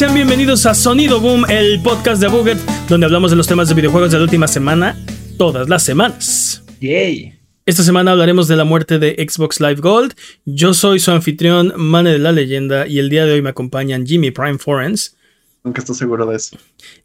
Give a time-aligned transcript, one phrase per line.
[0.00, 2.56] Sean bienvenidos a Sonido Boom, el podcast de Buget,
[2.88, 4.96] donde hablamos de los temas de videojuegos de la última semana,
[5.36, 6.64] todas las semanas.
[6.80, 7.34] Yay.
[7.66, 10.14] Esta semana hablaremos de la muerte de Xbox Live Gold.
[10.46, 14.06] Yo soy su anfitrión, Mane de la Leyenda, y el día de hoy me acompañan
[14.06, 15.18] Jimmy Prime Forens.
[15.64, 16.56] Nunca estoy seguro de eso.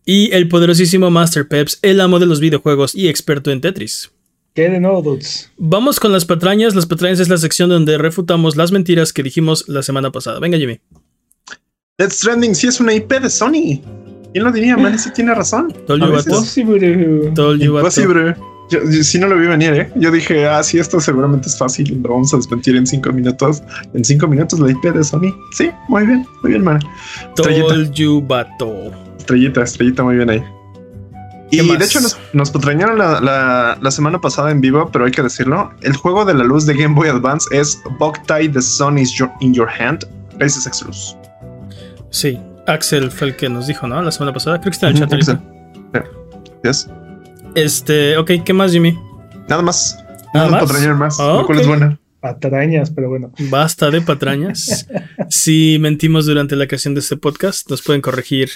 [0.05, 4.09] Y el poderosísimo Master Peps, el amo de los videojuegos y experto en Tetris.
[4.53, 5.51] ¿Qué de nuevo, dudes?
[5.57, 6.75] Vamos con las patrañas.
[6.75, 10.39] Las patrañas es la sección donde refutamos las mentiras que dijimos la semana pasada.
[10.39, 10.79] Venga, Jimmy.
[11.97, 13.79] Death Stranding sí es una IP de Sony.
[14.33, 14.75] ¿Quién lo diría?
[14.75, 15.73] Man, sí tiene razón.
[15.87, 17.31] Veces- Imposible.
[17.33, 18.35] Imposible.
[18.69, 19.91] Yo, yo sí no lo vi venir, ¿eh?
[19.95, 22.01] Yo dije, ah, sí, esto seguramente es fácil.
[22.03, 23.61] Lo vamos a desmentir en cinco minutos.
[23.93, 25.33] En cinco minutos la IP de Sony.
[25.55, 26.79] Sí, muy bien, muy bien, man.
[27.29, 28.25] Estrellita, Told you,
[29.17, 30.43] estrellita, estrellita, muy bien ahí.
[31.51, 31.79] ¿Qué Y más?
[31.79, 35.21] de hecho nos, nos patrañaron la, la- la semana pasada en vivo, pero hay que
[35.21, 35.71] decirlo.
[35.81, 39.31] El juego de la luz de Game Boy Advance es Boktai The Sun is your-
[39.39, 40.05] in Your Hand.
[40.37, 41.15] Gracias, Exlus.
[42.15, 44.01] Sí, Axel fue el que nos dijo, ¿no?
[44.01, 44.61] La semana pasada.
[44.61, 45.43] Creo que está en el chat ahorita.
[46.63, 46.89] Yes.
[47.55, 48.97] Este, ok, ¿qué más, Jimmy?
[49.49, 49.97] Nada más.
[50.33, 50.61] ¿Nada No nos más?
[50.61, 51.19] patrañaron más.
[51.19, 51.99] Ah, lo cual es buena.
[52.21, 53.33] Patrañas, pero bueno.
[53.49, 54.87] Basta de patrañas.
[55.29, 58.49] si mentimos durante la creación de este podcast, nos pueden corregir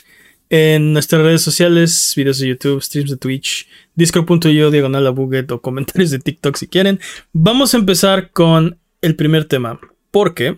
[0.49, 5.59] en nuestras redes sociales, videos de YouTube, streams de Twitch, discord.io, diagonal a Buget o
[5.61, 7.01] comentarios de TikTok si quieren.
[7.33, 10.55] Vamos a empezar con el primer tema, porque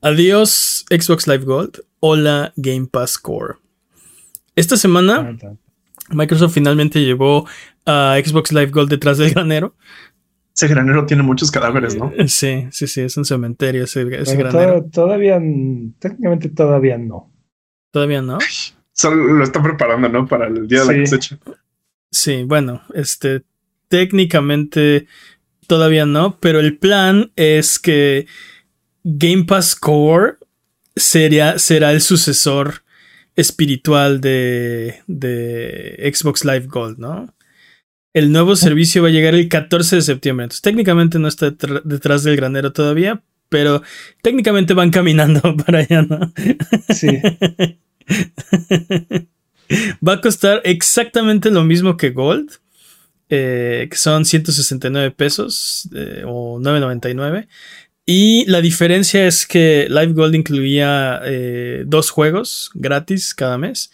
[0.00, 3.54] adiós Xbox Live Gold, hola Game Pass Core.
[4.54, 5.36] Esta semana
[6.10, 7.46] Microsoft finalmente llevó
[7.84, 9.74] a Xbox Live Gold detrás del granero.
[10.54, 12.12] Ese granero tiene muchos cadáveres, ¿no?
[12.28, 14.82] Sí, sí, sí, es un cementerio ese, granero.
[14.84, 15.38] to- todavía,
[15.98, 17.30] técnicamente todavía no.
[17.90, 18.38] Todavía no.
[18.92, 20.26] Solo lo está preparando, ¿no?
[20.26, 21.38] Para el día de la cosecha.
[22.10, 23.42] Sí, bueno, este
[23.88, 25.06] técnicamente
[25.66, 28.26] todavía no, pero el plan es que
[29.08, 30.34] Game Pass Core
[30.96, 32.82] sería, será el sucesor
[33.36, 37.32] espiritual de, de Xbox Live Gold, ¿no?
[38.12, 41.52] El nuevo servicio va a llegar el 14 de septiembre, entonces técnicamente no está
[41.84, 43.80] detrás del granero todavía, pero
[44.22, 46.32] técnicamente van caminando para allá, ¿no?
[46.92, 47.20] Sí.
[50.06, 52.50] Va a costar exactamente lo mismo que Gold,
[53.28, 57.46] eh, que son 169 pesos eh, o 9.99.
[58.06, 63.90] Y la diferencia es que Live Gold incluía eh, dos juegos gratis cada mes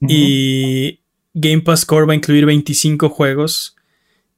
[0.00, 1.00] y
[1.32, 3.74] Game Pass Core va a incluir 25 juegos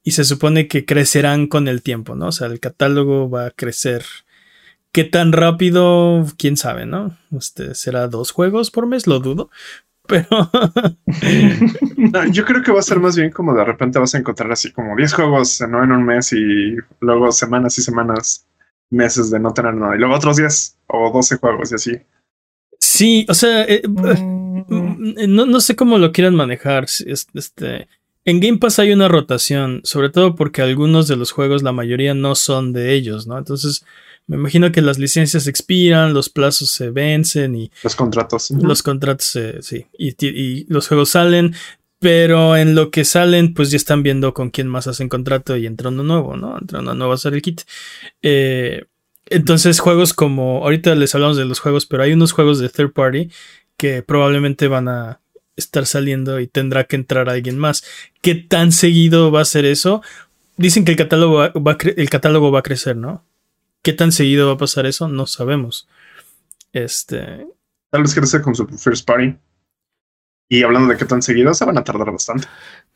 [0.04, 2.28] y se supone que crecerán con el tiempo, ¿no?
[2.28, 4.04] O sea, el catálogo va a crecer.
[4.92, 6.24] ¿Qué tan rápido?
[6.38, 7.18] Quién sabe, ¿no?
[7.36, 9.08] Este, ¿Será dos juegos por mes?
[9.08, 9.50] Lo dudo.
[10.06, 10.28] Pero
[11.96, 14.52] No, yo creo que va a ser más bien como de repente vas a encontrar
[14.52, 15.82] así como 10 juegos ¿no?
[15.82, 18.45] en un mes y luego semanas y semanas,
[18.90, 19.96] meses de no tener nada.
[19.96, 21.92] Y luego otros 10 o 12 juegos y así.
[22.78, 23.82] sí, o sea, eh,
[24.68, 26.84] Mm, mm, no, no sé cómo lo quieran manejar.
[26.84, 27.88] Este,
[28.24, 32.14] en Game Pass hay una rotación, sobre todo porque algunos de los juegos, la mayoría
[32.14, 33.38] no son de ellos, ¿no?
[33.38, 33.84] Entonces,
[34.26, 38.50] me imagino que las licencias expiran, los plazos se vencen y Los contratos.
[38.50, 41.54] los contratos, eh, sí, y, y los juegos salen,
[41.98, 45.66] pero en lo que salen, pues ya están viendo con quién más hacen contrato y
[45.66, 46.58] entra uno nuevo, ¿no?
[46.58, 47.62] Entra uno nuevo a hacer el kit.
[48.22, 48.84] Eh,
[49.26, 52.92] entonces, juegos como, ahorita les hablamos de los juegos, pero hay unos juegos de third
[52.92, 53.30] party
[53.76, 55.20] que probablemente van a
[55.56, 57.82] estar saliendo y tendrá que entrar alguien más.
[58.20, 60.02] ¿Qué tan seguido va a ser eso?
[60.56, 63.24] Dicen que el catálogo va, a crecer, ¿no?
[63.82, 65.08] ¿Qué tan seguido va a pasar eso?
[65.08, 65.88] No sabemos.
[66.72, 67.46] Este,
[67.90, 69.36] Tal vez crece con su first party.
[70.48, 72.46] Y hablando de qué tan seguido, se van a tardar bastante.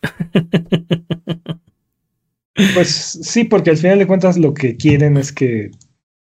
[2.75, 5.70] Pues sí, porque al final de cuentas lo que quieren es que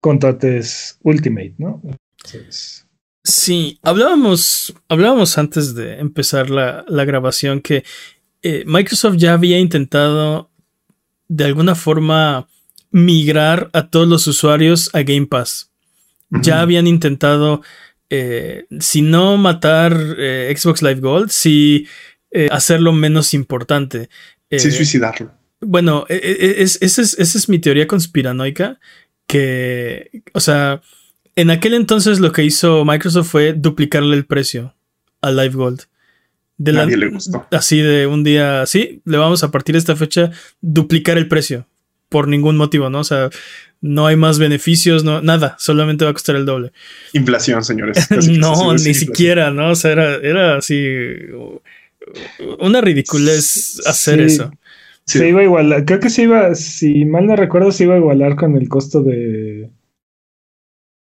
[0.00, 1.80] contrates Ultimate, ¿no?
[2.18, 2.86] Entonces,
[3.26, 7.82] Sí, hablábamos, hablábamos antes de empezar la, la grabación que
[8.42, 10.52] eh, Microsoft ya había intentado
[11.26, 12.46] de alguna forma
[12.92, 15.72] migrar a todos los usuarios a Game Pass.
[16.30, 17.62] Ya habían intentado,
[18.10, 21.86] eh, si no matar eh, Xbox Live Gold, si
[22.30, 24.08] eh, hacerlo menos importante.
[24.50, 25.32] Sí, suicidarlo.
[25.60, 28.78] bueno, e- e- es- esa es, es mi teoría conspiranoica.
[29.26, 30.80] Que, o sea,
[31.34, 34.74] en aquel entonces lo que hizo Microsoft fue duplicarle el precio
[35.20, 35.82] a Live Gold.
[36.58, 37.44] De la- Nadie le gustó.
[37.50, 40.30] Así de un día, sí, le vamos a partir de esta fecha
[40.60, 41.66] duplicar el precio.
[42.08, 43.00] Por ningún motivo, ¿no?
[43.00, 43.30] O sea,
[43.80, 46.72] no hay más beneficios, no, nada, solamente va a costar el doble.
[47.12, 48.06] Inflación, señores.
[48.38, 49.70] No, ni siquiera, ¿no?
[49.70, 50.76] O sea, era, era así.
[52.60, 54.36] Una ridiculez hacer Sí.
[54.36, 54.50] eso.
[55.04, 55.18] Sí.
[55.20, 57.98] Se iba a igualar, creo que se iba, si mal no recuerdo, se iba a
[57.98, 59.70] igualar con el costo de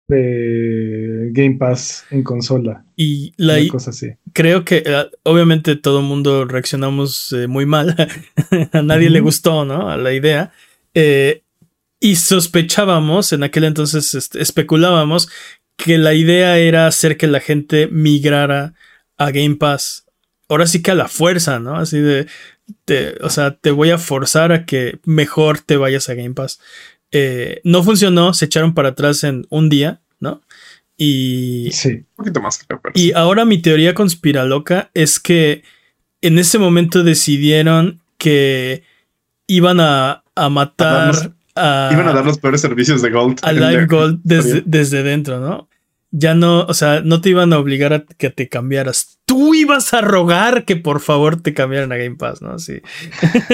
[0.07, 2.83] de Game Pass en consola.
[2.98, 4.09] Y la Una cosa así.
[4.33, 7.95] creo que eh, obviamente todo el mundo reaccionamos eh, muy mal.
[8.74, 9.89] a nadie le gustó, ¿no?
[9.89, 10.51] A la idea.
[10.93, 11.43] Eh,
[11.99, 15.29] y sospechábamos, en aquel entonces este, especulábamos
[15.77, 18.73] que la idea era hacer que la gente migrara
[19.17, 20.05] a Game Pass.
[20.49, 21.75] Ahora sí que a la fuerza, ¿no?
[21.77, 22.27] Así de,
[22.85, 26.59] te- o sea, te voy a forzar a que mejor te vayas a Game Pass.
[27.11, 30.41] Eh, no funcionó, se echaron para atrás en un día, ¿no?
[30.97, 31.89] Y, Sí.
[31.89, 32.79] Un poquito más, creo.
[32.81, 33.11] Pero y sí.
[33.15, 35.63] ahora mi teoría conspiraloca es que
[36.21, 38.83] en ese momento decidieron que
[39.56, 43.39] iban a, a matar a, Iban a dar los peores servicios de Gold.
[43.44, 45.68] a Live Gold desde, desde dentro, ¿no?
[46.13, 49.19] Ya no, o sea, no te iban a obligar a que te cambiaras.
[49.25, 52.59] Tú ibas a rogar que por favor te cambiaran a Game Pass, ¿no?
[52.59, 52.81] Sí.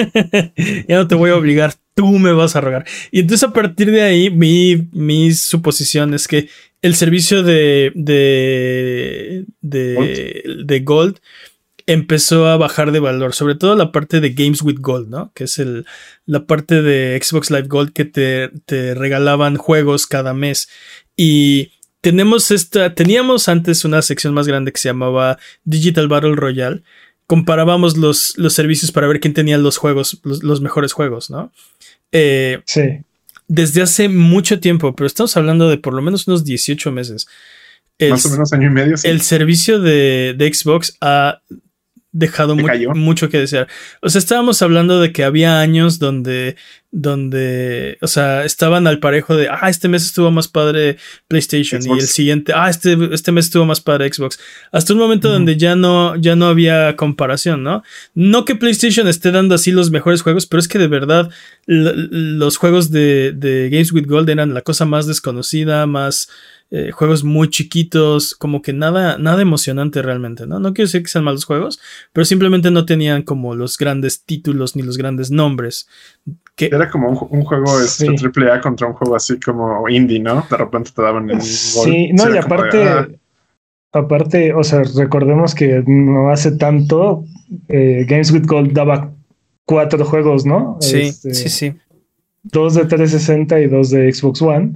[0.88, 2.84] ya no te voy a obligar, tú me vas a rogar.
[3.12, 6.48] Y entonces a partir de ahí, mi, mi suposición es que
[6.82, 11.18] el servicio de, de, de, de Gold
[11.88, 15.32] empezó a bajar de valor, sobre todo la parte de Games with Gold, ¿no?
[15.34, 15.86] Que es el,
[16.26, 20.68] la parte de Xbox Live Gold que te, te regalaban juegos cada mes.
[21.16, 26.82] Y tenemos esta, teníamos antes una sección más grande que se llamaba Digital Battle Royale.
[27.26, 31.52] Comparábamos los, los servicios para ver quién tenía los juegos, los, los mejores juegos, ¿no?
[32.12, 32.82] Eh, Sí.
[33.48, 37.26] desde hace mucho tiempo, pero estamos hablando de por lo menos unos 18 meses.
[37.98, 38.96] El, Más o menos año y medio.
[38.98, 39.08] sí.
[39.08, 41.40] el servicio de, de Xbox ha
[42.18, 42.62] dejado mu-
[42.94, 43.68] mucho que desear.
[44.02, 46.56] O sea, estábamos hablando de que había años donde,
[46.90, 50.96] donde, o sea, estaban al parejo de, ah, este mes estuvo más padre
[51.28, 54.38] PlayStation y el siguiente, ah, este, este mes estuvo más padre Xbox.
[54.72, 57.82] Hasta un momento donde ya no, ya no había comparación, ¿no?
[58.14, 61.30] No que PlayStation esté dando así los mejores juegos, pero es que de verdad
[61.66, 66.30] los juegos de, de Games with Gold eran la cosa más desconocida, más
[66.70, 70.60] eh, juegos muy chiquitos, como que nada, nada emocionante realmente, ¿no?
[70.60, 71.80] No quiero decir que sean malos juegos,
[72.12, 75.88] pero simplemente no tenían como los grandes títulos ni los grandes nombres.
[76.58, 78.14] Que, Era como un, un juego este, Sí.
[78.16, 80.44] triple A contra un juego así como indie, ¿no?
[80.50, 81.42] De repente te daban el gol.
[81.42, 83.08] Sí, no, y de, aparte, ah,
[83.92, 87.24] aparte, o sea, recordemos que no hace tanto
[87.68, 89.12] eh, Games with Gold daba
[89.64, 90.76] cuatro juegos, ¿no?
[90.80, 91.72] sí, Este, sí, sí.
[92.42, 94.72] Dos de 360 y dos de Xbox One.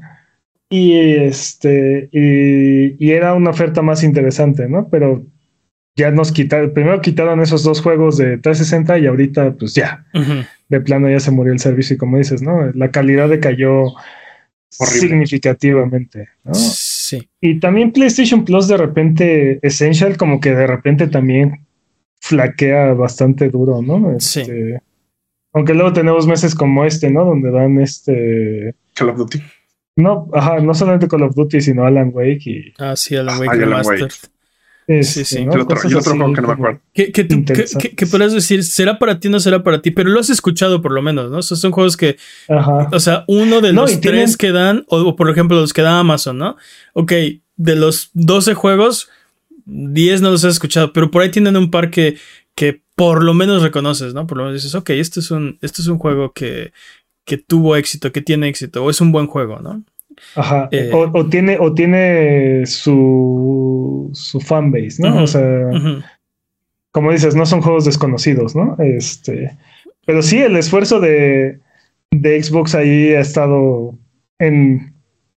[0.71, 4.89] Y este, y, y era una oferta más interesante, ¿no?
[4.89, 5.23] Pero
[5.97, 10.07] ya nos quitaron, primero quitaron esos dos juegos de 360 y ahorita, pues ya,
[10.69, 12.71] de plano ya se murió el servicio y como dices, ¿no?
[12.75, 13.85] La calidad decayó
[14.79, 15.01] Horrible.
[15.01, 16.55] significativamente, ¿no?
[16.55, 17.29] Sí.
[17.41, 21.67] Y también PlayStation Plus de repente, Essential como que de repente también
[22.21, 24.19] flaquea bastante duro, ¿no?
[24.19, 24.41] Sí.
[24.41, 24.81] Este,
[25.53, 27.25] Aunque luego tenemos meses como este, ¿no?
[27.27, 28.75] Donde dan este...
[28.95, 29.43] Call of Duty.
[29.97, 32.73] No, ajá, no solamente Call of Duty, sino Alan Wake y...
[32.79, 34.03] Ah, sí, Alan Ah, Wake Alan Remastered.
[34.03, 34.15] Wake.
[34.87, 35.45] Este, sí.
[35.45, 35.53] ¿no?
[35.53, 36.81] Y el otro, Cosas y el otro así juego que no me acuerdo.
[36.93, 37.91] Que, que, tú- que, Interesantes.
[37.91, 40.31] que- que podrás decir, será para ti o no será para ti, pero lo has
[40.31, 41.39] escuchado por lo menos, ¿no?
[41.39, 42.17] O sea, son juegos que,
[42.49, 42.89] Ajá.
[42.93, 45.61] o sea, uno de No, los y tienen- tres que dan, o, o por ejemplo
[45.61, 46.57] los que da Amazon, ¿no?
[46.95, 47.13] Ok,
[47.57, 49.09] de los 12 juegos,
[49.67, 52.17] 10 no los has escuchado, pero por ahí tienen un par que,
[52.55, 54.27] que por lo menos reconoces, ¿no?
[54.27, 56.73] Por lo menos dices, ok, esto es un, esto es un juego que,
[57.25, 59.83] que tuvo éxito, que tiene éxito, o es un buen juego, ¿no?
[60.35, 60.69] Ajá.
[60.73, 60.91] Eh.
[60.93, 65.23] o, o tiene, o tiene su, su fanbase, ¿no?
[65.23, 65.43] O sea,
[66.91, 68.77] como dices, no son juegos desconocidos, ¿no?
[68.79, 69.57] Este,
[70.07, 71.59] pero sí, el esfuerzo de,
[72.11, 73.99] de Xbox ahí ha estado
[74.39, 74.95] en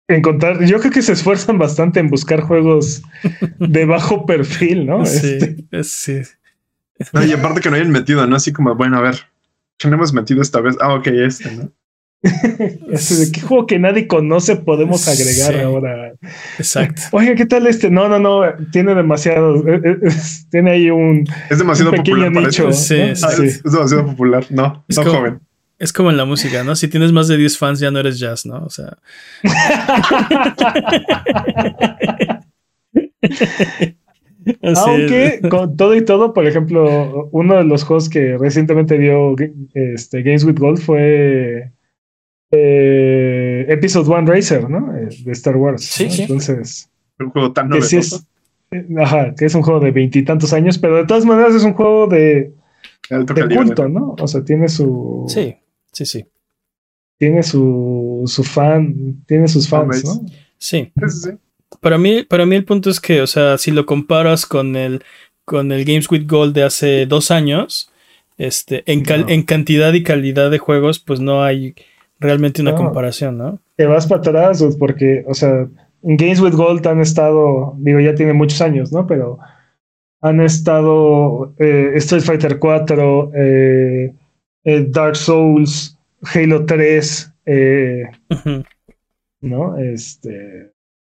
[0.07, 0.63] encontrar.
[0.65, 3.03] Yo creo que se esfuerzan bastante en buscar juegos
[3.59, 5.05] de bajo perfil, ¿no?
[5.05, 6.21] Sí, Este, es- sí.
[7.11, 8.35] No, y aparte que no hayan metido, ¿no?
[8.35, 9.15] Así como, bueno, a ver,
[9.77, 10.77] ¿qué no hemos metido esta vez?
[10.79, 11.71] Ah, ok, este, ¿no?
[13.33, 15.59] qué juego que nadie conoce podemos agregar Sí.
[15.59, 16.13] ahora.
[16.57, 17.01] Exacto.
[17.11, 17.89] Oiga, ¿qué tal este?
[17.89, 19.67] No, no, no, tiene demasiado.
[19.67, 22.69] eh, eh, es- tiene ahí un, Es demasiado un pequeño popular nicho.
[22.69, 22.83] esto.
[22.83, 23.15] Sí, ¿no?
[23.15, 23.23] sí.
[23.25, 23.45] Ah, Sí.
[23.45, 24.45] es, es demasiado popular.
[24.49, 25.39] No, Es no como- joven.
[25.79, 26.77] Es como en la música, ¿no?
[26.77, 28.63] Si tienes más de 10 fans ya no eres jazz, ¿no?
[28.63, 28.95] O sea,
[34.61, 34.77] así es.
[34.77, 39.35] Aunque con todo y todo, por ejemplo, uno de los juegos que recientemente dio
[39.73, 41.71] este, Games with Gold fue
[42.55, 44.95] eh, Episode One Racer, ¿no?
[44.95, 45.83] Eh, De Star Wars.
[45.83, 46.11] Sí, ¿no?
[46.11, 46.21] sí.
[46.23, 48.25] Entonces, Un juego tan que sí es,
[48.97, 52.07] ajá, que es un juego de veintitantos años, pero de todas maneras es un juego
[52.07, 52.53] de,
[53.09, 53.65] de alto de calibre.
[53.65, 54.15] culto, ¿no?
[54.19, 55.55] O sea, tiene su, Sí,
[55.91, 56.25] sí, sí.
[57.17, 60.03] tiene su, su fan, tiene sus fans.
[60.05, 60.13] ¿no?
[60.57, 60.91] Sí.
[60.95, 61.29] Sí, sí, sí.
[61.81, 65.03] Para mí, para mí el punto es que, o sea, si lo comparas con el,
[65.43, 67.89] con el Games with Gold de hace dos años,
[68.37, 69.29] este, en, cal- No.
[69.29, 71.73] en cantidad y calidad de juegos, pues no hay
[72.23, 72.77] realmente una No.
[72.77, 73.59] comparación, ¿no?
[73.75, 75.67] te vas para atrás, porque, o sea,
[76.03, 79.05] en Games with Gold han estado, digo, ya tiene muchos años, ¿no?
[79.07, 79.37] Pero
[80.21, 84.13] han estado eh, Street Fighter 4, eh,
[84.63, 85.97] eh, Dark Souls,
[86.33, 87.33] Halo 3,
[89.41, 89.77] ¿no?
[89.77, 90.71] Este.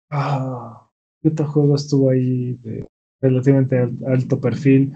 [0.10, 0.88] Ah,
[1.22, 2.86] ¿Qué otro juego estuvo ahí de
[3.22, 3.78] relativamente
[4.08, 4.94] alto perfil?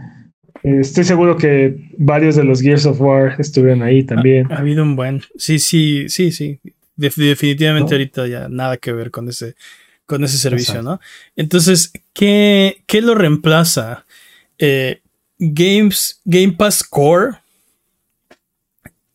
[0.66, 4.52] Estoy seguro que varios de los Gears of War estuvieron ahí también.
[4.52, 5.22] Ha, habido un buen.
[5.38, 6.60] Sí, sí, sí, sí.
[6.96, 9.56] definitivamente ahorita ya nada que ver con ese,
[10.06, 11.00] con ese servicio, ¿no?
[11.36, 14.06] Entonces, ¿qué, qué lo reemplaza?
[14.58, 15.02] Eh,
[15.38, 17.38] Games, Game Pass Core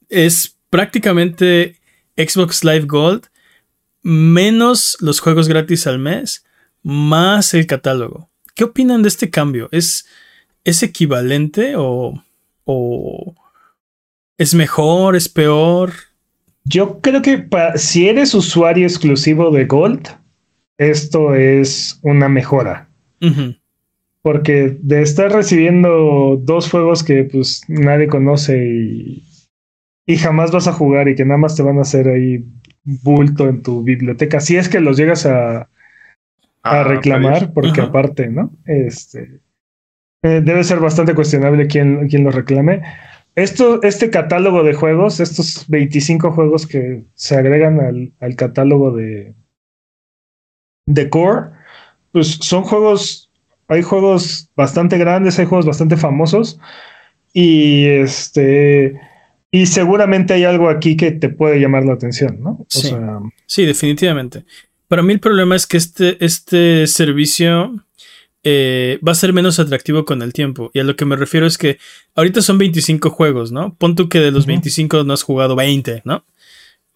[0.08, 1.76] es prácticamente
[2.16, 3.24] Xbox Live Gold
[4.02, 6.44] menos los juegos gratis al mes,
[6.82, 8.30] más el catálogo.
[8.54, 9.68] ¿Qué opinan de este cambio?
[9.72, 10.06] ¿Es,
[10.64, 12.22] es equivalente o,
[12.64, 13.34] o
[14.38, 15.92] es mejor, es peor?
[16.64, 20.08] Yo creo que si eres usuario exclusivo de Gold,
[20.78, 22.88] esto es una mejora.
[24.22, 29.24] Porque de estar recibiendo dos juegos que pues nadie conoce y,
[30.06, 32.44] y jamás vas a jugar y que nada más te van a hacer ahí
[32.84, 35.68] bulto en tu biblioteca, si es que los llegas a, a
[36.62, 38.52] ah, reclamar, porque aparte, ¿no?
[38.64, 39.40] Este
[40.22, 42.82] eh, debe ser bastante cuestionable quién, quién lo reclame.
[43.36, 49.34] Esto, este catálogo de juegos, estos 25 juegos que se agregan al, al catálogo de,
[50.86, 51.50] de Core,
[52.12, 53.30] pues son juegos,
[53.68, 56.58] hay juegos bastante grandes, hay juegos bastante famosos
[57.32, 59.00] y este
[59.52, 62.64] y seguramente hay algo aquí que te puede llamar la atención, ¿no?
[63.46, 63.64] sí.
[63.64, 64.44] definitivamente.
[64.86, 67.84] Para mí el problema es que este, este servicio
[68.42, 70.70] eh, va a ser menos atractivo con el tiempo.
[70.74, 71.78] Y a lo que me refiero es que
[72.14, 73.74] ahorita son 25 juegos, ¿no?
[73.74, 76.24] Pon tú que de los 25 no has jugado 20, ¿no?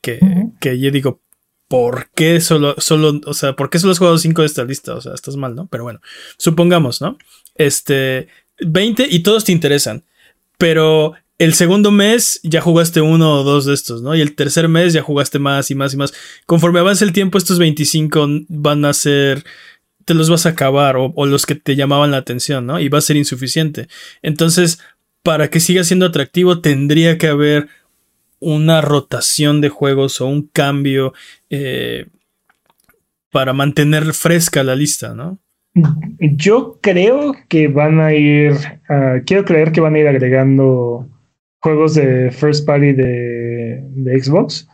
[0.00, 0.20] Que,
[0.60, 1.20] que yo digo,
[1.68, 4.94] ¿por qué solo, solo, o sea, ¿por qué solo has jugado 5 de esta lista?
[4.94, 5.66] O sea, estás mal, ¿no?
[5.66, 6.00] Pero bueno,
[6.36, 7.18] supongamos, ¿no?
[7.54, 8.28] Este,
[8.60, 10.04] 20 y todos te interesan.
[10.58, 14.14] Pero el segundo mes ya jugaste uno o dos de estos, ¿no?
[14.14, 16.14] Y el tercer mes ya jugaste más y más y más.
[16.46, 19.44] Conforme avance el tiempo, estos 25 van a ser,
[20.04, 22.80] te los vas a acabar o, los que te llamaban la atención, ¿no?
[22.80, 23.88] Y va a ser insuficiente.
[24.22, 24.80] Entonces,
[25.22, 27.68] para que siga siendo atractivo, tendría que haber
[28.40, 31.14] una rotación de juegos o un cambio
[31.50, 32.06] eh,
[33.30, 35.38] para mantener fresca la lista, ¿no?
[36.20, 38.52] Yo creo que van a ir,
[38.88, 41.08] ah, quiero creer que van a ir agregando
[41.60, 44.68] juegos de first party de, Xbox.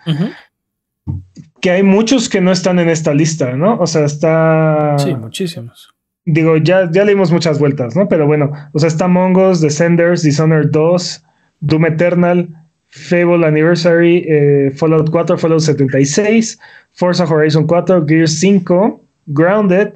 [1.61, 3.79] Que hay muchos que no están en esta lista, ¿no?
[3.79, 4.97] O sea, está.
[4.99, 5.95] Sí, muchísimos.
[6.25, 8.09] Digo, ya, ya leímos muchas vueltas, ¿no?
[8.09, 11.25] Pero bueno, o sea, está Mongos, Descenders, Dishonored 2,
[11.61, 12.49] Doom Eternal,
[12.89, 16.59] Fable Anniversary, eh, Fallout 4, Fallout 76,
[16.93, 19.95] Forza Horizon 4, Gears 5, Grounded,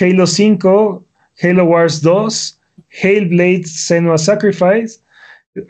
[0.00, 1.04] Halo 5,
[1.42, 2.58] Halo Wars 2,
[2.88, 4.98] Hail Blade Senua Sacrifice,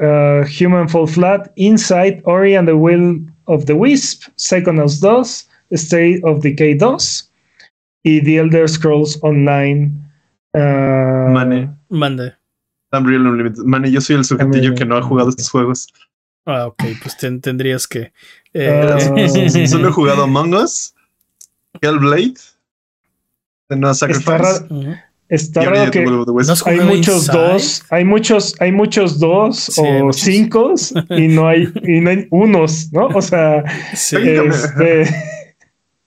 [0.00, 6.20] uh, Human Fall Flat, Inside, Ori and the Will of the Wisp, Psychonauts 2, State
[6.24, 7.30] of Decay 2
[8.04, 9.92] y The Elder Scrolls Online.
[10.54, 11.70] Uh, Mane.
[11.88, 12.34] Mande.
[12.92, 13.64] Unreal Unlimited.
[13.64, 15.88] Mane, yo soy el sujetillo que no ha jugado estos juegos.
[16.46, 18.12] Ah, ok, pues tendrías que.
[18.52, 20.94] Eh, solo he jugado Among Us,
[21.80, 22.34] Hellblade,
[23.68, 24.34] The No Sacrifice.
[24.34, 25.13] Está
[25.54, 26.00] raro que
[26.66, 30.74] hay muchos dos, hay muchos, hay muchos dos o cinco
[31.10, 33.06] y no hay, y no hay unos, ¿no?
[33.08, 33.64] O sea,
[33.94, 35.06] sí, este,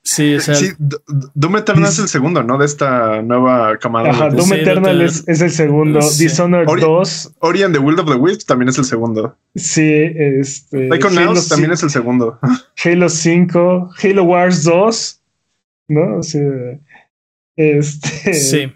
[0.03, 2.57] sí, o sea, sí, Doom Eternal es el segundo, ¿no?
[2.57, 4.09] De esta nueva camada.
[4.09, 5.99] Ajá, Doom Eternal es, es, el segundo.
[6.17, 7.35] Dishonored Ori, 2.
[7.39, 9.35] Ori and the Will of the Wisps también es el segundo.
[9.55, 10.89] Sí, este.
[10.89, 12.39] Halo también es el segundo.
[12.83, 15.21] Halo 5, Halo Wars 2,
[15.89, 16.17] ¿no?
[16.17, 16.41] O sea,
[17.57, 18.71] este, sí,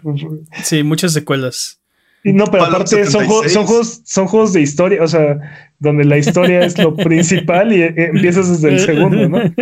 [0.64, 1.80] sí, muchas secuelas.
[2.24, 5.38] no, pero aparte son, juegos, son juegos de historia, o sea,
[5.82, 9.38] donde la historia es lo principal y eh, empiezas desde el segundo, ¿no?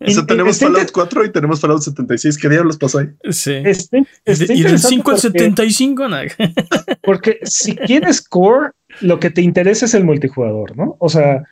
[0.00, 2.38] O sea, tenemos Fallout 4 y tenemos Fallout 76.
[2.38, 3.08] ¿Qué diablos pasó ahí?
[3.30, 3.62] Sí.
[4.26, 6.24] y del 5 al 75, nada.
[7.02, 8.70] Porque si quieres core,
[9.00, 10.96] lo que te interesa es el multijugador, ¿no?
[10.98, 11.44] O sea,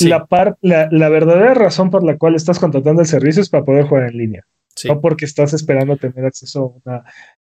[0.00, 0.26] la,
[0.60, 4.10] la, la verdadera razón por la cual estás contratando el servicio es para poder jugar
[4.10, 4.46] en línea.
[4.84, 7.04] No porque estás esperando tener acceso a una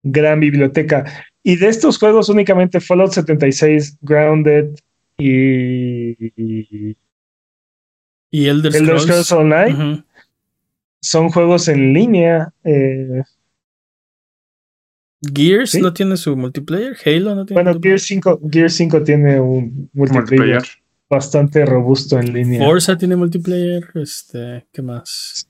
[0.03, 1.05] gran biblioteca.
[1.41, 4.75] Y de estos juegos únicamente Fallout 76, Grounded
[5.17, 6.95] y...
[8.31, 10.03] Y Elder Scrolls, Online
[11.03, 12.51] son juegos en línea.
[12.63, 13.21] Eh,
[15.21, 17.61] Gears no tiene su multiplayer, Halo no tiene.
[17.61, 20.63] Bueno, Gears 5, Gears 5 tiene un multiplayer,
[21.09, 22.65] bastante robusto en línea.
[22.65, 25.47] Forza tiene multiplayer, este, ¿qué más?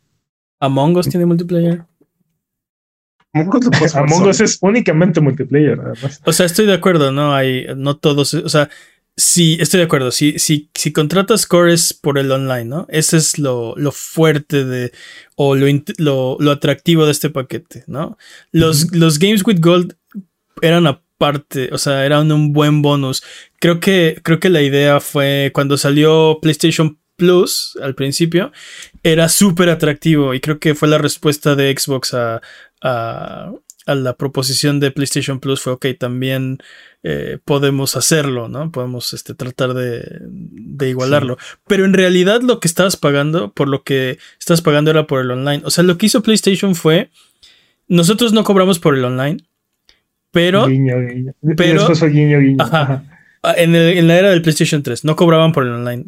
[0.64, 1.84] Among Us tiene multiplayer.
[3.34, 6.22] Among Us es únicamente multiplayer, además.
[6.24, 8.70] O sea, estoy de acuerdo, no hay, no todos, o sea,
[9.18, 10.12] sí, estoy de acuerdo.
[10.12, 12.86] Si, si, si contratas cores por el online, ¿no?
[12.88, 14.94] Ese es lo, lo fuerte de,
[15.36, 15.68] o lo,
[15.98, 18.18] lo, lo, atractivo de este paquete, ¿no?
[18.54, 19.98] Los, los Games with Gold
[20.62, 23.22] eran aparte, o sea, eran un buen bonus.
[23.60, 28.52] Creo que, creo que la idea fue cuando salió PlayStation Plus al principio,
[29.04, 32.42] era súper atractivo y creo que fue la respuesta de Xbox a,
[32.82, 33.52] a,
[33.86, 36.60] la proposición de PlayStation Plus fue, ok, también
[37.04, 38.72] eh, podemos hacerlo, ¿no?
[38.72, 41.38] Podemos este, tratar de, de igualarlo.
[41.68, 45.32] Pero en realidad lo que estabas pagando, por lo que estás pagando era por el
[45.32, 45.64] online.
[45.66, 47.10] O sea, lo que hizo PlayStation fue,
[47.90, 49.44] nosotros no cobramos por el online,
[50.32, 50.66] pero...
[50.66, 51.34] Guiño, guiño.
[51.58, 51.90] Pero...
[51.94, 52.64] guiño, guiño.
[52.64, 53.13] Ajá.
[53.46, 53.74] Ah, en,
[54.08, 56.06] la era del PlayStation 3 no cobraban por el online,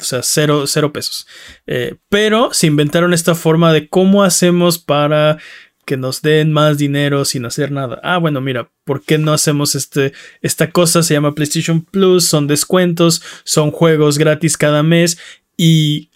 [0.00, 1.28] o sea, cero, cero pesos.
[1.68, 5.38] Eh, pero se inventaron esta forma de cómo hacemos para
[5.84, 8.00] que nos den más dinero sin hacer nada.
[8.02, 11.04] Ah, bueno, mira, ¿por qué no hacemos este, esta cosa?
[11.04, 15.18] Se llama PlayStation Plus, son descuentos, son juegos gratis cada mes
[15.56, 16.10] y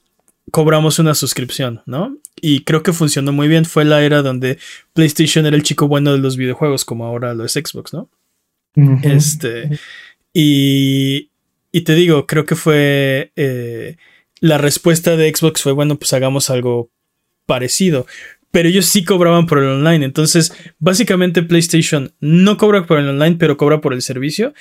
[0.50, 2.18] cobramos una suscripción, ¿no?
[2.42, 3.64] Y creo que funcionó muy bien.
[3.64, 4.58] Fue la era donde
[4.94, 8.08] PlayStation era el chico bueno de los videojuegos, como ahora lo es Xbox, ¿no?
[9.02, 9.78] Este.
[10.32, 11.30] Y,
[11.72, 13.32] y te digo, creo que fue.
[13.36, 13.96] Eh,
[14.40, 16.90] la respuesta de Xbox fue: bueno, pues hagamos algo
[17.46, 18.06] parecido
[18.50, 20.04] pero ellos sí cobraban por el online.
[20.04, 24.54] Entonces, básicamente PlayStation no cobra por el online, pero cobra por el servicio.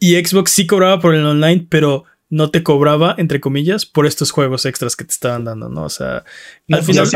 [0.00, 4.32] Y Xbox sí cobraba por el online, pero no te cobraba, entre comillas, por estos
[4.32, 5.84] juegos extras que te estaban dando, ¿no?
[5.84, 6.24] O sea,
[6.70, 7.06] al, final,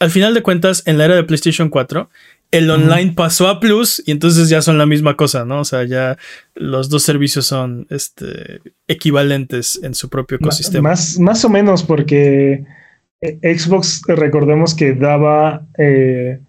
[0.00, 2.10] al, final de cuentas, en la era de PlayStation 4,
[2.50, 5.60] el online pasó a Plus y entonces ya son la misma cosa, ¿no?
[5.60, 6.18] O sea, ya
[6.54, 10.90] los dos servicios son este, equivalentes en su propio ecosistema.
[10.90, 12.64] Más, más o menos porque
[13.20, 16.40] eh, Xbox, recordemos que daba eh,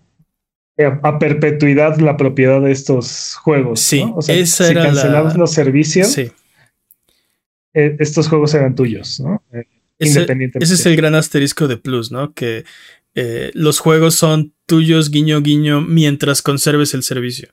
[0.77, 3.79] a perpetuidad la propiedad de estos juegos.
[3.79, 6.31] Sí, o sea, si cancelabas los servicios, eh,
[7.73, 9.43] estos juegos eran tuyos, ¿no?
[9.99, 10.63] Independientemente.
[10.65, 12.33] Ese es el gran asterisco de Plus, ¿no?
[12.33, 12.65] Que
[13.13, 17.49] los juegos son tuyos, guiño, guiño, mientras conserves el servicio.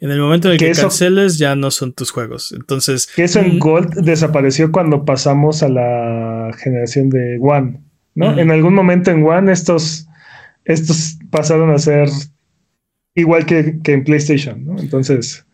[0.00, 2.52] En el momento en el que, canceles, ya no son tus juegos.
[2.52, 3.06] Entonces.
[3.14, 7.80] Que eso en mm, Gold desapareció cuando pasamos a la generación de One.
[8.14, 8.38] ¿no?
[8.38, 10.06] En algún momento en One estos,
[10.64, 12.08] estos pasaron a ser
[13.14, 14.78] igual que, en PlayStation, ¿no?
[14.78, 15.46] Entonces,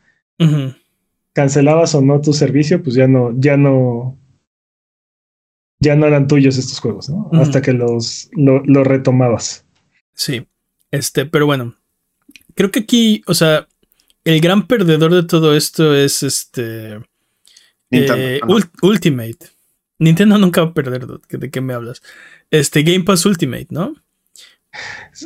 [1.32, 4.17] cancelabas o no tu servicio, pues ya no, ya no,
[5.80, 7.30] ya no eran tuyos estos juegos, ¿no?
[7.32, 9.64] Hasta que los lo, retomabas.
[10.14, 10.46] Sí,
[10.90, 11.76] este, pero bueno,
[12.54, 13.68] creo que aquí, o sea,
[14.24, 17.00] el gran perdedor de todo esto es este
[17.90, 18.40] eh,
[18.82, 19.38] Ultimate.
[20.00, 22.02] Nintendo nunca va a perder, ¿de qué me hablas?
[22.50, 23.94] este Game Pass Ultimate, ¿no?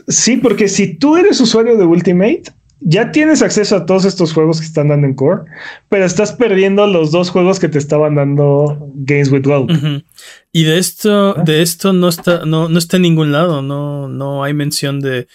[0.09, 2.45] Sí, porque si tú eres usuario de Ultimate,
[2.85, 5.43] ya tienes acceso a todos estos juegos que están dando en Core,
[5.89, 10.05] pero estás perdiendo los dos juegos que te estaban dando Games with Gold.
[10.53, 11.43] Y de esto, ah.
[11.43, 15.27] de esto no está, no, no está en ningún lado, no, no hay mención de.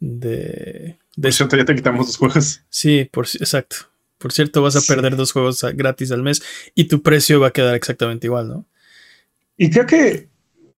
[0.00, 2.62] de, de por cierto, ya te quitamos los juegos.
[2.68, 3.76] Sí, por, exacto.
[4.18, 6.42] Por cierto, vas a perder dos juegos gratis al mes
[6.74, 8.66] y tu precio va a quedar exactamente igual, ¿no?
[9.56, 10.28] Y creo que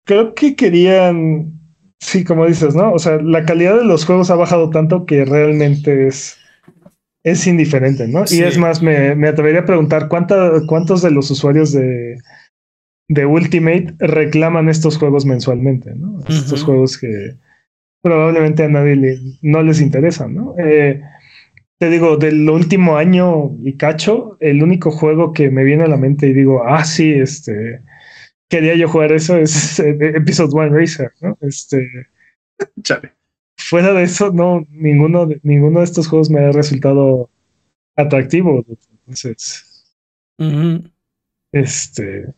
[0.04, 1.52] creo que querían,
[2.00, 2.92] sí, como dices, ¿no?
[2.92, 6.38] O sea, la calidad de los juegos ha bajado tanto que realmente es,
[7.24, 8.24] es indiferente, ¿no?
[8.30, 12.18] Y es más, me, me atrevería a preguntar cuántos de los usuarios de,
[13.09, 16.20] de Ultimate reclaman estos juegos mensualmente, ¿no?
[16.28, 17.37] Estos juegos que
[18.02, 20.54] probablemente a nadie no les interesan, ¿no?
[20.59, 21.00] Eh,
[21.78, 25.96] te digo, del último año y cacho, el único juego que me viene a la
[25.96, 27.80] mente y digo, ah, sí, este,
[28.48, 31.37] quería yo jugar eso es eh, Episode One Racer, ¿no?
[31.40, 31.88] Este.
[32.83, 33.12] Chale.
[33.57, 37.30] Fuera de eso, no, ninguno de, ninguno de estos juegos me ha resultado
[37.96, 38.64] atractivo.
[39.07, 39.94] Entonces.
[41.52, 42.35] Este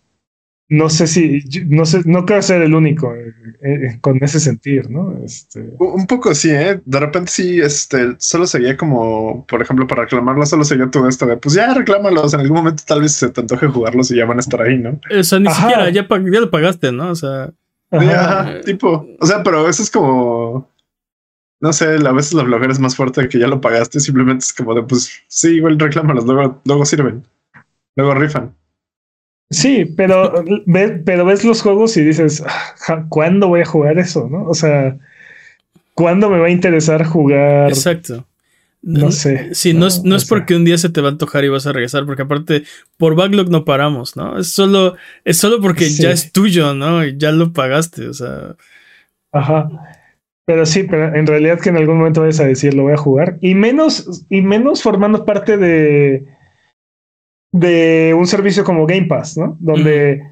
[0.69, 4.91] no sé si, no sé, no quiero ser el único eh, eh, con ese sentir,
[4.91, 5.17] ¿no?
[5.25, 5.75] Este...
[5.79, 6.81] Un poco sí, ¿eh?
[6.85, 11.25] De repente sí, este, solo seguía como, por ejemplo, para reclamarlo, solo seguía todo esto
[11.27, 14.25] de, pues ya reclámalos, en algún momento tal vez se te antoje jugarlos y ya
[14.25, 15.01] van a estar ahí, ¿no?
[15.17, 17.11] O sea, ni siquiera, ya, lo pagaste, ¿no?
[17.11, 17.53] O sea...
[17.89, 18.61] Ajá.
[18.63, 20.69] tipo, o sea, pero eso es como,
[21.61, 24.53] no sé, a veces la blogger es más fuerte que ya lo pagaste, simplemente es
[24.53, 27.25] como de, pues sí, igual reclámalos, luego, luego sirven,
[27.95, 28.53] luego rifan.
[29.51, 30.45] Sí, pero,
[31.05, 32.43] pero ves los juegos y dices,
[33.09, 34.29] ¿cuándo voy a jugar eso?
[34.29, 34.45] ¿no?
[34.45, 34.97] O sea,
[35.95, 37.69] ¿cuándo me va a interesar jugar?
[37.69, 38.27] Exacto.
[38.83, 39.53] No sé.
[39.53, 41.67] Sí, no, es, no es porque un día se te va a antojar y vas
[41.67, 42.63] a regresar, porque aparte,
[42.97, 44.39] por backlog no paramos, ¿no?
[44.39, 47.05] Es solo, es solo porque ya es tuyo, ¿no?
[47.05, 48.55] Y ya lo pagaste, o sea.
[49.33, 49.69] Ajá.
[50.45, 52.97] Pero sí, pero en realidad que en algún momento vayas a decir lo voy a
[52.97, 53.39] jugar.
[53.41, 56.25] Y menos, y menos formando parte de,
[57.59, 59.57] de un servicio como Game Pass, ¿no?
[59.61, 60.23] Donde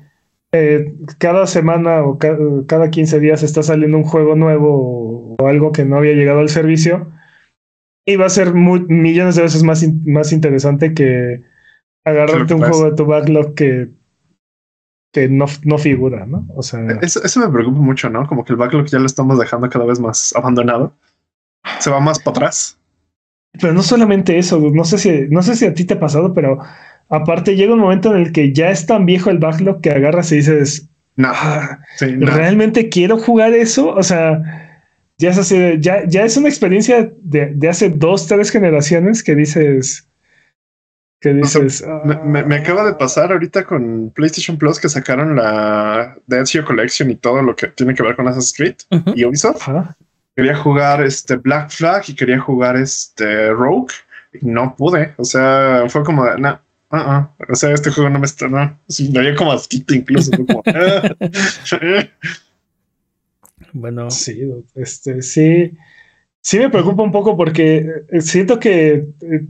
[0.52, 5.84] eh, cada semana o cada 15 días está saliendo un juego nuevo o, algo que
[5.84, 7.10] no había llegado al servicio.
[8.06, 11.42] Y va a ser millones de veces más, más interesante que
[12.04, 13.88] agarrarte un juego de tu backlog que
[15.14, 16.44] que no, no figura, ¿no?
[16.56, 16.80] O sea.
[17.00, 18.26] Eso, eso, me preocupa mucho, ¿no?
[18.26, 20.92] Como que el backlog ya lo estamos dejando cada vez más abandonado.
[21.78, 22.78] Se va más para atrás.
[23.52, 26.34] Pero no solamente eso, no sé si, no sé si a ti te ha pasado,
[26.34, 26.58] pero
[27.14, 30.32] aparte llega un momento en el que ya es tan viejo el backlog que agarras
[30.32, 33.94] y dices, no, ah, realmente quiero jugar eso.
[33.94, 34.42] O sea,
[35.18, 39.34] ya es así, ya, ya es una experiencia de, de hace dos, tres generaciones que
[39.34, 40.08] dices,
[41.32, 41.84] dices?
[42.24, 47.16] me, acaba de pasar ahorita con PlayStation Plus que sacaron la The Ezio Collection y
[47.16, 48.52] todo lo que tiene que ver con Assassin's
[48.88, 49.68] Creed y Ubisoft.
[50.36, 53.94] Quería jugar este Black Flag y quería jugar este Rogue
[54.32, 55.14] y no pude.
[55.16, 56.60] O sea, fue como, no,
[56.94, 58.78] uh o sea, este juego no me está, no,
[59.12, 60.30] me había como asquito incluso.
[63.72, 65.72] bueno, sí, este, sí,
[66.40, 69.46] sí me preocupa un poco porque eh, siento que eh,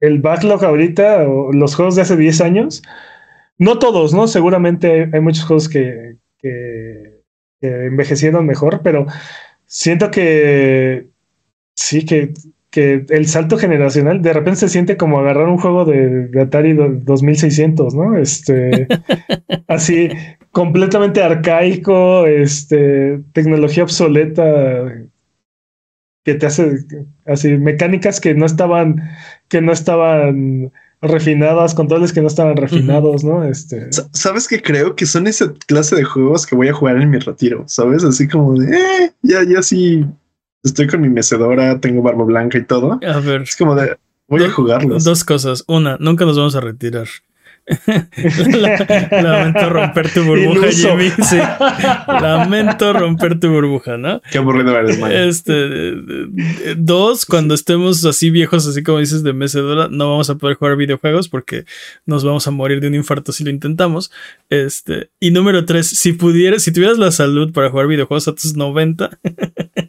[0.00, 2.82] el backlog ahorita, o los juegos de hace 10 años,
[3.58, 4.26] no todos, ¿no?
[4.26, 6.16] Seguramente hay muchos juegos que,
[7.60, 9.06] envejecieron mejor, pero
[9.66, 11.06] siento que
[11.76, 12.34] sí, que,
[12.72, 17.94] que, el salto generacional de repente se siente como agarrar un juego de, Atari 2600,
[17.94, 18.16] ¿no?
[18.16, 18.88] Este,
[19.68, 20.08] así,
[20.50, 24.42] completamente arcaico, este, tecnología obsoleta,
[26.24, 26.78] que te hace
[27.26, 29.02] así mecánicas que no estaban
[29.48, 33.44] que no estaban refinadas, controles que no estaban refinados, ¿no?
[33.44, 33.88] Este.
[34.12, 37.18] Sabes que creo que son esa clase de juegos que voy a jugar en mi
[37.18, 38.04] retiro, ¿sabes?
[38.04, 40.06] Así como de eh, ya, ya sí
[40.62, 43.00] estoy con mi mecedora, tengo barba blanca y todo.
[43.06, 43.42] A ver.
[43.42, 43.96] Es como de
[44.28, 45.04] voy a jugarlos.
[45.04, 45.64] Dos cosas.
[45.66, 47.08] Una, nunca nos vamos a retirar.
[49.12, 51.10] Lamento romper tu burbuja, Jimmy.
[51.22, 51.38] Sí.
[52.08, 54.20] Lamento romper tu burbuja, ¿no?
[54.32, 55.12] Qué aburrido eres, man.
[55.12, 55.94] Este,
[56.76, 60.76] dos, cuando estemos así viejos, así como dices, de mecedora, no vamos a poder jugar
[60.76, 61.64] videojuegos porque
[62.04, 64.10] nos vamos a morir de un infarto si lo intentamos.
[64.50, 68.56] Este, y número tres, si pudieras, si tuvieras la salud para jugar videojuegos a tus
[68.56, 69.18] 90,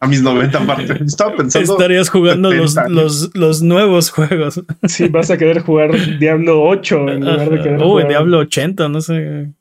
[0.00, 1.04] a mis 90 aparte.
[1.04, 1.72] Estaba pensando.
[1.72, 4.62] Estarías jugando los, los, los, nuevos juegos.
[4.84, 9.00] Sí, vas a querer jugar Diablo 8 en lugar de querer Uy, Diablo 80, no
[9.00, 9.52] sé.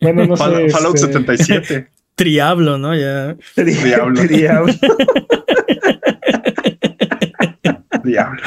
[0.00, 0.68] Bueno, no sé.
[0.70, 1.56] Fallout 77.
[1.56, 2.94] Este, Triablo, ¿no?
[2.94, 3.36] Ya.
[3.56, 4.22] Diablo.
[4.22, 4.72] Diablo.
[8.04, 8.40] Diablo.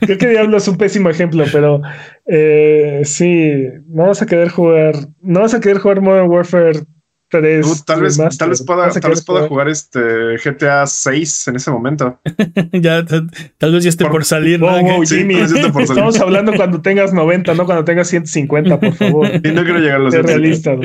[0.00, 1.80] Creo que Diablo es un pésimo ejemplo, pero
[2.26, 6.80] eh, sí, no vas a querer jugar, no vas a querer jugar Modern Warfare
[7.30, 12.20] tal vez, tal vez pueda, tal vez pueda jugar este GTA 6 en ese momento.
[12.72, 15.02] ya, tal vez ya esté por, salir, ¿no?
[15.04, 19.28] Jimmy, estamos hablando cuando tengas 90, no cuando tengas 150, por favor.
[19.28, 20.76] Y no quiero llegar a los realista,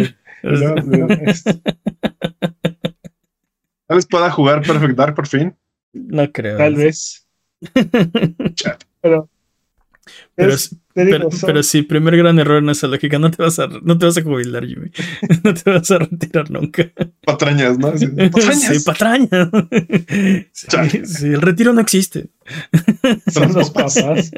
[3.88, 5.56] Tal vez pueda jugar Perfect Dark por fin.
[5.94, 6.58] No creo.
[6.58, 7.28] Tal vez.
[9.02, 9.30] Pero
[10.36, 10.56] pero,
[10.96, 13.20] pero, sí, primer gran error en esa lógica.
[13.20, 14.92] No te vas a, no te vas a jubilar, Jimmy.
[15.44, 16.90] No te vas a retirar nunca.
[17.26, 17.98] Patrañas, ¿no?
[17.98, 18.78] Sí, patrañas.
[18.78, 19.50] Sí, patrañas.
[20.54, 22.30] Sí, el retiro no existe.
[23.28, 24.32] Son los papás.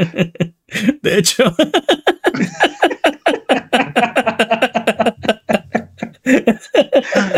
[1.04, 1.56] De hecho.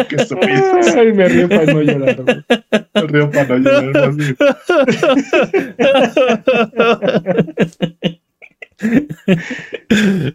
[0.08, 0.80] Qué estúpido.
[0.98, 2.46] Ay, me río para no llorar.
[2.94, 4.14] Me río para no llorar.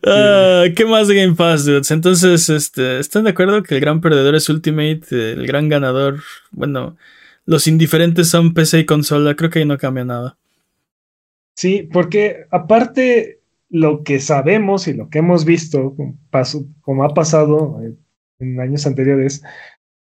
[0.06, 1.90] Ah, ¿Qué más de Game Pass, dudes?
[1.90, 5.02] Entonces, este, ¿están de acuerdo que el gran perdedor es Ultimate?
[5.10, 6.20] El gran ganador.
[6.50, 6.96] Bueno,
[7.46, 9.34] los indiferentes son PC y consola.
[9.36, 10.36] Creo que ahí no cambia nada.
[11.56, 15.96] Sí, porque aparte lo que sabemos y lo que hemos visto,
[16.80, 17.80] como ha pasado
[18.38, 19.42] en años anteriores,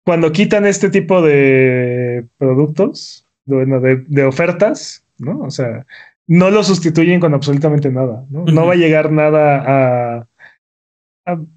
[0.04, 5.42] cuando quitan este tipo de productos, bueno, de, ofertas, ¿no?
[5.42, 5.86] O sea,
[6.28, 8.46] no lo sustituyen con absolutamente nada, ¿no?
[8.46, 10.28] No va a llegar nada a,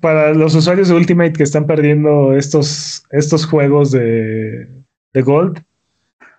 [0.00, 4.68] para los usuarios de Ultimate que están perdiendo estos, estos juegos de,
[5.12, 5.62] de Gold,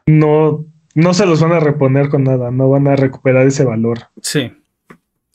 [0.05, 0.65] no,
[0.95, 3.99] no se los van a reponer con nada, no van a recuperar ese valor.
[4.21, 4.51] Sí.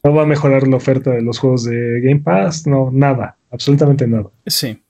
[0.03, 4.07] No va a mejorar la oferta de los juegos de Game Pass, no, nada, absolutamente
[4.07, 4.31] nada.
[4.47, 4.81] Sí.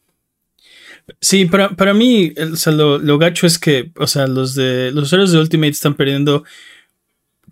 [1.20, 4.90] Sí, para, para mí, o sea, lo, lo, gacho es que, o sea, los de
[4.90, 6.44] los usuarios de Ultimate están perdiendo,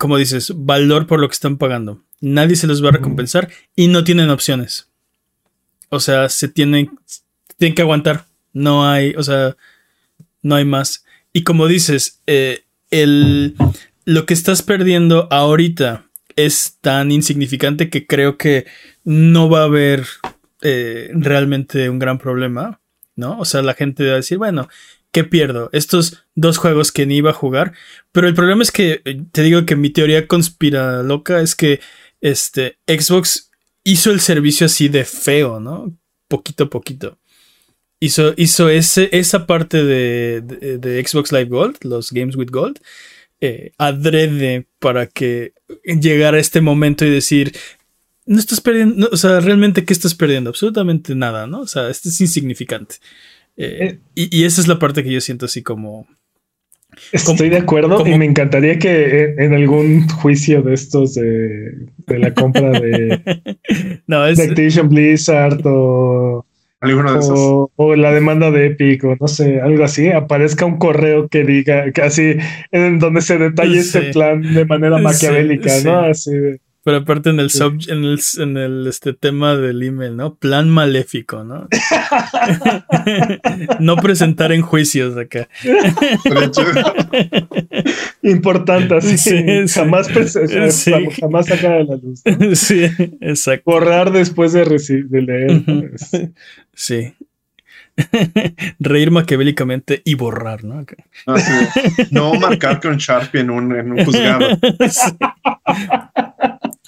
[0.03, 2.03] como dices, valor por lo que están pagando.
[2.21, 4.89] Nadie se los va a recompensar y no tienen opciones.
[5.91, 6.91] O sea, se tienen,
[7.57, 8.25] tienen que aguantar.
[8.53, 9.57] No hay, o sea,
[10.43, 11.05] no hay más.
[11.33, 13.55] y como dices, eh, el,
[14.05, 18.67] lo que estás perdiendo ahorita es tan insignificante que creo que
[19.05, 20.05] no va a haber
[20.63, 22.81] eh, realmente un gran problema,
[23.15, 23.39] ¿no?
[23.39, 24.69] O sea, la gente va a decir, bueno,
[25.13, 25.71] ¿qué pierdo?
[25.73, 27.75] Estos dos juegos que ni iba a jugar.
[28.11, 31.81] Pero el problema es que, eh, te digo que mi teoría conspira loca es que
[32.21, 33.51] este, Xbox
[33.85, 35.97] hizo el servicio así de feo, ¿no?
[36.29, 37.19] Poquito a poquito.
[38.01, 42.81] Hizo, hizo ese, esa parte de, de, Xbox Live Gold, los Games with Gold,
[43.41, 45.53] eh, adrede para que
[45.85, 47.53] llegara este momento y decir,
[48.27, 50.51] no estás perdiendo, o sea, realmente, ¿qué estás perdiendo?
[50.51, 51.61] Absolutamente nada, ¿no?
[51.61, 52.97] O sea, esto es insignificante.
[53.57, 53.99] Eh, eh.
[54.15, 56.07] y, esa es la parte que yo siento así como...
[57.11, 62.71] Estoy de acuerdo y me encantaría que en, algún juicio de estos de, la compra
[62.71, 63.23] de,
[64.07, 66.45] no, es, de Activision Blizzard o
[67.77, 71.93] o, la demanda de Epic o no sé, algo así, aparezca un correo que diga,
[71.93, 72.37] que así,
[72.73, 76.01] en donde se detalle este plan de manera maquiavélica, ¿no?
[76.01, 76.33] Así
[76.85, 80.35] pero aparte en el, sub, en el, en el este tema del email, ¿no?
[80.35, 81.69] Plan maléfico, ¿no?
[83.81, 85.49] no presentar en juicios acá.
[88.23, 89.41] Importante, así.
[89.69, 90.09] jamás,
[91.21, 92.23] jamás sacar a la luz.
[92.59, 92.85] Sí,
[93.21, 93.71] exacto.
[93.71, 95.63] Borrar después de, de leer.
[96.75, 97.15] Sí.
[98.79, 100.85] Reír maquiavélicamente y borrar, ¿no?
[101.27, 101.37] Ah,
[102.11, 104.47] no marcar con Sharpie en un, en un juzgado.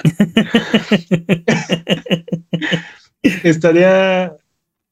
[3.22, 4.36] estaría,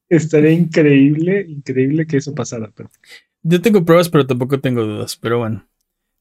[0.08, 2.70] estaría increíble, increíble que eso pasara.
[2.74, 2.90] Pero...
[3.42, 5.16] Yo tengo pruebas, pero tampoco tengo dudas.
[5.16, 5.66] Pero bueno.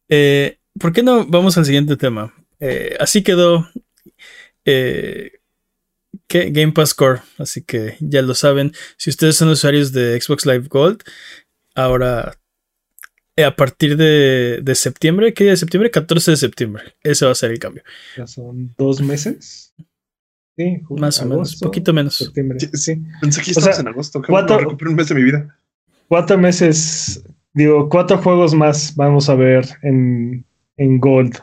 [0.09, 2.33] Eh, ¿Por qué no vamos al siguiente tema?
[2.59, 3.67] Eh, así quedó
[4.65, 5.31] eh,
[6.29, 7.21] Game Pass Core.
[7.37, 8.73] Así que ya lo saben.
[8.97, 11.03] Si ustedes son usuarios de Xbox Live Gold,
[11.75, 12.37] ahora
[13.43, 15.91] a partir de, septiembre, ¿qué día de septiembre?
[15.91, 16.83] 14 de septiembre.
[17.03, 17.83] Ese va a ser el cambio.
[18.17, 19.73] Ya son dos meses.
[20.57, 22.15] Sí, más o menos, poquito menos.
[22.15, 22.59] Septiembre.
[22.73, 24.21] Sí, Pensé que estabas en agosto.
[24.27, 25.57] Cuatro, un mes de mi vida.
[26.07, 27.23] Cuatro meses,
[27.53, 30.45] digo, cuatro juegos más vamos a ver en,
[30.77, 31.37] en Gold.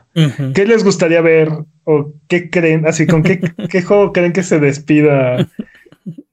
[0.54, 1.48] ¿Qué les gustaría ver
[1.84, 2.86] o qué creen?
[2.86, 5.48] Así, ¿con qué, qué juego creen que se despida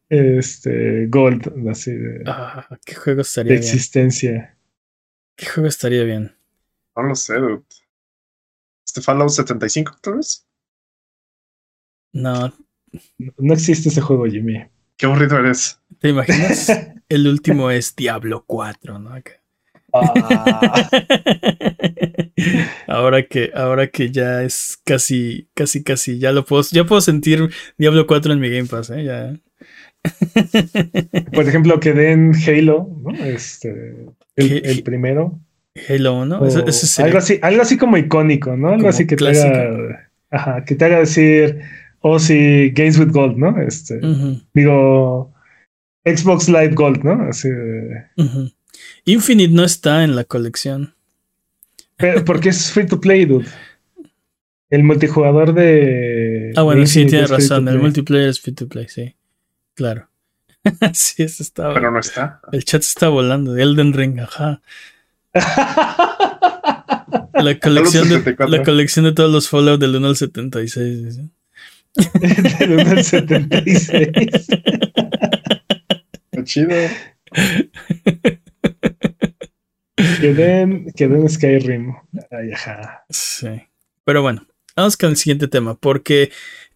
[0.10, 1.70] este Gold?
[1.70, 4.55] Así de, ah, ¿Qué juego estaría de existencia?
[5.36, 6.36] ¿Qué juego estaría bien?
[6.96, 7.66] No lo sé, dude.
[8.86, 10.48] ¿Este Fallout 75, tal vez?
[12.14, 12.54] No.
[13.38, 14.66] No existe ese juego, Jimmy.
[14.98, 15.82] Qué aburrido eres.
[16.00, 16.70] ¿Te imaginas?
[17.10, 19.14] El último es Diablo 4, ¿no?
[19.94, 20.90] Ah.
[22.88, 27.50] ahora que, ahora que ya es casi, casi, casi, ya lo puedo, ya puedo sentir
[27.78, 29.04] Diablo 4 en mi Game Pass, ¿eh?
[29.04, 29.36] Ya.
[31.34, 33.12] Por ejemplo, que den Halo, ¿no?
[33.26, 33.96] Este,
[34.36, 35.40] el, primero.
[35.90, 36.42] Halo, ¿no?
[36.98, 38.70] algo, así, algo así como icónico, ¿no?
[38.70, 40.10] Algo así que te haga.
[40.32, 41.60] Ajá, que te haga decir.
[42.02, 43.60] O si Games with Gold, ¿no?
[43.62, 44.00] Este.
[44.54, 45.34] Digo.
[46.06, 47.30] Xbox Live Gold, ¿no?
[47.30, 47.50] Así
[49.06, 50.94] Infinite no está en la colección.
[51.98, 53.48] Pero porque es free to play, dude.
[54.70, 56.54] El multijugador de.
[56.56, 57.68] Ah, bueno, sí, tienes razón.
[57.68, 59.16] El multiplayer es free to play, sí.
[59.76, 60.10] Claro.
[60.94, 61.74] sí, eso estaba.
[61.74, 62.40] Pero no está.
[62.52, 63.54] El chat está volando.
[63.54, 64.62] De Elden Ring, ajá.
[67.34, 71.18] La colección, de, la colección de todos los Fallout del 1 al 76.
[72.60, 74.48] del 1 al 76.
[76.32, 76.70] Qué chido.
[80.22, 81.94] Quedé en, en Skyrim.
[82.32, 83.06] Ay, ajá.
[83.10, 83.62] Sí.
[84.04, 85.76] Pero bueno, vamos con el siguiente tema.
[85.76, 86.32] Porque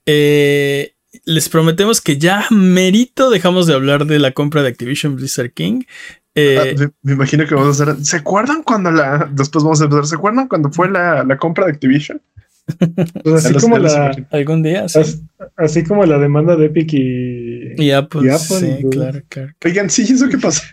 [0.05, 5.51] eh, les prometemos que ya merito dejamos de hablar de la compra de Activision Blizzard
[5.51, 5.83] King.
[6.35, 8.05] Eh, ah, me, imagino que vamos a hacer.
[8.05, 9.29] ¿Se acuerdan cuando la.
[9.31, 10.05] Después vamos a empezar.
[10.05, 12.21] ¿Se acuerdan cuando fue la, la compra de Activision?
[13.23, 14.11] Pues así como la.
[14.29, 14.85] Algún día.
[15.55, 17.83] Así, como la demanda de Epic y.
[17.83, 18.31] Y Apple.
[18.37, 19.53] sí, claro, claro.
[19.65, 20.63] Oigan, sí, ¿eso qué pasó?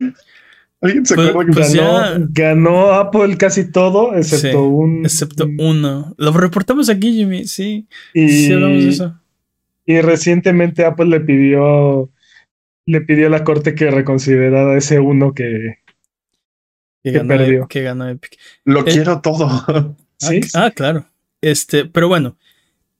[0.80, 5.04] ¿Alguien se pues, acuerda que pues ganó, ganó, Apple casi todo, excepto un.
[5.04, 6.14] Excepto uno.
[6.16, 7.88] Lo reportamos aquí, Jimmy, sí.
[8.14, 9.17] Y, sí, hablamos de eso.
[9.88, 12.10] Y recientemente Apple le pidió,
[12.84, 15.78] le pidió a la corte que reconsiderara ese uno que,
[17.02, 17.68] que, ganó, perdió.
[17.68, 18.38] Que ganó Epic.
[18.66, 19.96] Lo eh, quiero todo.
[20.18, 20.42] ¿Sí?
[20.52, 21.06] Ah, ah, claro.
[21.40, 22.36] Este, pero bueno,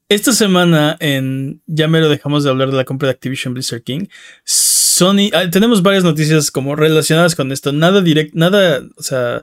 [0.08, 3.82] esta semana en ya me lo dejamos de hablar de la compra de Activision Blizzard
[3.82, 4.06] King.
[4.44, 7.70] Sony, ah, tenemos varias noticias como relacionadas con esto.
[7.70, 9.42] Nada directo, nada, o sea,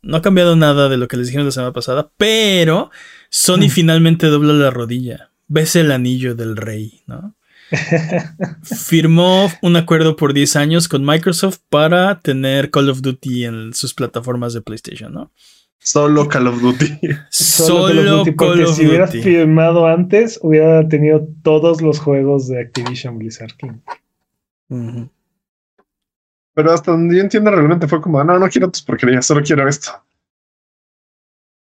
[0.00, 2.92] no ha cambiado nada de lo que les dijeron la semana pasada, pero
[3.30, 3.70] Sony mm.
[3.70, 7.34] finalmente dobla la rodilla ves el anillo del rey, ¿no?
[8.62, 13.94] firmó un acuerdo por 10 años con Microsoft para tener Call of Duty en sus
[13.94, 15.32] plataformas de PlayStation, ¿no?
[15.78, 16.98] Solo Call of Duty.
[17.30, 22.60] Solo, Call of Duty, porque si hubiera firmado antes, hubiera tenido todos los juegos de
[22.60, 23.80] Activision Blizzard King.
[26.54, 29.68] Pero hasta donde yo entiendo, realmente fue como, no, no quiero tus porquerías, solo quiero
[29.68, 29.90] esto.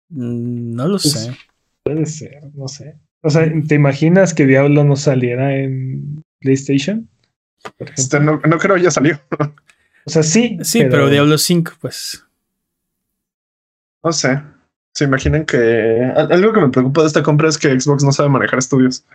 [0.10, 1.38] Mm, no lo pues, sé.
[1.84, 2.98] Puede ser, no sé.
[3.24, 7.08] O sea, ¿te imaginas que Diablo no saliera en PlayStation?
[7.96, 9.20] Este, no, no, creo ya salió.
[10.06, 10.58] O sea, sí.
[10.62, 12.26] Sí, pero, Diablo 5, pues.
[14.04, 14.42] No sé.
[14.94, 16.12] Se imaginan que.
[16.16, 19.06] Algo que me preocupa de esta compra es que Xbox no sabe manejar estudios.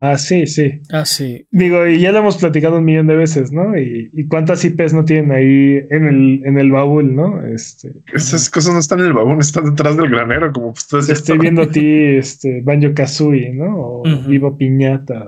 [0.00, 0.82] Ah, sí, sí.
[0.90, 1.46] Ah, sí.
[1.50, 3.78] Digo, y ya lo hemos platicado un millón de veces, ¿no?
[3.78, 7.46] Y, cuántas IPs no tienen ahí en el, en el baúl, ¿no?
[7.46, 11.38] Este, Esas cosas no están en el baúl, están detrás del granero, como ustedes Estoy
[11.38, 13.76] viendo a ti, este, Banjo Kazooie, ¿no?
[13.76, 15.24] O Vivo Piñata.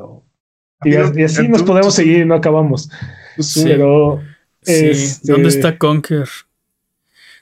[0.84, 2.90] y, así nos podemos seguir y no acabamos.
[3.38, 3.62] Sí.
[3.64, 4.20] Pero.
[4.62, 6.28] Este, ¿Dónde está Conquer?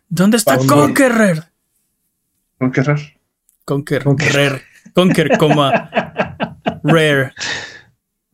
[0.09, 1.47] ¿Dónde está Conqueror?
[2.59, 3.01] Conqueror.
[3.65, 4.05] Conquer.
[4.05, 4.63] Conquer.
[4.95, 5.91] Conquer, coma.
[6.85, 7.33] Rare.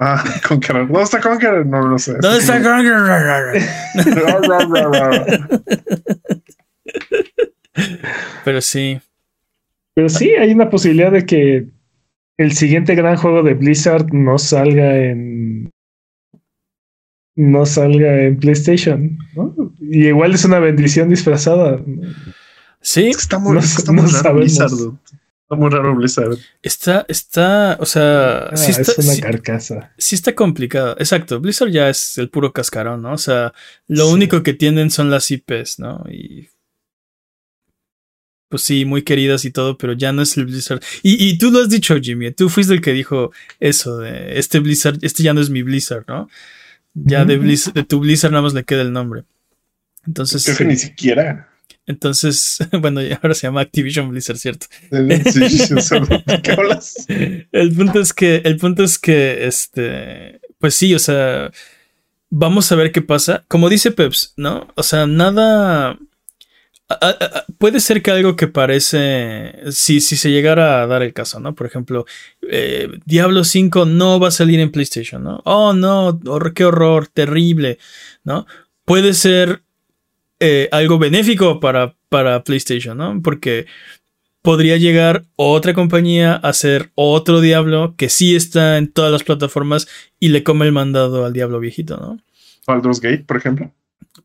[0.03, 0.87] Ah, Conqueror.
[0.87, 1.67] ¿Dónde está Conqueror?
[1.67, 2.15] No lo sé.
[2.23, 3.53] ¿Dónde está Conqueror?
[8.47, 8.99] Pero sí.
[9.93, 11.67] Pero sí, hay una posibilidad de que
[12.39, 15.71] el siguiente gran juego de Blizzard no salga en.
[17.37, 19.55] No salga en PlayStation, ¿no?
[19.81, 21.79] Y igual es una bendición disfrazada.
[22.81, 24.71] Sí, estamos, no, estamos no Blizzard.
[25.51, 26.39] Está muy raro Blizzard.
[26.63, 29.93] Está, está, o sea, ah, sí está, es una carcasa.
[29.99, 30.95] Sí está complicado.
[31.01, 31.41] Exacto.
[31.41, 33.15] Blizzard ya es el puro cascarón, ¿no?
[33.15, 33.53] O sea,
[33.89, 36.05] lo único que tienen son las IPs, ¿no?
[36.09, 36.51] Y.
[38.49, 40.85] Pues sí, muy queridas y todo, pero ya no es el Blizzard.
[41.03, 42.31] Y, y tú lo has dicho, Jimmy.
[42.31, 46.05] Tú fuiste el que dijo eso de este Blizzard, este ya no es mi Blizzard,
[46.07, 46.29] ¿no?
[46.95, 49.25] Ya de, Blizzard, de tu Blizzard nada más le queda el nombre.
[50.07, 50.45] Entonces.
[50.45, 51.50] Creo que ni siquiera.
[51.91, 54.67] Entonces, bueno, ahora se llama Activision Blizzard, ¿cierto?
[56.43, 57.05] ¿Qué hablas?
[57.53, 61.51] El punto es que, el punto es que, este, pues sí, o sea,
[62.31, 63.45] vamos a ver qué pasa.
[63.49, 64.69] Como dice Peps, ¿no?
[64.77, 65.99] O sea, nada.
[67.59, 71.57] puede ser que algo que parece, si, si se llegara a dar el caso, ¿no?
[71.57, 72.07] Por ejemplo,
[72.49, 75.43] eh, Diablo 5 no va a salir en PlayStation, ¿no?
[75.45, 76.21] Oh, no,
[76.55, 77.79] qué horror, terrible,
[78.23, 78.47] ¿no?
[78.85, 79.63] Puede ser
[80.41, 83.21] eh, algo benéfico para, para PlayStation, ¿no?
[83.23, 83.67] Porque
[84.43, 89.87] podría llegar otra compañía a hacer otro Diablo que sí está en todas las plataformas
[90.19, 92.19] y le come el mandado al Diablo viejito, ¿no?
[92.67, 93.71] Baldur's Gate, por ejemplo.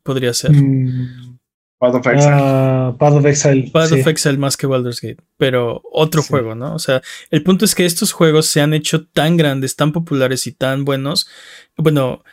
[0.02, 0.52] Podría ser.
[0.52, 1.38] Mm.
[1.78, 2.34] Path of Exile.
[2.34, 3.70] Uh, Path of Exile.
[3.70, 5.22] Path of Exile más que Baldur's Gate.
[5.36, 6.74] Pero otro juego, ¿no?
[6.74, 10.46] O sea, el punto es que estos juegos se han hecho tan grandes, tan populares
[10.46, 11.28] y tan buenos.
[11.76, 12.24] Bueno,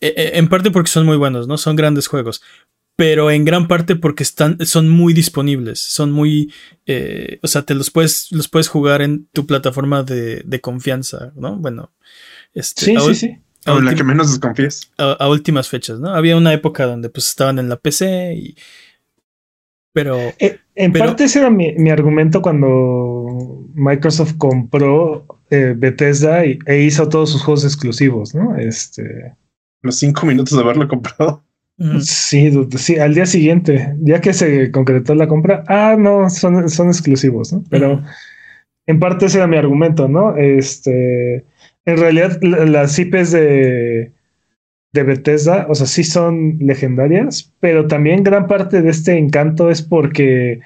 [0.00, 1.56] e, e, en parte porque son muy buenos, ¿no?
[1.56, 2.42] Son grandes juegos
[3.00, 6.52] pero en gran parte porque están, son muy disponibles, son muy,
[6.84, 11.32] eh, o sea, te los puedes, los puedes jugar en tu plataforma de, de confianza,
[11.34, 11.56] ¿no?
[11.56, 11.92] Bueno,
[12.52, 13.38] este, sí, sí, sí.
[13.64, 14.92] A la que menos desconfíes.
[14.98, 16.10] A, últimas fechas, ¿no?
[16.10, 18.54] Había una época donde pues estaban en la PC y...
[19.94, 20.18] Pero...
[20.38, 26.82] Eh, en parte ese era mi, mi, argumento cuando Microsoft compró eh, Bethesda y, e
[26.82, 28.56] hizo todos sus juegos exclusivos, ¿no?
[28.56, 29.38] Este...
[29.80, 31.42] Los cinco minutos de haberlo comprado.
[32.00, 36.88] Sí, sí, al día siguiente, ya que se concretó la compra, ah, no, son, son
[36.88, 37.64] exclusivos, ¿no?
[37.70, 38.02] Pero
[38.86, 40.36] en parte ese era mi argumento, ¿no?
[40.36, 41.46] Este,
[41.86, 44.12] en realidad las IPs de,
[44.92, 49.80] de Bethesda, o sea, sí son legendarias, pero también gran parte de este encanto es
[49.80, 50.60] porque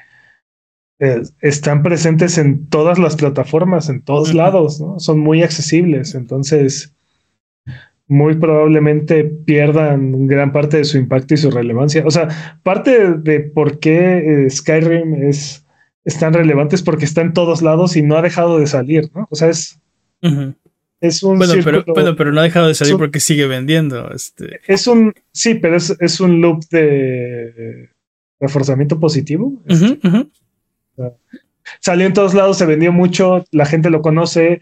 [0.98, 4.98] eh, están presentes en todas las plataformas, en todos lados, ¿no?
[4.98, 6.92] Son muy accesibles, entonces
[8.06, 12.04] muy probablemente pierdan gran parte de su impacto y su relevancia.
[12.06, 12.28] O sea,
[12.62, 15.64] parte de, por qué eh, Skyrim es,
[16.20, 19.26] tan relevante es porque está en todos lados y no ha dejado de salir, ¿no?
[19.30, 19.80] O sea, es,
[21.00, 21.38] es un...
[21.38, 21.54] Bueno
[21.94, 24.10] pero, pero, no ha dejado de salir porque sigue vendiendo.
[24.12, 24.60] Este.
[24.66, 25.14] Es un...
[25.32, 27.88] Sí, pero es, un loop de
[28.38, 29.62] reforzamiento positivo.
[29.66, 29.98] Este.
[31.80, 34.60] salió en todos lados, se vendió mucho, la gente lo conoce,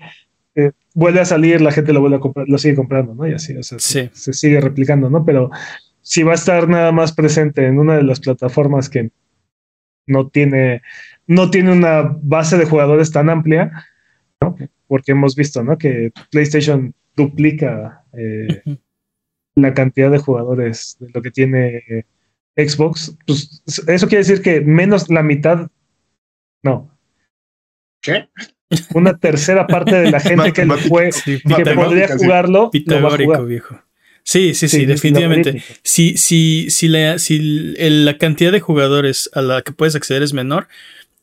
[0.54, 3.26] eh, vuelve a salir, la gente lo vuelve a comprar, lo sigue comprando, ¿no?
[3.26, 5.24] Y así, o sea, se, sigue replicando, ¿no?
[5.24, 5.50] Pero
[6.02, 9.10] si va a estar nada más presente en una de las plataformas que
[10.06, 10.82] no tiene,
[11.26, 13.86] no tiene una base de jugadores tan amplia,
[14.40, 14.56] ¿no?
[14.86, 15.78] Porque hemos visto, ¿no?
[15.78, 18.62] Que PlayStation duplica eh,
[19.54, 22.04] la cantidad de jugadores de lo que tiene
[22.56, 23.16] Xbox.
[23.26, 25.70] Pues eso quiere decir que menos la mitad,
[26.62, 26.90] no.
[28.02, 28.28] ¿Qué?
[28.94, 32.70] Una tercera parte de la gente que, juega, Sí, que podría jugarlo, lo va a
[32.70, 33.46] Pitagórico, jugar.
[33.46, 33.80] viejo.
[34.24, 35.62] Sí, sí, sí, Sí, definitivamente.
[35.82, 40.22] Si, si, si, la, si el- la cantidad de jugadores a la que puedes acceder
[40.22, 40.68] es menor,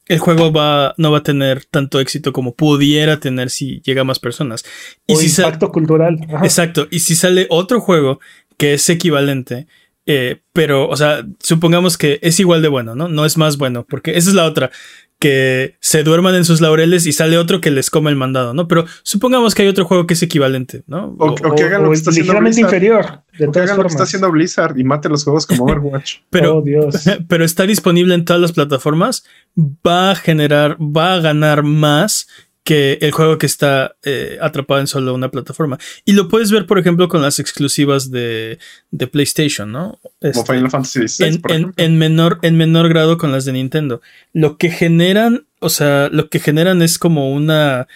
[0.07, 4.05] el juego va, no va a tener tanto éxito como pudiera tener si llega a
[4.05, 4.65] más personas.
[5.07, 6.19] Y O si impacto cultural.
[6.33, 6.43] Ajá.
[6.45, 6.87] Exacto.
[6.91, 8.19] Y si sale otro juego
[8.57, 9.67] que es equivalente,
[10.05, 13.07] eh, pero, o sea, supongamos que es igual de bueno, ¿no?
[13.07, 14.71] No es más bueno, porque esa es la otra,
[15.19, 18.69] que se duerman en sus laureles y sale otro que les come el mandado, ¿no?
[18.69, 21.15] Pero supongamos que hay otro juego que es equivalente, ¿no?
[21.19, 22.63] O, o que hagan lo o que está haciendo Blizzard.
[22.63, 23.21] inferior.
[23.37, 26.19] De O que hagan lo que está haciendo Blizzard y mate los juegos como Overwatch.
[26.29, 27.03] pero, oh, Dios.
[27.27, 29.25] pero está disponible en todas las plataformas,
[29.57, 32.29] va a generar, va a ganar más
[32.69, 35.79] que el juego que está eh, atrapado en solo una plataforma.
[36.05, 38.59] Y lo puedes ver, por ejemplo, con las exclusivas de,
[38.91, 39.99] de PlayStation, ¿no?
[40.03, 41.83] Como Este, Final Fantasy XVI, en, por en- ejemplo.
[41.83, 44.01] en menor, en menor grado con las de Nintendo.
[44.33, 47.87] Lo que generan, o sea, lo que generan es como una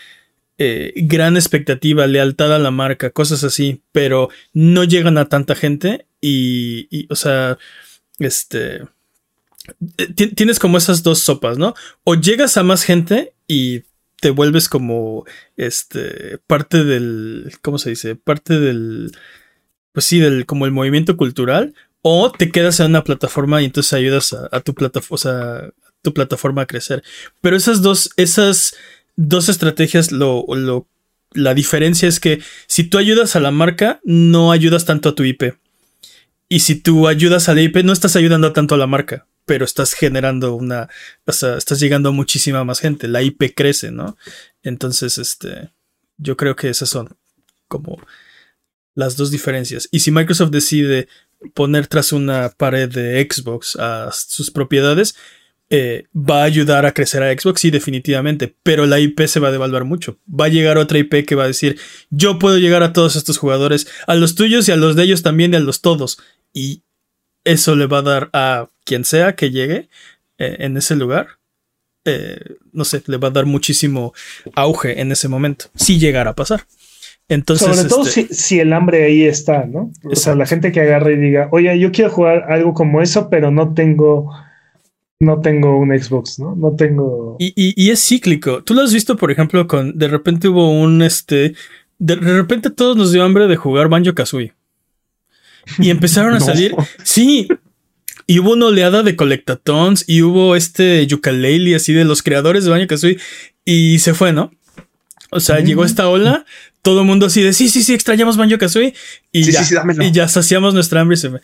[0.58, 6.08] eh, gran expectativa, lealtad a la marca, cosas así, pero no llegan a tanta gente
[6.20, 7.60] y, y, o sea,
[8.18, 8.78] este...
[9.98, 11.76] eh, ti- Tienes como esas dos sopas, ¿no?
[12.04, 13.84] O llegas a más gente y
[14.24, 15.26] te vuelves como
[15.58, 18.16] este parte del ¿cómo se dice?
[18.16, 19.12] parte del
[19.92, 23.92] pues sí, del como el movimiento cultural o te quedas en una plataforma y entonces
[23.92, 25.70] ayudas a, tu plataforma, o sea,
[26.02, 27.04] tu plataforma a crecer.
[27.42, 28.76] Pero esas dos esas
[29.18, 30.88] dos estrategias lo, lo
[31.34, 35.26] la diferencia es que si tú ayudas a la marca, no ayudas tanto a tu
[35.26, 35.56] IP.
[36.48, 39.66] Y si tú ayudas a la IP, no estás ayudando tanto a la marca, pero
[39.66, 40.90] estás generando una,
[41.26, 43.08] o sea, estás llegando a muchísima más gente.
[43.08, 44.18] La IP crece, ¿no?
[44.62, 45.72] Entonces, este,
[46.18, 47.18] yo creo que esas son
[47.68, 48.00] como
[48.96, 49.90] las dos diferencias.
[49.92, 51.08] Y si Microsoft decide
[51.54, 55.16] poner tras una pared de Xbox a sus propiedades,
[55.70, 59.48] eh, va a ayudar a crecer a Xbox, sí, definitivamente, pero la IP se va
[59.48, 60.20] a devaluar mucho.
[60.30, 61.80] Va a llegar otra IP que va a decir,
[62.10, 65.24] yo puedo llegar a todos estos jugadores, a los tuyos y a los de ellos
[65.24, 66.20] también y a los todos.
[66.54, 66.84] Y
[67.44, 69.90] eso le va a dar a quien sea que llegue
[70.38, 71.28] eh, en ese lugar,
[72.06, 72.40] eh,
[72.72, 74.14] no sé, le va a dar muchísimo
[74.56, 76.66] auge en ese momento, si llegara a pasar.
[77.30, 79.92] Entonces, Sobre todo este, si, si el hambre ahí está, ¿no?
[80.04, 83.30] O sea, la gente que agarra y diga, oye, yo quiero jugar algo como eso,
[83.30, 84.30] pero no tengo,
[85.20, 86.54] no tengo un Xbox, ¿no?
[86.56, 87.38] No tengo.
[87.40, 88.62] Y, y- y es cíclico.
[88.64, 89.98] Tú lo has visto, por ejemplo, con.
[89.98, 91.56] De repente hubo un este.
[91.98, 94.54] De repente todos nos dio hambre de jugar Banjo Kazooie.
[95.80, 96.46] Y empezaron a No.
[96.46, 96.76] salir.
[97.04, 97.48] Sí.
[98.28, 100.06] Y hubo una oleada de colectatons.
[100.08, 103.18] Y hubo este Yooka-Laylee así de los creadores de Banjo Kazooie.
[103.66, 104.52] Y se fue, ¿no?
[105.32, 105.66] O sea, Mm.
[105.66, 106.46] llegó esta ola.
[106.82, 108.94] Todo el mundo así de sí, sí, sí, extrañamos Banjo Kazooie.
[109.32, 109.60] Y Sí, ya.
[109.60, 110.04] sí, sí, dámelo.
[110.04, 111.42] y ya saciamos nuestra hambre y se fue.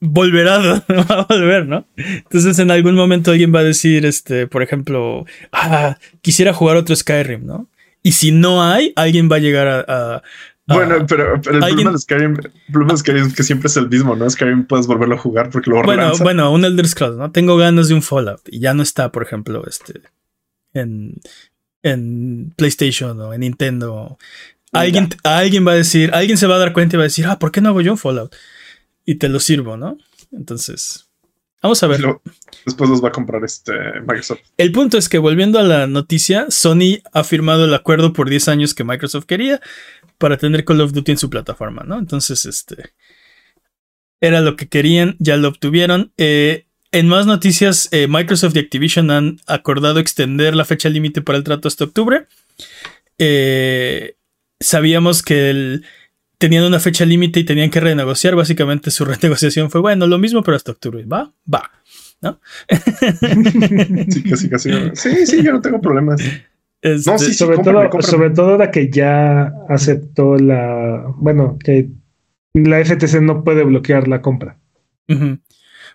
[0.00, 0.58] Volverá,
[0.88, 1.86] va a volver, ¿no?
[1.96, 6.94] Entonces en algún momento alguien va a decir, este, por ejemplo, ah, quisiera jugar otro
[6.94, 7.68] Skyrim, ¿no?
[8.02, 10.22] Y si no hay, alguien va a llegar a-
[10.66, 13.76] Bueno, pero, pero el problema de Skyrim, el problema de Skyrim es que siempre es
[13.76, 14.28] el mismo, ¿no?
[14.30, 17.30] Skyrim puedes volverlo a jugar porque luego bueno, bueno, un Elder Scrolls, ¿no?
[17.32, 20.00] Tengo ganas de un Fallout y ya no está, por ejemplo, este,
[20.72, 21.16] en,
[21.82, 24.16] en PlayStation o en Nintendo.
[24.72, 27.26] Alguien, alguien va a decir, alguien se va a dar cuenta y va a decir,
[27.26, 28.34] ah, ¿por qué no hago yo un Fallout?
[29.04, 29.98] Y te lo sirvo, ¿no?
[30.32, 31.08] Entonces,
[31.62, 32.00] vamos a ver.
[32.00, 32.22] Luego-
[32.64, 34.40] después los va a comprar este Microsoft.
[34.56, 38.48] El punto es que volviendo a la noticia, Sony ha firmado el acuerdo por 10
[38.48, 39.60] años que Microsoft quería
[40.18, 41.98] para tener Call of Duty en su plataforma, ¿no?
[41.98, 42.92] Entonces, este
[44.20, 46.12] era lo que querían, ya lo obtuvieron.
[46.16, 51.36] Eh, en más noticias, eh, Microsoft y Activision han acordado extender la fecha límite para
[51.38, 52.26] el trato hasta octubre.
[53.18, 54.16] Eh,
[54.60, 55.84] sabíamos que el-
[56.38, 58.34] tenían una fecha límite y tenían que renegociar.
[58.36, 61.04] Básicamente su renegociación fue, bueno, lo mismo, pero hasta octubre.
[61.04, 61.70] Va, va.
[64.10, 64.70] Sí, casi, casi.
[64.94, 66.20] Sí, sí, yo no tengo problemas.
[66.84, 67.34] Este, No, sí, sí.
[67.34, 68.10] sobre cómprame, todo, cómprame.
[68.10, 71.88] sobre todo ahora que ya aceptó la, bueno, que
[72.52, 74.58] la FTC no puede bloquear la compra.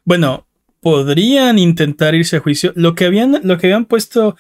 [0.04, 0.48] Bueno,
[0.82, 2.72] podrían intentar irse a juicio.
[2.76, 4.36] Lo que habían, lo que habían puesto,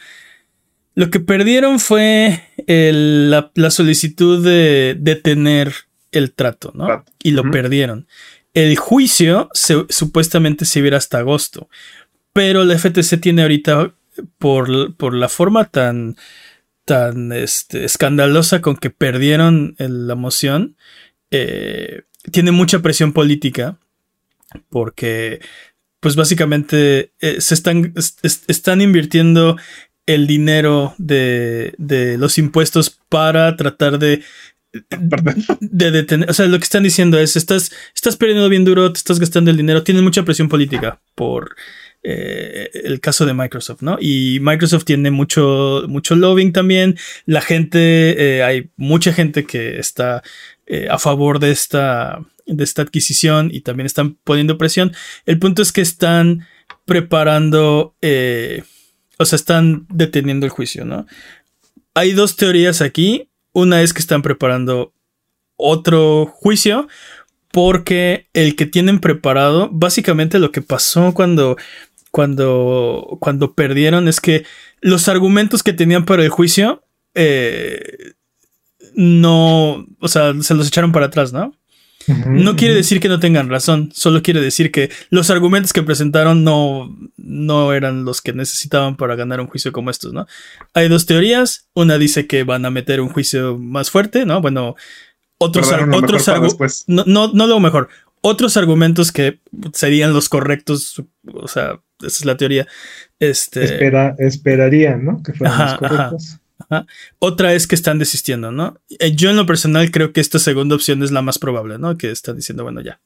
[0.95, 5.71] lo que perdieron fue el- la, la solicitud de detener
[6.11, 6.85] el trato, ¿no?
[6.87, 7.11] Trato.
[7.23, 8.07] Y lo perdieron.
[8.53, 11.69] El juicio se- supuestamente se viera hasta agosto,
[12.33, 13.93] pero la FTC tiene ahorita
[14.37, 16.15] por, por la forma tan
[16.89, 20.75] tan este, escandalosa con que perdieron el- la moción,
[21.31, 23.77] eh, tiene mucha presión política
[24.69, 25.39] porque
[25.99, 29.57] pues básicamente eh, se están, es- es- están invirtiendo
[30.07, 34.23] el dinero de, de los impuestos para tratar de,
[35.59, 38.97] de detener, o sea, lo que están diciendo es, estás, estás perdiendo bien duro, te
[38.97, 41.55] estás gastando el dinero, tienen mucha presión política por
[42.01, 43.97] eh, el caso de Microsoft, ¿no?
[43.99, 46.97] Y Microsoft tiene mucho, mucho lobbying también.
[47.25, 50.23] La gente, eh, hay mucha gente que está
[50.65, 54.93] eh, a favor de esta, de esta adquisición y también están poniendo presión.
[55.25, 56.47] El punto es que están
[56.85, 57.95] preparando,
[59.17, 61.05] o sea, están deteniendo el juicio, ¿no?
[61.93, 63.29] Hay dos teorías aquí.
[63.51, 64.93] Una es que están preparando
[65.57, 66.87] otro juicio
[67.51, 71.57] porque el que tienen preparado, básicamente lo que pasó cuando
[72.11, 74.45] cuando, cuando perdieron es que
[74.81, 76.83] los argumentos que tenían para el juicio
[77.15, 78.13] eh,
[78.95, 81.53] no, o sea, se los echaron para atrás, ¿no?
[82.07, 86.43] no quiere decir que no tengan razón, solo quiere decir que los argumentos que presentaron
[86.43, 90.25] no, no eran los que necesitaban para ganar un juicio como estos, ¿no?
[90.73, 94.41] Hay dos teorías, una dice que van a meter un juicio más fuerte, ¿no?
[94.41, 94.75] Bueno,
[95.37, 97.89] otros, otros argumentos, no, no, no lo mejor,
[98.21, 99.39] otros argumentos que
[99.73, 102.67] serían los correctos, o sea, esa es la teoría.
[103.19, 105.21] Este, Espera, esperarían, ¿no?
[105.23, 106.39] Que fueran los correctos.
[107.19, 108.79] Otra es que están desistiendo, ¿no?
[108.99, 111.97] Eh, yo en lo personal creo que esta segunda opción es la más probable, ¿no?
[111.97, 112.99] Que están diciendo, bueno, ya,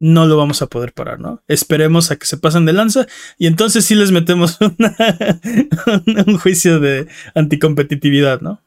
[0.00, 1.42] no lo vamos a poder parar, ¿no?
[1.48, 3.06] Esperemos a que se pasen de lanza
[3.38, 4.58] y entonces sí les metemos
[6.26, 8.60] un juicio de anticompetitividad, ¿no?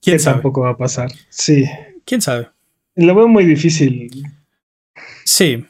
[0.00, 0.36] ¿Quién sabe?
[0.36, 1.10] tampoco va a pasar.
[1.28, 1.66] Sí.
[2.04, 2.48] ¿Quién sabe?
[2.94, 4.10] Lo veo muy difícil.
[5.24, 5.64] Sí,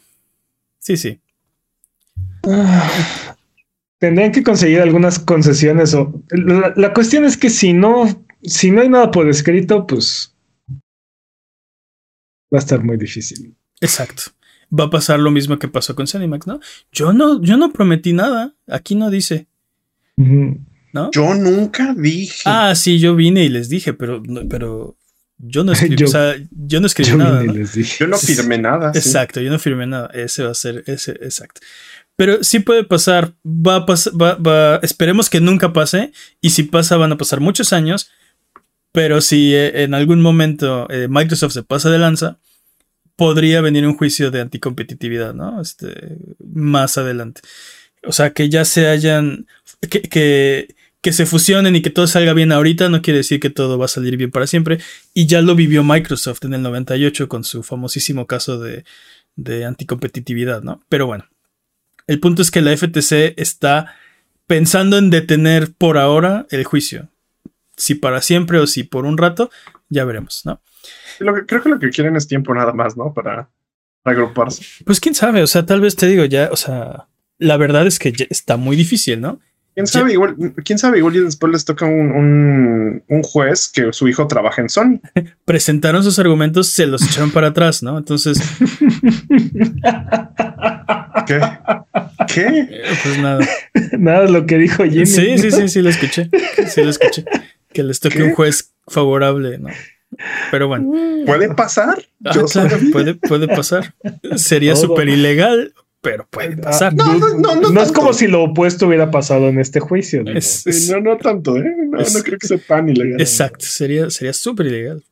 [0.78, 1.20] sí, sí.
[3.98, 8.88] Tendrían que conseguir algunas concesiones o la, cuestión es que si no, si no hay
[8.88, 10.34] nada por escrito, pues
[12.52, 13.54] va a estar muy difícil.
[13.80, 14.22] Exacto.
[14.78, 16.60] Va a pasar lo mismo que pasó con Cinemax, ¿no?
[16.92, 18.54] Yo no, yo no prometí nada.
[18.66, 19.46] Aquí no dice.
[20.16, 21.10] ¿No?
[21.12, 22.42] Yo nunca dije.
[22.44, 24.96] Ah, sí, yo vine y les dije, pero, pero
[25.38, 27.42] yo no escribí, o sea, yo no escribí nada.
[27.44, 28.92] Yo no firmé nada.
[28.94, 30.10] Exacto, yo no firmé nada.
[30.12, 31.60] Ese va a ser, ese, exacto.
[32.18, 36.12] Pero sí puede pasar, va a pasar, va, esperemos que nunca pase.
[36.40, 38.10] Y si pasa, van a pasar muchos años.
[38.90, 42.40] Pero si eh, en algún momento eh, Microsoft se pasa de lanza,
[43.14, 45.60] podría venir un juicio de anticompetitividad, ¿no?
[45.60, 47.42] Este, más adelante.
[48.02, 49.46] O sea, que ya se hayan,
[49.88, 53.50] que, que que se fusionen y que todo salga bien ahorita no quiere decir que
[53.50, 54.80] todo va a salir bien para siempre.
[55.14, 58.84] Y ya lo vivió Microsoft en el 98 con su famosísimo caso de,
[59.36, 60.82] de anticompetitividad, ¿no?
[60.88, 61.24] Pero bueno,
[62.08, 63.94] el punto es que la FTC está
[64.48, 67.08] pensando en detener por ahora el juicio.
[67.76, 69.50] Si para siempre o si por un rato,
[69.88, 70.60] ya veremos, ¿no?
[71.20, 73.12] Lo que, creo que lo que quieren es tiempo nada más, ¿no?
[73.12, 73.50] Para,
[74.04, 74.64] agruparse.
[74.84, 77.98] Pues quién sabe, o sea, tal vez te digo ya, o sea, la verdad es
[77.98, 79.40] que está muy difícil, ¿no?
[79.74, 80.12] ¿Quién sabe?
[80.12, 80.98] Igual, ¿Quién sabe?
[80.98, 85.00] Igual y después les toca un, un, juez que su hijo trabaja en Sony.
[85.44, 87.96] Presentaron sus argumentos, se los echaron para atrás, ¿no?
[87.96, 88.40] Entonces.
[91.26, 91.40] ¿Qué?
[92.34, 92.46] ¿Qué?
[92.46, 93.46] Eh, pues nada.
[93.98, 95.06] Nada lo que dijo Jimmy.
[95.06, 96.28] Sí, sí, sí, sí, lo escuché.
[96.68, 97.24] Sí, lo escuché.
[97.72, 99.68] Que les toque un juez favorable, ¿no?
[100.50, 100.90] Pero bueno.
[101.26, 102.02] ¿Puede pasar?
[102.24, 103.94] Ah, claro, puede, puede pasar.
[104.36, 105.74] Sería súper ilegal,
[106.08, 106.94] pero puede ah, pasar.
[106.94, 110.24] No, no, no, no, es como si lo opuesto hubiera pasado en este juicio.
[110.24, 111.74] No, no, tanto, ¿eh?
[111.90, 113.20] No, creo que sea tan ilegal.
[113.20, 115.04] Exacto, sería súper ilegal.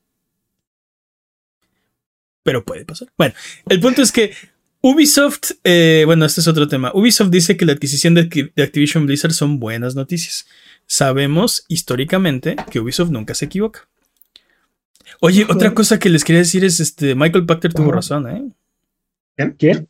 [2.43, 3.09] Pero puede pasar.
[3.19, 3.35] Bueno,
[3.69, 4.33] el punto es que
[4.81, 6.93] Ubisoft, eh, bueno, este es otro tema.
[6.95, 10.47] Ubisoft dice que la adquisición de, Activision Blizzard son buenas noticias.
[10.87, 13.87] Sabemos históricamente que Ubisoft nunca se equivoca.
[15.21, 18.45] Oye, otra cosa que les quería decir es este Michael Pachter tuvo razón, ¿eh?
[19.37, 19.57] ¿Quién?
[19.59, 19.89] ¿Quién?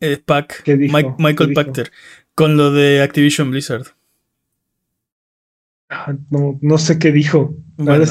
[0.00, 1.92] Eh, Pac Michael Pachter,
[2.34, 3.86] con lo de Activision Blizzard.
[5.92, 7.56] Ah, no, no sé qué dijo.
[7.76, 8.04] Bueno,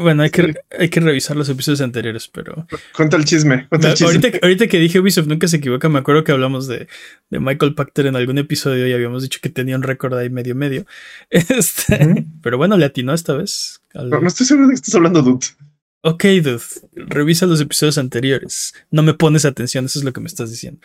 [0.00, 2.68] bueno hay, que, hay que revisar los episodios anteriores, pero.
[2.94, 3.66] Cuenta el chisme.
[3.70, 6.86] Ahorita, que dije Ubisoft nunca se equivoca, me acuerdo que hablamos de,
[7.30, 10.54] de Michael Pachter en algún episodio y habíamos dicho que tenía un récord ahí medio
[10.54, 10.86] medio.
[11.30, 13.82] Este, Pero bueno, le atinó esta vez.
[13.92, 15.46] No, estoy seguro de que estás hablando, dude.
[16.02, 16.60] Ok, dude,
[16.94, 18.74] revisa los episodios anteriores.
[18.90, 20.80] No me pones atención, eso es lo que me estás diciendo.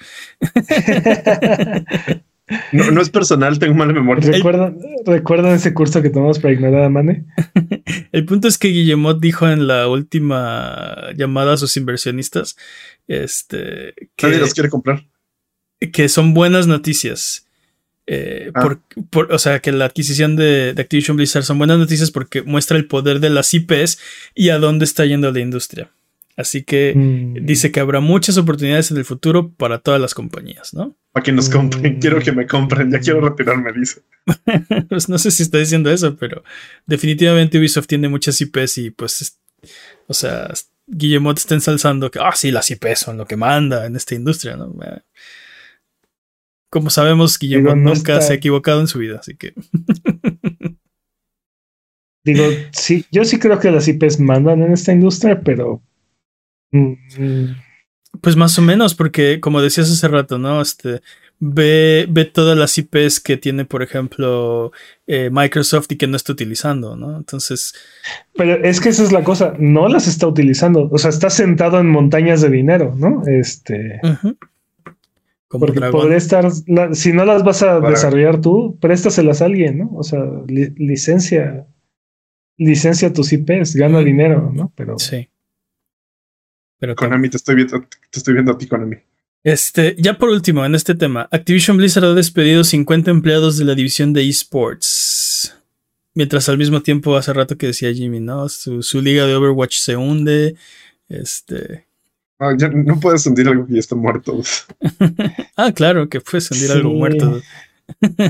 [2.73, 4.29] no, es personal, tengo mala memoria.
[4.29, 7.25] ¿Recuerdan, ese curso que tomamos para ignorar a Mane?
[8.11, 12.57] El punto es que Guillemot dijo en la última llamada a sus inversionistas
[13.07, 15.07] este, que, Nadie los quiere comprar.
[15.93, 17.44] Que son buenas noticias
[18.07, 18.77] eh, ah.
[19.09, 22.85] por, o sea, que la adquisición de, Activision Blizzard son buenas noticias porque muestra el
[22.85, 23.99] poder de las IPs
[24.35, 25.91] y a dónde está yendo la industria.
[26.37, 27.45] Así que mm.
[27.45, 30.95] dice que habrá muchas oportunidades en el futuro para todas las compañías, ¿no?
[31.13, 31.99] Para que nos compren, mm.
[31.99, 34.01] quiero que me compren, ya quiero retirarme, dice.
[34.89, 36.43] pues no sé si está diciendo eso, pero
[36.85, 39.39] definitivamente Ubisoft tiene muchas IPs y pues,
[40.07, 40.51] o sea,
[40.87, 44.57] Guillemot está ensalzando que, ah, sí, las IPs son lo que manda en esta industria,
[44.57, 44.75] ¿no?
[46.75, 49.53] Como sabemos, Guillermo nunca se ha equivocado en su vida, así que.
[52.25, 55.81] Digo, sí, yo sí creo que las IPs mandan en esta industria, pero.
[56.71, 57.53] Mm.
[58.19, 60.61] Pues más o menos, porque como decías hace rato, ¿no?
[60.61, 60.99] Este,
[61.39, 64.73] ve, ve todas las IPs que tiene, por ejemplo,
[65.07, 67.15] eh, Microsoft y que no está utilizando, ¿no?
[67.15, 67.73] Entonces.
[68.35, 70.89] Pero es que esa es la cosa, no las está utilizando.
[70.91, 73.23] O sea, está sentado en montañas de dinero, ¿no?
[73.25, 74.01] Este.
[75.59, 76.49] Porque podría estar,
[76.93, 79.91] si no las vas a desarrollar tú, préstaselas a alguien, ¿no?
[79.95, 81.67] O sea, licencia,
[82.57, 84.71] licencia tus IPs, gana dinero, ¿no?
[84.75, 84.97] Pero.
[84.99, 85.29] Sí.
[86.79, 88.97] Pero Konami, te estoy viendo, te estoy viendo a ti, Konami.
[89.43, 93.75] Este, ya por último, en este tema, Activision Blizzard ha despedido 50 empleados de la
[93.75, 95.55] división de esports.
[96.15, 98.49] Mientras al mismo tiempo, hace rato que decía Jimmy, ¿no?
[98.49, 100.55] Su, liga de Overwatch se hunde.
[101.09, 101.84] Este.
[102.39, 104.41] No puedes hundir algo que ya está muerto.
[105.55, 107.41] ah, claro, que puedes hundir algo muerto.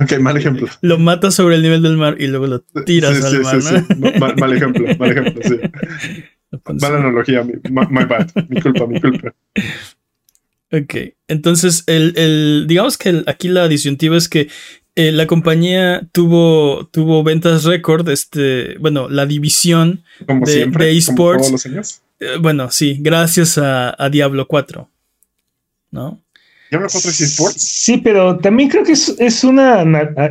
[0.00, 0.68] ok, mal ejemplo.
[0.80, 3.84] Lo matas sobre el nivel del mar y luego lo tiras al mar.
[3.96, 4.10] ¿no?
[4.36, 5.60] mal ejemplo, mal ejemplo, sí.
[6.80, 9.32] Mala analogía, my, my, bad, mi culpa, mi culpa.
[10.72, 10.94] Ok,
[11.28, 14.48] entonces el, el digamos que aquí la disyuntiva es que
[14.96, 22.02] eh, la compañía tuvo, tuvo ventas récord, este, bueno, la división de, esports.
[22.18, 24.88] Eh, bueno, sí, gracias a, Diablo 4.
[25.92, 26.20] ¿No?
[26.70, 27.62] ¿Diablo 4 es esports?
[27.62, 29.84] Sí, pero también creo que es, es una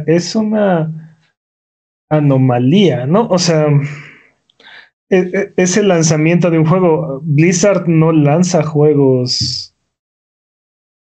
[0.05, 1.17] es una
[2.09, 3.27] anomalía, ¿no?
[3.27, 3.67] O sea,
[5.09, 7.21] e, e, es el lanzamiento de un juego.
[7.23, 9.73] Blizzard no lanza juegos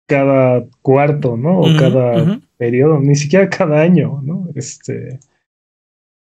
[0.07, 1.59] cada cuarto, ¿no?
[1.61, 4.47] O cada periodo, ni siquiera cada año, ¿no?
[4.55, 5.19] Este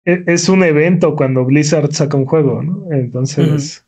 [0.04, 2.86] e, es un evento cuando Blizzard saca un juego, ¿no?
[2.90, 3.84] Entonces.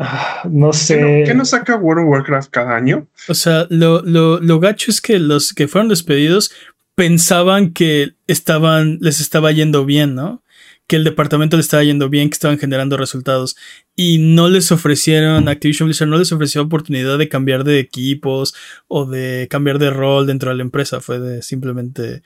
[0.00, 1.24] Ah, no sé.
[1.24, 3.06] ¿Qué no, saca World of Warcraft cada año?
[3.28, 6.52] O sea, lo, lo, lo gacho es que los que fueron despedidos
[6.94, 10.42] pensaban que estaban, les estaba yendo bien, ¿no?
[10.86, 13.56] Que el departamento le estaba yendo bien, que estaban generando resultados
[13.96, 18.54] y no les ofrecieron, Activision Blizzard no les ofreció oportunidad de cambiar de equipos
[18.88, 22.22] o de cambiar de rol dentro de la empresa, fue de simplemente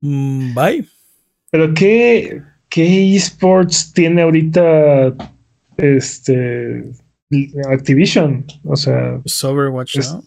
[0.00, 0.86] mm, bye.
[1.50, 5.14] Pero qué, qué esports tiene ahorita
[5.76, 6.84] este
[7.70, 10.24] Activision, o sea, Overwatch, ¿no?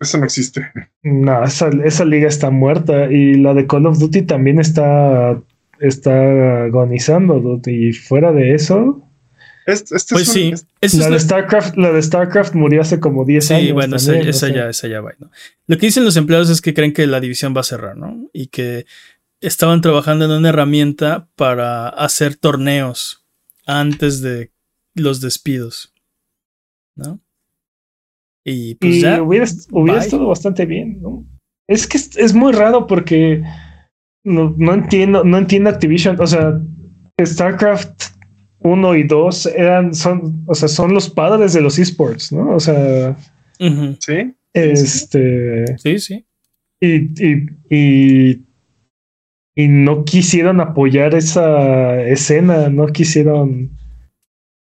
[0.00, 0.66] Eso no existe.
[1.02, 5.40] No, esa, esa liga está muerta y la de Call of Duty también está
[5.80, 9.02] está agonizando, y fuera de eso.
[9.66, 10.52] Este, pues sí,
[10.98, 13.66] la, de Starcraft, la de StarCraft murió hace como 10 años.
[13.66, 15.12] Sí, bueno, esa, ya, esa ya va.
[15.66, 18.28] Lo que dicen los empleados es que creen que la división va a cerrar, ¿no?
[18.32, 18.86] Y que
[19.40, 23.24] estaban trabajando en una herramienta para hacer torneos
[23.66, 24.50] antes de
[24.94, 25.94] los despidos,
[26.96, 27.20] ¿no?
[28.44, 29.22] Y pues ya.
[29.22, 31.24] Hubiera, hubiera estado bastante bien, ¿no?
[31.68, 33.44] Es que es muy raro porque
[34.24, 36.20] no, no entiendo, no entiendo Activision.
[36.20, 36.60] O sea,
[37.20, 38.02] StarCraft
[38.60, 42.54] 1 y 2 eran, son, o sea, son los padres de los esports, ¿no?
[42.54, 43.16] O sea.
[43.58, 44.34] Sí.
[44.52, 45.78] Este.
[45.78, 46.26] Sí, sí.
[46.80, 48.46] Y, y, y,
[49.54, 53.78] y, no quisieron apoyar esa escena, no quisieron.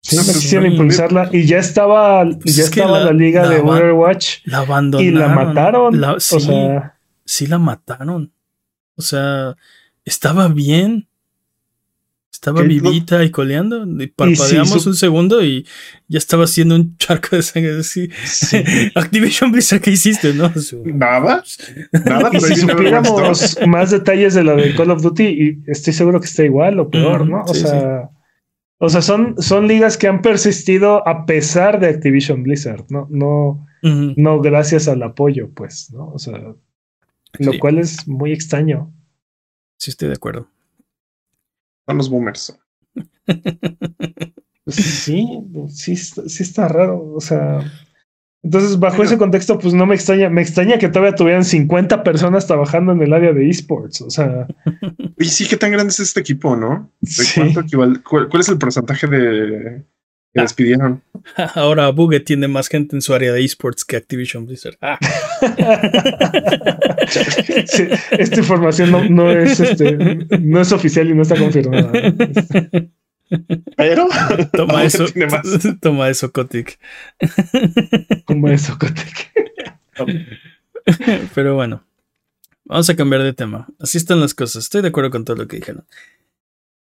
[0.03, 4.61] Sí, no, quisieron impulsarla y ya estaba, pues ya estaba la, liga de Overwatch la
[4.61, 6.05] abandonaron, y la mataron.
[6.05, 8.33] o sea, sí la mataron.
[9.01, 9.57] O sea,
[10.05, 11.09] estaba bien.
[12.31, 13.85] Estaba vivita y coleando.
[14.03, 15.67] Y parpadeamos un segundo y
[16.09, 17.81] ya estaba haciendo un charco de sangre.
[17.81, 18.11] Así.
[18.95, 20.35] Activation Blizzard, ¿qué hiciste?
[20.35, 20.53] No?
[20.85, 21.43] Nada.
[22.05, 22.31] Nada.
[22.33, 26.27] y si supiéramos más detalles de la de Call of Duty, y estoy seguro que
[26.27, 27.43] está igual o peor, ¿no?
[27.43, 28.11] O sea.
[28.83, 33.67] O sea, son, son ligas que han persistido a pesar de Activision Blizzard, no, no,
[33.83, 36.11] no gracias al apoyo, pues, ¿no?
[36.15, 36.55] O sea,
[37.39, 38.93] lo cual es muy extraño.
[39.79, 40.49] Sí, estoy de acuerdo.
[41.87, 42.59] Son los boomers.
[44.67, 47.13] sí, sí, sí está raro.
[47.15, 47.65] O sea,
[48.43, 52.47] entonces bajo ese contexto, pues no me extraña, me extraña que todavía tuvieran 50 personas
[52.47, 54.01] trabajando en el área de esports.
[54.01, 54.47] O sea,
[55.19, 56.91] y sí, qué tan grande es este equipo, ¿no?
[58.09, 59.85] ¿Cuál es el porcentaje de
[60.33, 61.03] que despidieron.
[61.55, 64.79] Ahora Buget tiene más gente en su área de esports que Activision Blizzard.
[64.81, 64.99] Ah.
[68.11, 69.97] esta información no, es este,
[70.39, 71.93] no es oficial y no está confirmada.
[73.77, 74.09] Pero
[74.53, 75.07] toma eso,
[75.81, 76.79] toma eso, Kotick.
[78.27, 79.33] Toma eso, Kotick.
[81.35, 81.85] Pero bueno,
[82.65, 83.69] vamos a cambiar de tema.
[83.79, 84.65] Así están las cosas.
[84.65, 85.85] Estoy de acuerdo con todo lo que dijeron.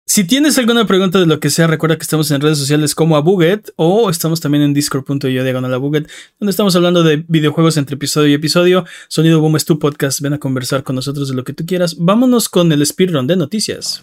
[0.05, 3.17] Si tienes alguna pregunta de lo que sea, recuerda que estamos en redes sociales como
[3.17, 8.29] Abuget o estamos también en discord.io diagonal Abuget, donde estamos hablando de videojuegos entre episodio
[8.29, 8.85] y episodio.
[9.09, 11.97] Sonido Boom es tu podcast, ven a conversar con nosotros de lo que tú quieras.
[11.99, 14.03] Vámonos con el speedrun de noticias.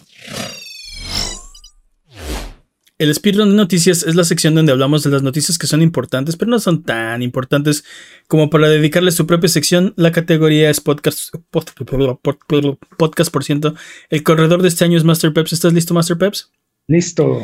[3.00, 6.36] El speedrun de noticias es la sección donde hablamos de las noticias que son importantes,
[6.36, 7.82] pero no son tan importantes
[8.28, 9.94] como para dedicarle su propia sección.
[9.96, 13.74] La categoría es podcast, podcast por ciento.
[14.10, 15.54] El corredor de este año es Master Peps.
[15.54, 16.52] ¿Estás listo, Master Peps?
[16.88, 17.40] Listo.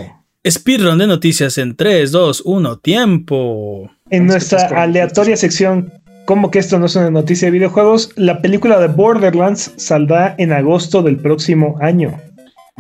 [0.47, 3.91] Speedrun de noticias en 3, 2, 1, tiempo.
[4.11, 5.91] En nuestra aleatoria sección,
[6.27, 10.53] como que esto no es una noticia de videojuegos, la película de Borderlands saldrá en
[10.53, 12.21] agosto del próximo año.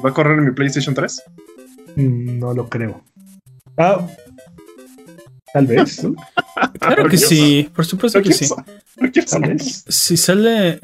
[0.04, 1.22] ¿Va a correr en mi PlayStation 3?
[1.96, 3.02] No lo creo.
[3.76, 4.06] Ah,
[5.52, 6.04] tal vez.
[6.04, 6.14] ¿no?
[6.80, 8.46] Claro que sí, por supuesto que sí.
[9.30, 9.84] Tal vez.
[9.88, 10.80] Si sale.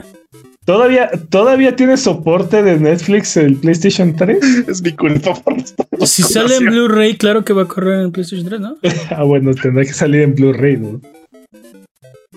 [0.65, 4.69] ¿Todavía, ¿Todavía tiene soporte de Netflix el PlayStation 3?
[4.69, 6.67] Es mi culpa por esta Si sale en.
[6.67, 8.77] Blu-ray, claro que va a correr en PlayStation 3, ¿no?
[9.11, 11.01] ah, bueno, tendrá que salir en Blu-ray, ¿no?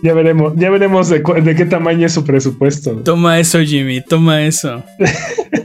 [0.01, 2.91] Ya veremos, ya veremos de, de qué tamaño es su presupuesto.
[3.03, 4.83] Toma eso, Jimmy, toma eso.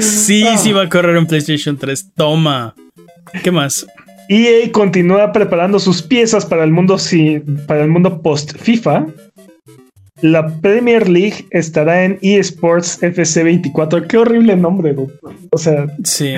[0.00, 0.56] Sí, Ah.
[0.58, 2.12] sí va a correr en PlayStation 3.
[2.14, 2.74] Toma.
[3.42, 3.86] ¿Qué más?
[4.28, 9.06] EA continúa preparando sus piezas para el mundo si- para el mundo post FIFA.
[10.22, 14.06] La Premier League estará en eSports FC 24.
[14.08, 15.08] Qué horrible nombre, ¿no?
[15.50, 16.34] O sea, Sí,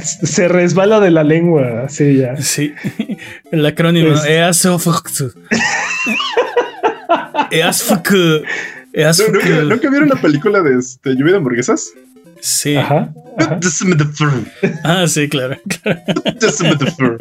[0.00, 2.36] se resbala de la lengua, así ya.
[2.36, 2.72] sí.
[3.50, 4.12] El acrónimo.
[4.14, 5.34] Es- EASFOCT.
[7.50, 8.10] EASFOCT.
[8.10, 8.48] ¿No- ¿Nunca,
[8.94, 9.44] EASFOCT.
[9.70, 11.90] nunca vieron la película de este, lluvia de hamburguesas?
[12.44, 12.76] Sí.
[12.76, 13.10] Ajá.
[14.82, 15.56] Ah, sí, claro.
[16.98, 17.16] Fur.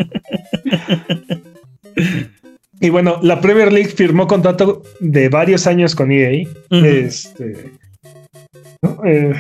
[2.82, 6.46] Y bueno, la Premier League firmó contrato de varios años con EA.
[6.72, 7.72] Este.
[8.82, 9.00] ¿no?
[9.06, 9.34] Eh,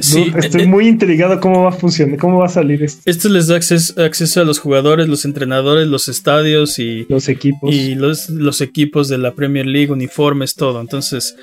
[0.00, 3.28] Sí, estoy eh, muy intrigado cómo va a funcionar, cómo va a salir esto, Esto
[3.28, 7.70] les da acceso, acceso a los jugadores, los entrenadores, los estadios y, los equipos.
[7.70, 10.80] y los, los equipos de la Premier League, uniformes, todo.
[10.80, 11.36] Entonces,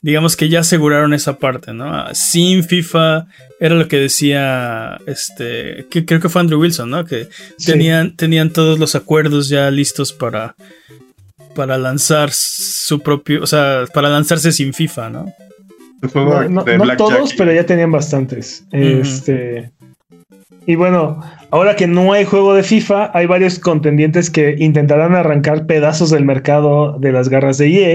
[0.00, 1.92] digamos que ya aseguraron esa parte, ¿no?
[1.92, 3.26] Ah, Sin FIFA
[3.60, 7.04] era lo que decía, este, que creo que fue Andrew Wilson, ¿no?
[7.04, 7.28] Que
[7.58, 7.72] Sí.
[7.72, 10.54] tenían, tenían todos los acuerdos ya listos para,
[11.54, 15.32] para lanzar su propio, o sea, para lanzarse sin FIFA, ¿no?
[16.00, 18.64] El juego No, no- de no todos, pero ya tenían bastantes.
[18.70, 19.72] Este.
[20.64, 21.20] Y bueno,
[21.50, 26.24] ahora que no hay juego de FIFA, hay varios contendientes que intentarán arrancar pedazos del
[26.24, 27.94] mercado de las garras de EA.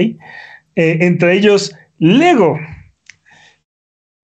[0.76, 2.58] Eh, entre ellos, Lego.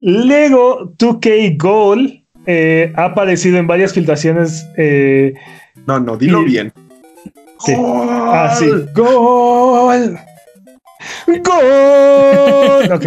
[0.00, 4.66] Lego 2K Goal eh, ha aparecido en varias filtraciones.
[4.76, 5.34] eh,
[5.86, 6.72] No, no, dilo y- bien.
[7.60, 7.74] Sí.
[7.74, 8.08] ¡Gol!
[8.10, 8.66] Ah, sí.
[8.94, 10.18] ¡Gol!
[11.26, 12.92] ¡Gol!
[12.92, 13.06] Ok.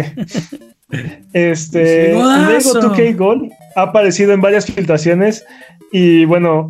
[1.32, 2.08] Este.
[2.12, 2.80] Lego golazo.
[2.80, 5.44] 2K Goal ha aparecido en varias filtraciones.
[5.90, 6.68] Y bueno,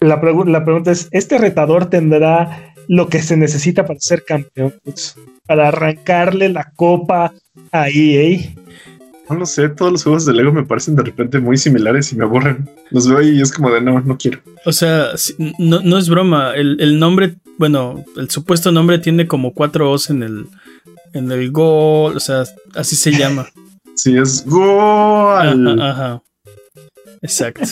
[0.00, 4.74] la, pregu- la pregunta es: ¿este retador tendrá lo que se necesita para ser campeón?
[4.84, 5.16] Pues,
[5.46, 7.32] Para arrancarle la copa
[7.72, 8.54] a EA.
[9.28, 12.16] No lo sé, todos los juegos de Lego me parecen de repente muy similares y
[12.16, 12.68] me aburren.
[12.90, 14.40] Los veo y es como de no, no quiero.
[14.66, 15.10] O sea,
[15.58, 16.54] no, no es broma.
[16.56, 20.46] El, el nombre, bueno, el supuesto nombre tiene como cuatro O's en el,
[21.12, 22.16] en el gol.
[22.16, 22.42] O sea,
[22.74, 23.48] así se llama.
[23.96, 25.68] Sí, es gol.
[25.78, 26.22] Ajá, ajá.
[27.20, 27.66] Exacto.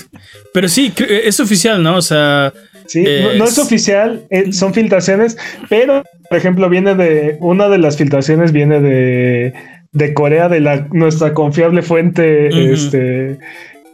[0.52, 1.96] Pero sí, es oficial, ¿no?
[1.96, 2.52] O sea,
[2.88, 5.36] Sí, no, no es oficial, eh, son filtraciones,
[5.68, 9.52] pero por ejemplo, viene de una de las filtraciones viene de,
[9.92, 13.38] de Corea, de la nuestra confiable fuente, este,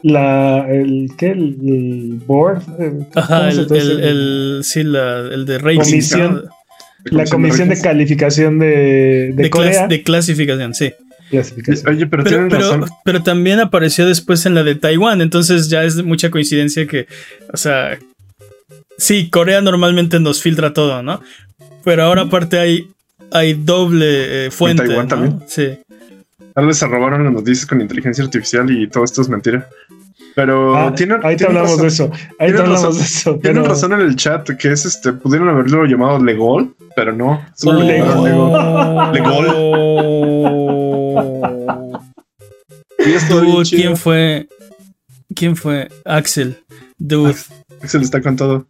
[0.02, 1.30] la, el, ¿qué?
[1.30, 5.84] El, el board, eh, ajá, ¿cómo se el, el, el- sí, la, el de ratings,
[5.88, 6.50] Comisión ¿no?
[7.06, 9.86] la comisión de calificación de, de, de, clas- Corea.
[9.88, 10.92] de clasificación, sí.
[11.30, 11.94] Clasificación.
[11.94, 12.84] Oye, pero, Pero, tienen pero, razón.
[13.04, 17.06] pero también apareció después en la de Taiwán, entonces ya es de mucha coincidencia que,
[17.52, 17.98] o sea,
[18.98, 21.20] sí, Corea normalmente nos filtra todo, ¿no?
[21.84, 22.90] Pero ahora aparte hay,
[23.30, 24.84] hay doble eh, fuente.
[24.86, 25.08] Taiwán ¿no?
[25.08, 25.42] también?
[25.46, 25.78] Sí.
[26.54, 29.68] Tal vez se robaron las noticias con inteligencia artificial y todo esto es mentira.
[30.36, 32.10] Pero Ah, tienen, ahí te tienen hablamos razón.
[32.10, 32.32] de eso.
[32.40, 32.98] Ahí te hablamos razón.
[32.98, 33.38] de eso.
[33.40, 37.44] Tienen pero- razón en el chat que es este, pudieron haberlo llamado Legol, pero no.
[37.56, 39.12] Solo Legol.
[39.12, 39.46] Legol.
[40.36, 42.00] Oh.
[42.98, 43.82] Y esto bien Dude, chido.
[43.82, 44.48] ¿quién fue?
[45.34, 45.88] ¿Quién fue?
[46.04, 46.56] Axel.
[46.98, 47.34] Dude.
[47.82, 48.66] Le está con todo.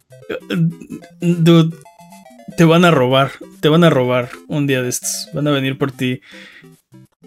[1.21, 1.75] Dude.
[2.57, 3.31] Te van a robar.
[3.59, 5.27] Te van a robar un día de estos.
[5.33, 6.21] Van a venir por ti.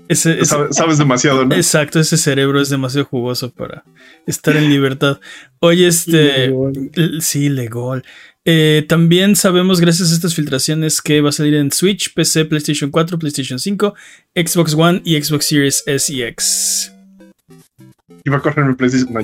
[0.09, 1.55] Ese, ese- Sabes, sabes demasiado, ¿no?
[1.55, 3.85] exacto, ese cerebro es demasiado jugoso para
[4.27, 5.21] estar en libertad.
[5.59, 6.47] Oye, este.
[6.49, 6.91] Legol.
[7.21, 8.05] Sí, Legol.
[8.47, 12.91] Eh, también sabemos, gracias a estas filtraciones, que va a salir en Switch, PC, PlayStation
[12.91, 13.95] 4, PlayStation 5,
[14.35, 16.93] Xbox One y Xbox Series S y X.
[18.25, 19.17] Iba a correr mi PlayStation.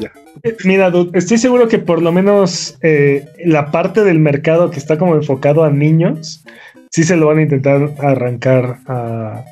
[0.42, 4.78] Eh, Mira, dude, estoy seguro que por lo menos eh, la parte del mercado que
[4.78, 6.45] está como enfocado a niños,
[6.90, 9.45] sí se lo van a intentar arrancar a,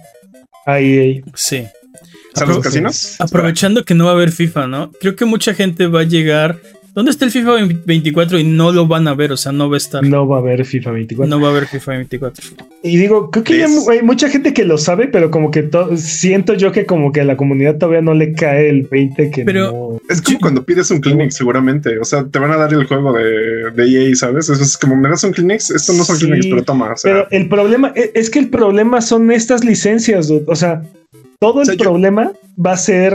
[0.67, 1.23] a EA.
[1.35, 1.67] Sí.
[2.35, 3.21] Sea, los casinos.
[3.21, 4.91] Aprovechando que no va a haber FIFA, ¿no?
[5.01, 6.59] Creo que mucha gente va a llegar.
[6.95, 7.53] ¿Dónde está el FIFA
[7.87, 8.39] 24?
[8.39, 10.05] Y no lo van a ver, o sea, no va a estar.
[10.05, 11.31] No va a haber FIFA 24.
[11.31, 12.45] No va a haber FIFA 24.
[12.83, 15.97] Y digo, creo que ya hay mucha gente que lo sabe, pero como que to-
[15.97, 19.45] siento yo que como que a la comunidad todavía no le cae el 20 que
[19.45, 20.01] Pero- no.
[20.11, 21.99] Es como cuando pides un Kleenex, seguramente.
[21.99, 24.51] O sea, te van a dar el juego de, de EA, ¿sabes?
[24.51, 25.71] Eso es como, ¿me das un Kleenex?
[25.71, 26.93] Estos no son Sí, Kleenex, pero toma.
[26.93, 30.45] O sea, Pero el problema e- es que el problema son estas licencias, dude.
[30.47, 30.83] o sea,
[31.41, 32.33] todo el O sea, yo- problema
[32.65, 33.15] va a ser,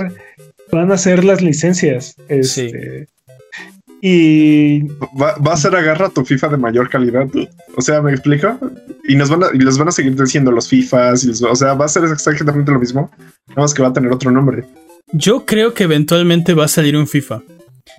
[0.71, 2.15] van a ser las licencias.
[2.27, 3.07] Este,
[4.11, 4.83] Y
[5.21, 7.27] va, va a ser agarra tu FIFA de mayor calidad.
[7.75, 8.57] O sea, ¿me explico?
[9.07, 11.23] Y nos van a, y les van a seguir diciendo los FIFAs.
[11.25, 13.11] y les- o sea, va a ser exactamente lo mismo.
[13.49, 14.65] Nada más que va a tener otro nombre.
[15.11, 17.41] Yo creo que eventualmente va a salir un FIFA.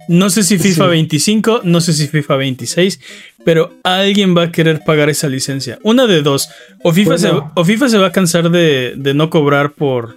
[0.09, 0.91] No sé si FIFA Sí.
[0.91, 3.01] 25, no sé si FIFA 26,
[3.45, 5.79] pero alguien va a querer pagar esa licencia.
[5.83, 6.49] Una de dos.
[6.83, 7.53] O FIFA, se, Bueno.
[7.55, 10.17] o FIFA se va a cansar de, de no cobrar por,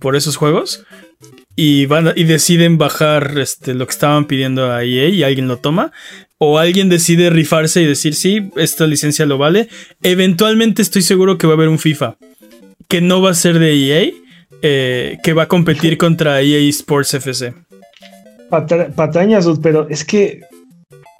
[0.00, 0.84] por esos juegos.
[1.62, 5.58] Y, van y deciden bajar este, lo que estaban pidiendo a EA y alguien lo
[5.58, 5.92] toma.
[6.38, 9.68] O alguien decide rifarse y decir, sí, esta licencia lo vale.
[10.02, 12.16] Eventualmente estoy seguro que va a haber un FIFA.
[12.88, 14.10] Que no va a ser de EA.
[14.62, 17.52] eh, que va a competir contra EA Sports FC.
[18.50, 20.40] pata- patañas, pero es que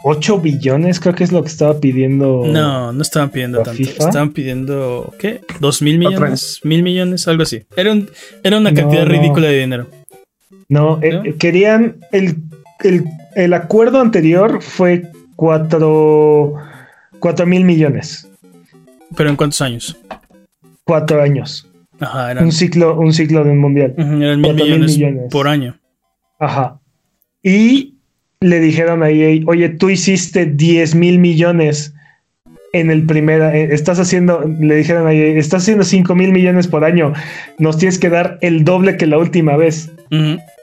[0.05, 2.45] 8 billones creo que es lo que estaba pidiendo.
[2.47, 3.76] No, no estaban pidiendo ¿La tanto.
[3.78, 4.05] FIFA?
[4.07, 5.41] Estaban pidiendo, ¿qué?
[5.61, 6.61] ¿Dos mil Otra millones?
[6.64, 7.28] ¿Mil millones?
[7.28, 7.62] Algo así.
[7.76, 8.11] Era, un-
[8.43, 9.11] era una No, cantidad no.
[9.11, 9.86] ridícula de dinero.
[10.71, 11.25] No, eh, ¿No?
[11.25, 11.97] eh, querían.
[12.12, 12.37] El,
[12.83, 13.05] el,
[13.35, 15.03] el acuerdo anterior fue
[15.37, 16.66] 4
[17.47, 18.29] mil millones.
[19.16, 19.99] ¿Pero en cuántos años?
[20.85, 21.66] 4 años.
[21.99, 23.95] Ajá, eran, Un ciclo, un ciclo de un mundial.
[23.99, 25.23] eran mil cuatro mil millones, millones.
[25.31, 25.79] por año.
[26.39, 26.81] Ajá.
[27.43, 27.97] Y
[28.41, 31.95] le dijeron a EA, oye, tú hiciste 10 mil millones
[32.73, 36.68] en el primer, eh, estás haciendo, le dijeron a EA, estás haciendo 5 mil millones
[36.68, 37.12] por año,
[37.59, 39.91] nos tienes que dar el doble que la última vez.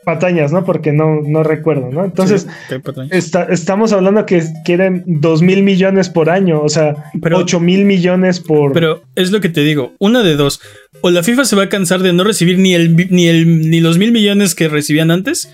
[0.08, 0.64] Patañas, ¿no?
[0.64, 2.05] Porque no, no recuerdo, ¿no?
[2.05, 2.76] Entonces, Sí,
[3.12, 7.84] está- estamos hablando que quieren 2 mil millones por año, o sea, Pero- 8 mil
[7.84, 8.72] millones por...
[8.72, 10.62] Pero es lo que te digo, una de dos.
[11.01, 13.82] O la FIFA se va a cansar de no recibir ni el ni el ni
[13.82, 15.51] los mil millones que recibían antes.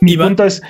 [0.00, 0.60] Mi va- punto es,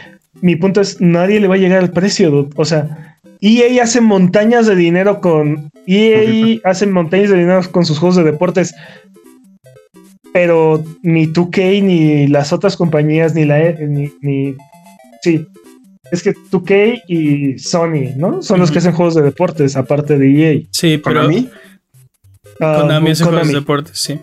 [0.43, 2.51] mi punto es, nadie le va a llegar al precio, dude.
[2.57, 5.71] O sea, EA hace montañas de dinero con.
[5.87, 8.75] EA hace montañas de dinero con sus juegos de deportes.
[10.33, 13.61] Pero ni 2K, ni las otras compañías, ni la.
[13.63, 14.55] E- Ni, ni-
[15.23, 15.47] sí.
[16.11, 18.43] Es que 2K y Sony, ¿no?
[18.43, 20.27] Son los que hacen juegos de deportes, aparte de
[20.57, 20.63] EA.
[20.73, 21.49] Sí, pero Konami.
[22.61, 23.55] Ah, Konami hace juegos Konami.
[23.55, 24.19] de deportes, sí.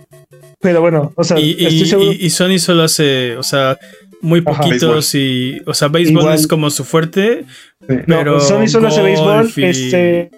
[0.60, 2.12] Pero bueno, o sea, Y, y- estoy seguro.
[2.12, 3.78] y- y Sony solo hace, o sea,
[4.22, 4.64] muy Ajá.
[4.64, 6.36] poquitos y, o sea, béisbol Igual.
[6.36, 7.46] es como su fuerte,
[7.88, 7.96] Sí.
[8.08, 9.52] no, pero Sony solo hace béisbol.
[9.56, 10.32] y- Este.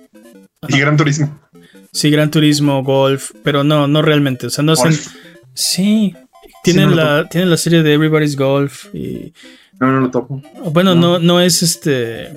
[0.67, 1.39] Y Gran Turismo.
[1.93, 5.07] sí, Gran Turismo, golf, pero no, no realmente, o sea, no hacen, Golf.
[5.57, 6.15] Sí,
[6.63, 9.33] tienen no lo la, tienen la serie de Everybody's Golf y,
[9.79, 10.41] No, no, no topo.
[10.71, 11.19] bueno, no, No.
[11.19, 12.29] no es este,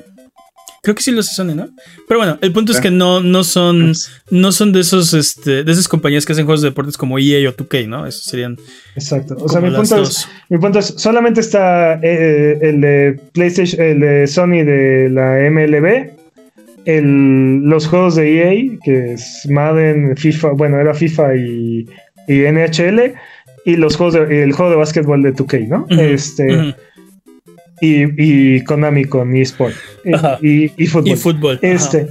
[0.83, 1.69] creo que sí lo hace Sony, ¿no?
[2.09, 3.93] Pero bueno, el punto es que no, no son,
[4.31, 7.49] no son de esos, este, de esas compañías que hacen juegos de deportes como EA
[7.49, 8.07] o 2K, ¿no?
[8.07, 8.57] Esos serían
[8.95, 9.37] Exacto.
[9.39, 10.29] O sea, mi punto es.
[10.49, 16.11] Mi punto es, solamente está eh, el de PlayStation, el de Sony de la MLB,
[16.87, 21.87] el, los juegos de EA, que es Madden, FIFA, bueno, era FIFA y,
[22.33, 23.15] y NHL,
[23.65, 25.87] y los juegos de, el juego de básquetbol de 2K, ¿no?
[25.91, 26.75] Este,
[27.81, 29.75] y, y Konami con eSport.
[30.05, 30.39] Y- Ajá.
[30.43, 31.11] Y, y fútbol.
[31.63, 31.67] Ajá.
[31.67, 32.07] Este,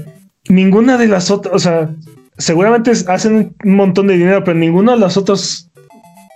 [0.47, 1.89] ninguna de las otras, o sea,
[2.37, 5.69] seguramente hacen un montón de dinero, pero ninguna de las otras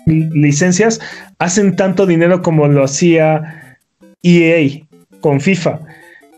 [0.06, 1.00] li- licencias
[1.40, 3.78] hacen tanto dinero como lo hacía
[4.22, 4.82] EA
[5.20, 5.80] con FIFA.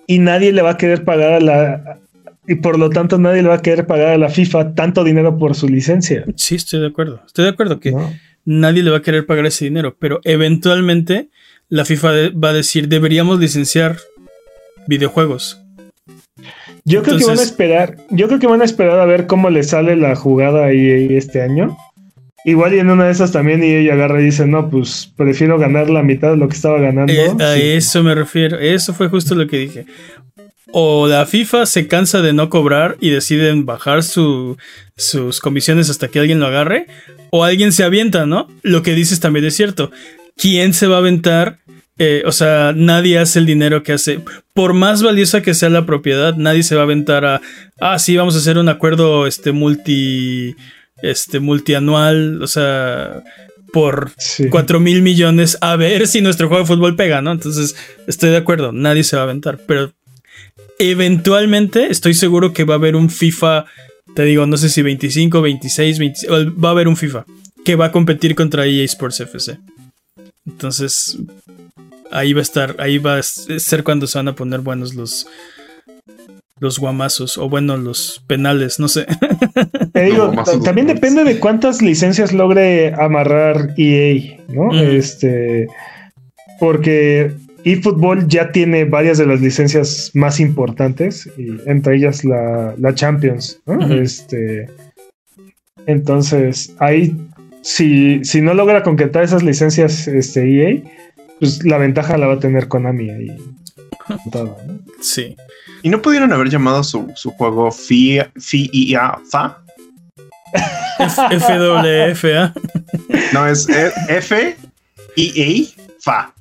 [0.08, 2.00] Y nadie le va a querer pagar a la.
[2.48, 5.38] Y por lo tanto, nadie le va a querer pagar a la FIFA tanto dinero
[5.38, 6.26] por su licencia.
[6.36, 7.22] Sí, estoy de acuerdo.
[7.26, 8.14] Estoy de acuerdo que ¿no?
[8.46, 11.30] nadie le va a querer pagar ese dinero, pero eventualmente
[11.70, 13.98] la FIFA va a decir deberíamos licenciar
[14.88, 15.62] videojuegos.
[16.84, 17.98] Yo creo que van a esperar.
[18.12, 21.18] Yo creo que van a esperar a ver cómo le sale la jugada a EA
[21.18, 21.76] este año.
[22.48, 25.90] Igual y en una de esas también EA agarra y dice, no, pues prefiero ganar
[25.90, 27.12] la mitad de lo que estaba ganando.
[27.12, 27.62] Eh, a Sí.
[27.70, 28.60] eso me refiero.
[28.60, 29.86] Eso fue justo lo que dije.
[30.72, 34.58] O la FIFA se cansa de no cobrar y deciden bajar su-
[34.98, 36.88] sus comisiones hasta que alguien lo agarre.
[37.32, 38.48] O alguien se avienta, ¿no?
[38.64, 39.92] Lo que dices también es cierto.
[40.38, 41.60] ¿Quién se va a aventar?
[41.98, 44.20] Eh, o sea, nadie hace el dinero que hace.
[44.54, 47.42] Por más valiosa que sea la propiedad, nadie se va a aventar a.
[47.80, 50.56] Ah, sí, vamos a hacer un acuerdo este multi.
[51.02, 52.42] Este multianual.
[52.42, 53.24] O sea.
[53.72, 54.48] por Sí.
[54.50, 57.32] 4 mil millones a ver si nuestro juego de fútbol pega, ¿no?
[57.34, 57.76] Entonces,
[58.08, 59.92] estoy de acuerdo, nadie se va a aventar, pero
[60.80, 63.66] eventualmente estoy seguro que va a haber un FIFA,
[64.16, 66.32] te digo, no sé si 25, 26, 26,
[66.64, 67.26] va a haber un FIFA
[67.64, 69.58] que va a competir contra EA Sports FC.
[70.46, 71.18] Entonces,
[72.12, 75.28] ahí va a estar, ahí va a ser cuando se van a poner buenos los
[76.60, 79.06] los guamazos o bueno, los penales, no sé.
[79.94, 80.32] Te digo,
[80.64, 84.74] también depende de cuántas licencias logre amarrar EA, ¿no?
[84.74, 85.68] Este,
[86.60, 87.34] porque
[87.66, 93.60] eFootball ya tiene varias de las licencias más importantes, y entre ellas la, la Champions.
[93.90, 94.68] Este,
[95.88, 97.16] entonces, ahí,
[97.62, 100.82] si, si no logra concretar esas licencias este, EA,
[101.40, 103.38] pues la ventaja la va a tener Konami ahí.
[104.32, 104.80] Todo, ¿no?
[105.02, 105.36] Sí.
[105.82, 109.62] ¿Y no pudieron haber llamado su, su juego FI, FIA, FA?
[110.98, 112.54] FWFA.
[113.34, 113.68] No, es
[114.08, 114.56] F,
[115.16, 116.35] I, A, FA.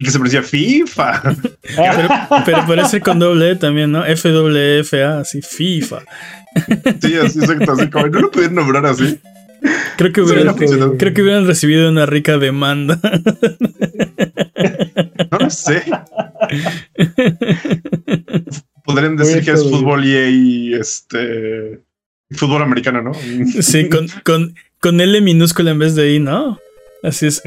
[0.00, 1.22] Y que se pronuncia FIFA.
[1.76, 2.08] Pero,
[2.44, 4.02] pero parece con doble E también, ¿no?
[4.04, 6.00] FWFA, así, FIFA.
[7.00, 7.72] Sí, así, exacto.
[7.72, 9.18] Así como, ¿no lo pudieron nombrar así?
[9.98, 10.96] Creo que Sí, hubieran, no funcionó.
[10.96, 12.98] creo que hubieran recibido una rica demanda.
[15.30, 15.82] No lo sé.
[18.84, 21.80] Podrían decir que es fútbol y este.
[22.32, 23.12] Fútbol americano, ¿no?
[23.60, 26.58] Sí, con, con, con L minúscula en vez de I, ¿no?
[27.02, 27.42] Así es.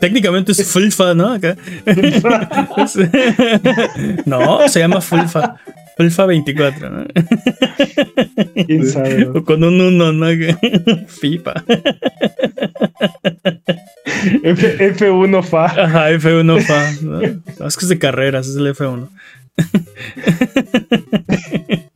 [0.00, 1.32] Técnicamente es Fulfa, ¿no?
[1.32, 1.56] Acá.
[4.26, 5.56] No, se llama Fulfa.
[5.96, 7.06] Fulfa 24, ¿no?
[8.66, 9.28] ¿Quién sabe?
[9.34, 10.26] O con un 1, ¿no?
[11.08, 11.54] FIFA.
[14.44, 15.64] F, F1 FA.
[15.64, 16.92] Ajá, F1 FA.
[17.02, 17.20] No,
[17.66, 19.08] es que es de carreras, es el F1.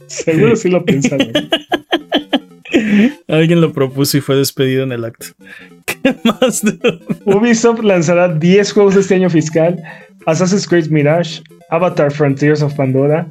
[0.08, 1.30] Seguro sí lo pensaron.
[3.28, 5.26] Alguien lo propuso y fue despedido en el acto.
[5.86, 6.62] ¿Qué más?
[7.24, 9.82] Ubisoft lanzará 10 juegos este año fiscal:
[10.26, 13.26] Assassin's Creed Mirage, Avatar Frontiers of Pandora,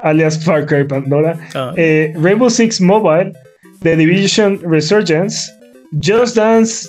[0.00, 3.32] alias Far Cry Pandora, Ah, eh, Rainbow Six Mobile,
[3.82, 5.50] The Division Resurgence,
[6.00, 6.88] Just Dance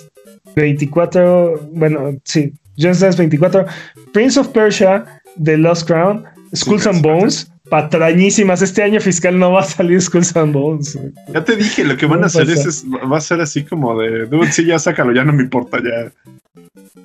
[0.54, 3.66] 24, bueno, sí, Just Dance 24,
[4.12, 5.04] Prince of Persia,
[5.42, 6.24] The Lost Crown,
[6.54, 8.62] Skulls and Bones, patrañísimas.
[8.62, 10.98] Este año fiscal no va a salir Skulls and Bones.
[11.32, 14.26] Ya te dije, lo que van a hacer es- va a ser así como de,
[14.26, 16.12] dude, sí, ya sácalo, ya no me importa, ya.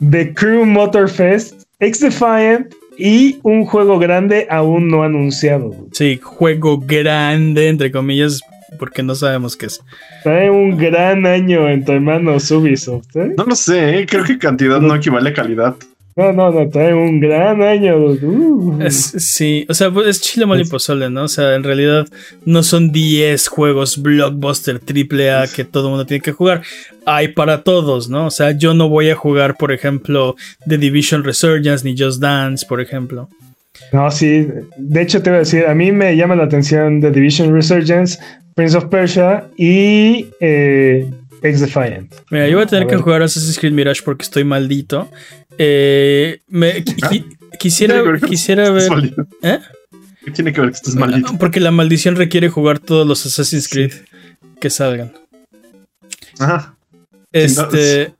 [0.09, 5.75] The Crew Motorfest, X Defiant y un juego grande aún no anunciado.
[5.91, 8.39] sí, juego grande, entre comillas,
[8.79, 9.81] porque no sabemos qué es.
[10.23, 13.15] Trae un gran año en tu hermano Ubisoft.
[13.15, 13.33] ¿eh?
[13.37, 14.05] No lo sé, ¿eh?
[14.07, 15.75] creo que cantidad no equivale a calidad.
[16.15, 17.97] No, no, no, trae un gran año.
[17.97, 18.81] Uh.
[18.83, 21.23] Es- sí, o sea, pues, es chile mole pozole, ¿no?
[21.23, 22.07] O sea, en realidad
[22.45, 26.61] no son 10 juegos blockbuster triple A que todo el mundo tiene que jugar.
[27.05, 28.27] Hay para todos, ¿no?
[28.27, 30.35] O sea, yo no voy a jugar, por ejemplo,
[30.67, 33.27] The Division Resurgence ni Just Dance, por ejemplo.
[33.91, 34.47] No, sí.
[34.77, 38.19] De hecho, te voy a decir, a mí me llama la atención The Division Resurgence,
[38.55, 41.09] Prince of Persia y eh,
[41.43, 42.11] X Defiant.
[42.31, 43.03] Mira, yo voy a tener A que ver.
[43.03, 45.09] jugar Assassin's Creed Mirage porque estoy maldito.
[45.57, 49.13] Eh, me, qui- qui- quisiera, quisiera ver.
[49.41, 49.59] ¿Eh?
[50.25, 51.37] ¿Qué tiene que ver que estés maldito?
[51.37, 53.69] Porque la maldición requiere jugar todos los Assassin's Sí.
[53.71, 53.91] Creed
[54.59, 55.11] que salgan.
[56.39, 56.75] Ajá.
[57.31, 58.13] Este.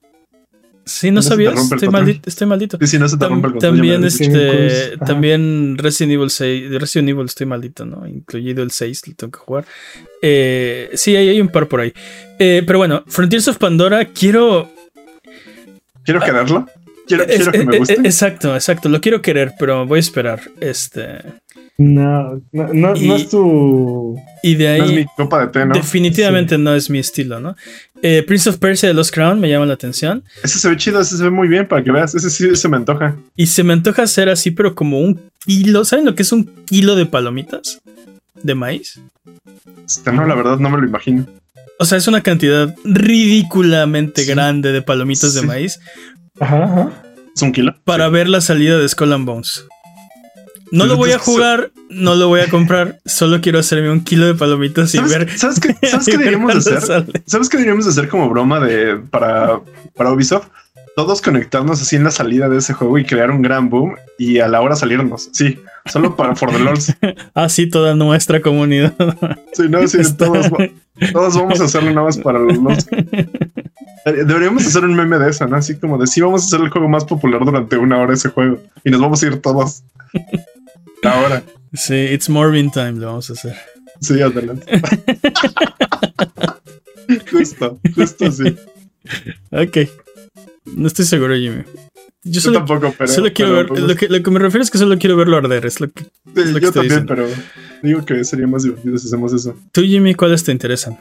[0.86, 1.54] Sí, no no sabías.
[1.72, 2.78] Estoy maldito, estoy maldito.
[2.82, 6.70] Y si no se te rompe el control, también me este también Resident Evil 6
[6.70, 9.66] de Resident Evil estoy maldito no incluido el 6 lo tengo que jugar
[10.22, 11.94] Eh, sí hay, hay un par por ahí
[12.38, 14.70] Eh, pero bueno Frontiers of Pandora quiero
[16.04, 16.68] Quiero quererlo.
[17.08, 17.94] Quiero, es- quiero que me eh, guste.
[17.94, 21.20] eh, exacto exacto lo quiero querer pero voy a esperar este
[21.78, 24.16] No, no, no, Y- no es tu.
[24.44, 25.74] y de ahí no es mi copa de té, ¿no?
[25.74, 27.56] definitivamente no es mi estilo no
[28.04, 31.00] Eh, Prince of Persia de Lost Crown me llama la atención Ese se ve chido,
[31.02, 32.14] ese se ve muy bien para que veas.
[32.14, 33.16] Ese sí se me antoja.
[33.36, 36.46] y se me antoja hacer así pero como un kilo ¿saben lo que es un
[36.66, 37.80] kilo de palomitas
[38.44, 39.00] de maíz?
[39.86, 41.26] Este, no, la verdad no me lo imagino.
[41.80, 44.30] O sea, es una cantidad ridículamente Sí.
[44.30, 45.80] grande de palomitas de maíz
[46.40, 47.04] Ajá, ajá.
[47.36, 47.74] ¿Es un kilo?
[47.84, 49.66] para ver la salida de Skull and Bones.
[50.78, 54.26] No lo voy a jugar, no lo voy a comprar, solo quiero hacerme un kilo
[54.26, 55.38] de palomitas y ¿Sabes, ver.
[55.38, 56.82] ¿sabes qué, ¿sabes qué y ver deberíamos hacer?
[56.82, 57.24] sale.
[57.28, 59.60] ¿Sabes qué deberíamos de hacer como broma de para,
[59.96, 60.48] para Ubisoft?
[60.96, 64.40] Todos conectarnos así en la salida de ese juego y crear un gran boom y
[64.40, 65.30] a la hora salirnos.
[65.32, 65.58] Sí,
[65.92, 66.94] solo para For the Lords.
[67.34, 68.94] Así toda nuestra comunidad.
[69.54, 70.48] Sí, no, sí, Está- todos,
[71.12, 72.88] todos vamos a hacerlo nada más para los Lords.
[74.06, 75.56] Deberíamos hacer un meme de eso, ¿no?
[75.56, 78.30] Así como de sí, vamos a hacer el juego más popular durante una hora ese
[78.30, 79.84] juego y nos vamos a ir todos.
[81.04, 81.44] Ahora,
[81.74, 83.56] Sí, it's Morbin time, lo vamos a hacer.
[84.00, 84.82] sí, adelante.
[87.32, 88.56] justo, justo sí.
[89.52, 89.78] Ok.
[90.66, 91.64] No estoy seguro, Jimmy.
[92.26, 93.12] Yo Yo solo, tampoco, pero.
[93.12, 93.68] solo quiero pero, ver.
[93.68, 95.66] pues, Lo que, lo que me refiero es que solo quiero verlo arder.
[95.66, 97.16] Es lo que, sí, es lo que yo estoy también, diciendo.
[97.16, 97.28] pero
[97.82, 99.58] digo que sería más divertido si hacemos eso.
[99.74, 100.98] Tú, Jimmy, ¿cuáles te interesan?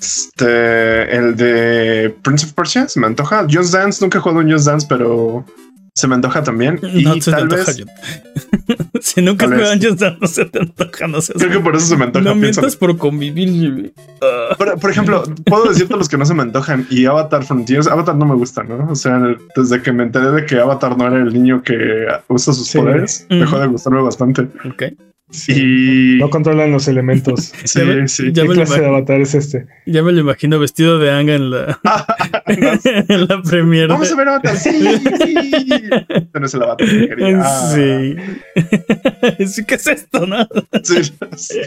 [0.00, 3.46] Este, el de Prince of Persia se me antoja.
[3.50, 5.44] Just Dance, nunca he jugado un Just Dance, pero
[5.96, 6.80] se me antoja también.
[6.82, 7.84] Y No se te tal antoja, vez,
[9.00, 11.96] si nunca juegan Just no se te antoja, no seas- creo que por eso se
[11.96, 12.24] me antoja.
[12.24, 13.92] No mientas por convivir.
[14.20, 14.54] Ah.
[14.58, 17.86] Por, por ejemplo, puedo decirte los que no se me antojan y Avatar Frontiers.
[17.86, 18.90] Avatar no me gusta, ¿no?
[18.90, 19.20] O sea,
[19.56, 22.78] desde que me enteré de que Avatar no era el niño que usa sus Sí.
[22.78, 23.40] poderes, Ujú.
[23.40, 24.42] dejó de gustarme bastante.
[24.68, 24.82] Ok.
[25.48, 27.52] Y No controlan los elementos.
[27.64, 28.32] sí, Ya me- sí.
[28.32, 29.66] ya ¿Qué clase de avatar es este?
[29.86, 31.80] Ya me lo imagino vestido de Anga en la,
[32.46, 33.88] en la premiere.
[33.88, 34.56] Vamos a ver Avatar.
[34.56, 35.34] Sí, sí.
[36.08, 37.40] Este no es el Avatar que quería.
[37.42, 38.16] Ah, Sí.
[39.46, 39.64] sí.
[39.64, 40.46] ¿Qué es esto, no?
[40.82, 40.96] sí,
[41.36, 41.60] sí.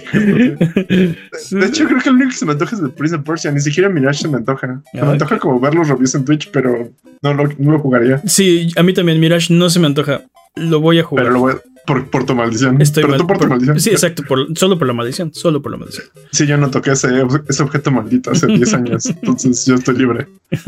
[1.55, 3.51] De hecho, creo que el único que se me antoja es de Prince of Persia.
[3.51, 4.81] Ni siquiera Mirage se me antoja.
[4.91, 6.89] Se me Ah, antoja como ver los reviews en Twitch, pero
[7.21, 8.21] no, lo- no lo jugaría.
[8.25, 10.21] Sí, a mí también Mirage no se me antoja.
[10.55, 11.25] Lo voy a jugar.
[11.25, 11.53] Pero lo voy
[11.87, 12.79] por, por tu maldición.
[12.81, 13.79] Estoy pero mal- tú por, tu maldición.
[13.79, 16.05] Sí, exacto, por- solo por la maldición, solo por la maldición.
[16.31, 17.07] Sí, yo no toqué ese,
[17.47, 19.05] ese objeto maldito hace 10 años.
[19.07, 20.27] Entonces yo estoy libre.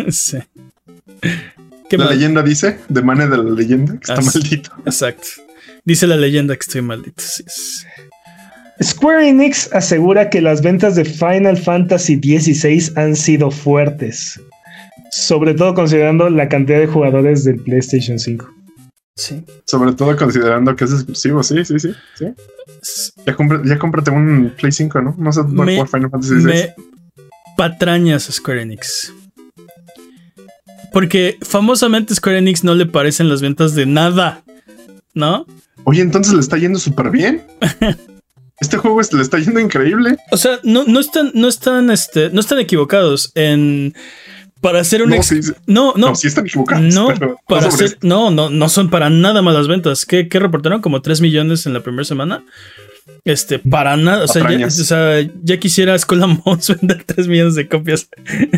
[0.10, 0.38] sí.
[1.90, 4.72] ¿Qué La leyenda dice, de Mane de la leyenda, que está Ah, maldito.
[4.86, 5.28] Exacto.
[5.86, 7.22] Dice la leyenda que estoy maldito.
[7.22, 7.86] sí, sí.
[8.82, 14.40] Square Enix asegura que las ventas de Final Fantasy XVI han sido fuertes,
[15.12, 18.50] sobre todo considerando la cantidad de jugadores del PlayStation 5.
[19.20, 19.44] Sí.
[19.66, 21.44] Sobre todo considerando que es exclusivo.
[21.44, 21.92] Sí, sí, sí.
[22.16, 22.26] sí.
[23.26, 25.14] Ya, compré- ya cómprate un Play 5, ¿no?
[25.18, 26.46] No sé Me- por Final Fantasy XVI.
[26.46, 26.76] Me
[27.58, 29.14] patrañas Square Enix.
[30.94, 34.42] Porque famosamente Square Enix no le parecen las ventas de nada.
[35.14, 35.46] ¿No?
[35.84, 37.44] Oye, entonces le está yendo súper bien.
[38.62, 40.18] Este juego es- le está yendo increíble.
[40.32, 43.94] O sea, no, no están, no están, este, no están equivocados en.
[44.62, 45.54] Para hacer un No, ex- sí, sí.
[45.68, 46.46] no, no, No, sí están.
[46.94, 47.08] No,
[47.48, 50.06] para no no, no, no son para nada malas ventas.
[50.06, 50.82] ¿Qué, qué reportaron?
[50.82, 52.44] Como 3 millones en la primera semana.
[53.26, 54.24] Este, para nada.
[54.26, 58.10] O sea, ya, o sea, ya quisiera Skull and Bones vender 3 millones de copias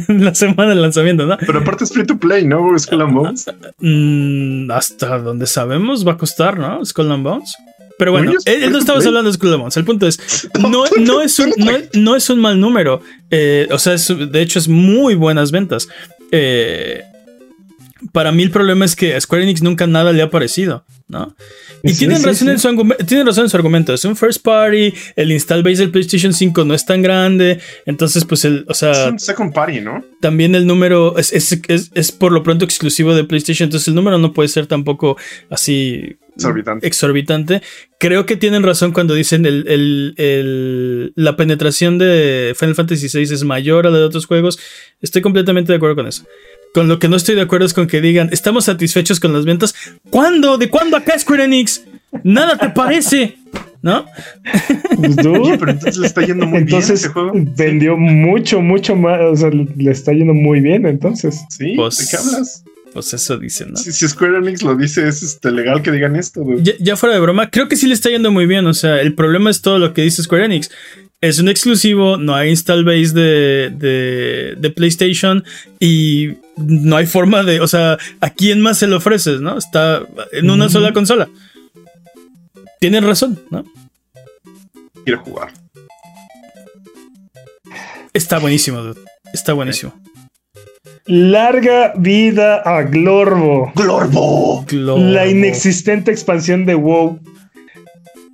[0.08, 1.38] en la semana del lanzamiento, ¿no?
[1.38, 2.78] Pero aparte es free to play, ¿no?
[2.78, 3.46] Skull and Bones.
[3.80, 6.84] Mm, hasta donde sabemos va a costar, ¿no?
[6.86, 7.56] Skull and Bones.
[8.02, 9.06] Pero bueno, él, no play.
[9.06, 9.78] hablando de Skull and Bones.
[9.78, 13.00] El punto es, no, no, es, un, no, no es un mal número.
[13.30, 15.88] Eh, o sea, es- de hecho es muy buenas ventas.
[16.32, 17.04] Eh,
[18.12, 21.36] para mí el problema es que a Square Enix nunca nada le ha parecido, ¿no?
[21.84, 22.52] Y Sí, tienen, sí, razón sí.
[22.52, 23.94] En su tienen razón en su argumento.
[23.94, 27.60] Es un first party, el install base del PlayStation 5 no es tan grande.
[27.86, 30.04] Entonces, pues el, o Es sea, un second party, ¿no?
[30.22, 33.68] también el número es, es, es- es por lo pronto exclusivo de PlayStation.
[33.68, 35.18] Entonces el número no puede ser tampoco
[35.50, 36.88] así Exorbitante.
[36.88, 37.62] exorbitante.
[38.00, 43.24] Creo que tienen razón cuando dicen el, el- el- la penetración de Final Fantasy VI
[43.34, 44.60] es mayor a la de otros juegos.
[45.02, 46.26] Estoy completamente de acuerdo con eso.
[46.74, 49.46] Con lo que no estoy de acuerdo es con que digan, estamos satisfechos con las
[49.46, 49.76] ventas.
[50.10, 50.58] ¿Cuándo?
[50.58, 51.84] ¿De cuándo acá Square Enix?
[52.24, 53.38] Nada te parece,
[53.82, 54.06] ¿no?
[54.96, 57.32] Pues, Oye, dude, pero entonces le está yendo muy entonces bien ese juego.
[57.58, 59.20] vendió mucho, mucho más.
[59.22, 60.86] O sea, le está yendo muy bien.
[60.86, 62.64] Entonces, Sí, Pues- ¿de qué hablas?
[62.94, 63.78] Pues eso dicen, ¿no?
[63.78, 66.44] Si, si Square Enix lo dice, es este, legal que digan esto.
[66.62, 68.66] Ya, ya fuera de broma, creo que sí le está yendo muy bien.
[68.68, 70.70] O sea, el problema es todo lo que dice Square Enix.
[71.22, 75.44] Es un exclusivo, no hay install base de, de, de PlayStation
[75.80, 77.62] y no hay forma de.
[77.62, 79.58] O sea, ¿a quién más se lo ofreces, no?
[79.58, 81.30] Está en una sola consola.
[82.80, 83.64] Tienen razón, ¿no?
[85.06, 85.54] Quiero jugar.
[88.14, 89.00] Está buenísimo, dude.
[89.32, 89.94] Está buenísimo.
[91.06, 93.72] larga vida a Glorbo.
[93.76, 94.66] ¡Glorbo!
[94.72, 97.20] La inexistente expansión de WoW.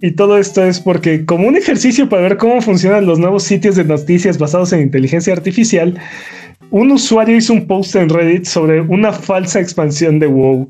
[0.02, 3.76] Y todo esto es porque, como un ejercicio para ver cómo funcionan los nuevos sitios
[3.76, 6.00] de noticias basados en inteligencia artificial,
[6.70, 10.70] un usuario hizo un post en Reddit sobre una falsa expansión de WoW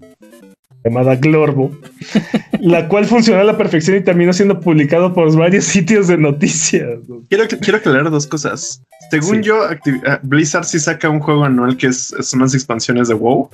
[0.85, 1.71] llamada Glorbo,
[2.61, 6.99] la cual funcionó a la perfección y terminó siendo publicado por varios sitios de noticias.
[7.29, 8.81] Quiero, quiero aclarar dos cosas.
[9.11, 9.43] Según Sí.
[9.43, 13.13] yo, Activ- ah, Blizzard sí saca un juego anual que es, son unas expansiones de
[13.15, 13.49] WoW.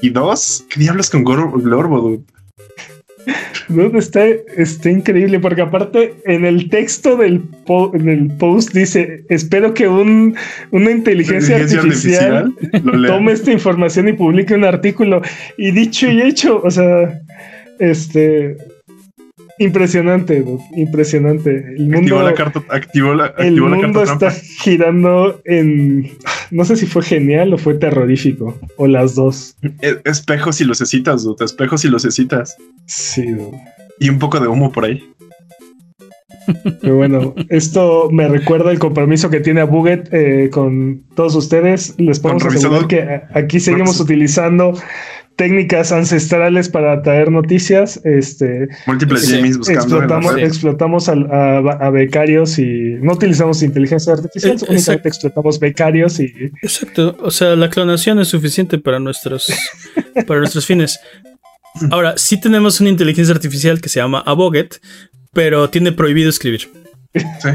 [0.00, 2.22] Y dos, ¿qué diablos con Glorbo, dude?
[3.68, 4.24] ¿Dónde está?
[4.56, 9.88] Está increíble porque aparte en el texto del, po- en el post dice, espero que
[9.88, 10.34] un,
[10.70, 12.54] una inteligencia, Inteligencia artificial,
[13.00, 13.10] lea.
[13.12, 15.22] tome esta información y publique un artículo.
[15.56, 17.20] Y dicho y hecho, o sea,
[17.78, 18.56] este...
[19.58, 21.50] Impresionante, dude, impresionante.
[21.76, 24.46] El mundo, Activó la carta, activó la, el activó la mundo carta está trampa.
[24.62, 26.10] girando en...
[26.50, 29.56] No sé si fue genial o fue terrorífico, o las dos.
[30.04, 31.44] Espejos y lucecitas, dude.
[31.44, 32.56] Espejos y lucecitas.
[32.86, 33.58] Sí, dude.
[34.00, 35.02] Y un poco de humo por ahí.
[36.82, 41.94] Pero bueno, esto me recuerda el compromiso que tiene a Buget eh, con todos ustedes.
[41.98, 44.74] Les podemos asegurar que aquí seguimos utilizando
[45.36, 48.00] técnicas ancestrales para traer noticias.
[48.04, 56.20] Este, Múltiples Explotamos, explotamos a, becarios y no utilizamos inteligencia artificial, eh, únicamente explotamos becarios
[56.20, 56.32] y.
[56.62, 57.16] Exacto.
[57.20, 59.52] O sea, la clonación es suficiente para nuestros,
[60.26, 61.00] para nuestros fines.
[61.90, 64.80] Ahora, sí tenemos una inteligencia artificial que se llama Aboget,
[65.32, 66.68] pero tiene prohibido escribir.
[67.14, 67.48] Sí.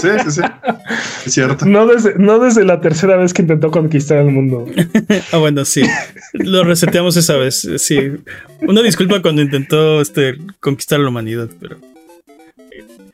[0.00, 0.40] Sí, sí, sí.
[1.26, 1.66] Es cierto.
[1.66, 4.66] No desde, no desde la tercera vez que intentó conquistar el mundo.
[5.32, 5.82] ah, bueno, sí.
[6.34, 7.68] Lo reseteamos esa vez.
[7.78, 7.98] Sí.
[8.60, 11.78] Una disculpa cuando intentó este, conquistar la humanidad, pero.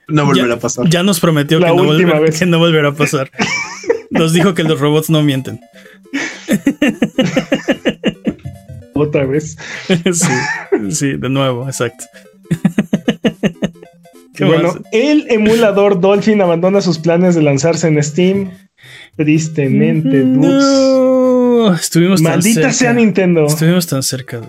[0.08, 0.88] No volverá a pasar.
[0.88, 3.30] Ya nos prometió que no, que no volverá a pasar.
[4.10, 5.60] Nos dijo que los robots no mienten.
[8.94, 9.56] Otra vez.
[10.12, 12.04] Sí, sí, de nuevo, exacto
[14.40, 18.50] bueno, el emulador Dolphin abandona sus planes de lanzarse en Steam.
[19.16, 21.74] Tristemente, no.
[21.74, 22.72] Estuvimos Maldita tan cerca.
[22.72, 23.46] sea Nintendo.
[23.46, 24.40] Estuvimos tan cerca.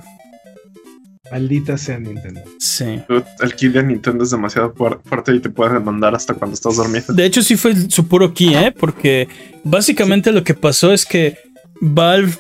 [1.31, 2.41] Maldita sea Nintendo.
[2.59, 3.01] Sí.
[3.41, 7.13] El key de Nintendo es demasiado fuerte y te puede mandar hasta cuando estás dormido.
[7.13, 8.73] De hecho, sí fue su puro key, ¿eh?
[8.77, 9.27] Porque
[9.63, 11.37] básicamente lo que pasó es que
[11.81, 12.33] Valve.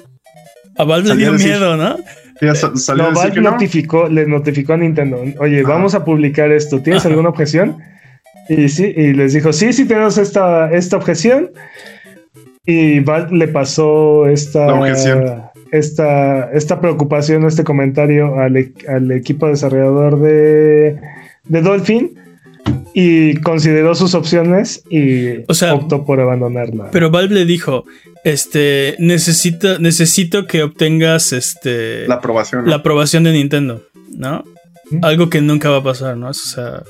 [0.77, 1.97] A Valve le dio miedo, ¿no?
[2.41, 7.77] No, Valve notificó, le notificó a Nintendo, oye, vamos a publicar esto, ¿tienes alguna objeción?
[8.49, 11.51] Y sí, y les dijo, sí, sí tenemos esta, esta objeción.
[12.65, 14.67] Y Valve le pasó esta,
[15.71, 20.99] esta, esta preocupación, este comentario al, e, al equipo desarrollador de,
[21.47, 22.24] de Dolphin
[22.97, 25.39] y consideró sus opciones y
[25.69, 26.91] optó por abandonarla.
[26.91, 27.83] Pero Valve le dijo,
[28.23, 33.83] este, necesito, necesito que obtengas este, la aprobación, la aprobación de Nintendo,
[34.15, 34.45] ¿no?
[35.01, 36.29] Algo que nunca va a pasar, ¿no?
[36.29, 36.83] O sea,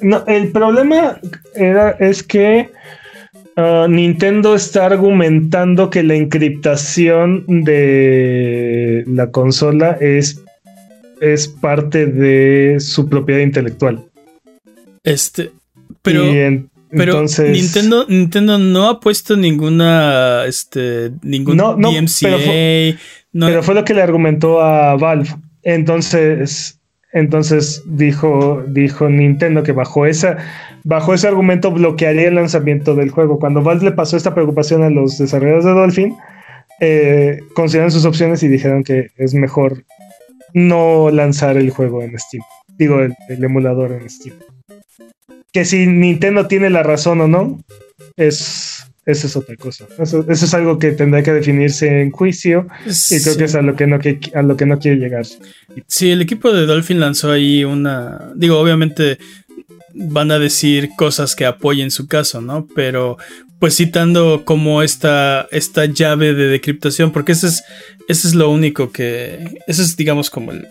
[0.00, 1.20] no, el problema
[1.54, 2.70] era, es que
[3.58, 10.42] uh, Nintendo está argumentando que la encriptación de la consola es,
[11.20, 14.02] es parte de su propiedad intelectual.
[15.04, 15.52] Este,
[16.02, 16.24] pero,
[16.90, 21.90] entonces, Nintendo, Nintendo no ha puesto ninguna, este, ningún no, no,
[22.20, 22.96] Pero fue,
[23.32, 25.28] pero fue lo que le argumentó a Valve.
[25.62, 26.80] Entonces,
[27.12, 30.38] entonces dijo, dijo Nintendo que bajo esa,
[30.84, 33.38] bajo ese argumento bloquearía el lanzamiento del juego.
[33.38, 36.16] Cuando Valve le pasó esta preocupación a los desarrolladores de Dolphin,
[36.80, 39.84] eh, consideraron sus opciones y dijeron que es mejor
[40.54, 42.42] no lanzar el juego en Steam.
[42.78, 44.34] Digo, el emulador en Steam
[45.54, 47.64] que si Nintendo tiene la razón o no,
[48.16, 49.86] es, eso es otra cosa.
[50.00, 53.76] Eso, es algo que tendrá que definirse en juicio y creo que es a lo
[53.76, 54.00] que no,
[54.34, 55.24] a lo que no quiere llegar.
[55.86, 58.32] Sí, el equipo de Dolphin lanzó ahí una...
[58.34, 59.18] Digo, obviamente
[59.94, 62.66] van a decir cosas que apoyen su caso, ¿no?
[62.74, 63.16] Pero
[63.60, 67.62] pues citando como esta, esta llave de decriptación, porque ese es,
[68.08, 69.60] ese es lo único que...
[69.68, 70.66] Ese es, digamos, como el,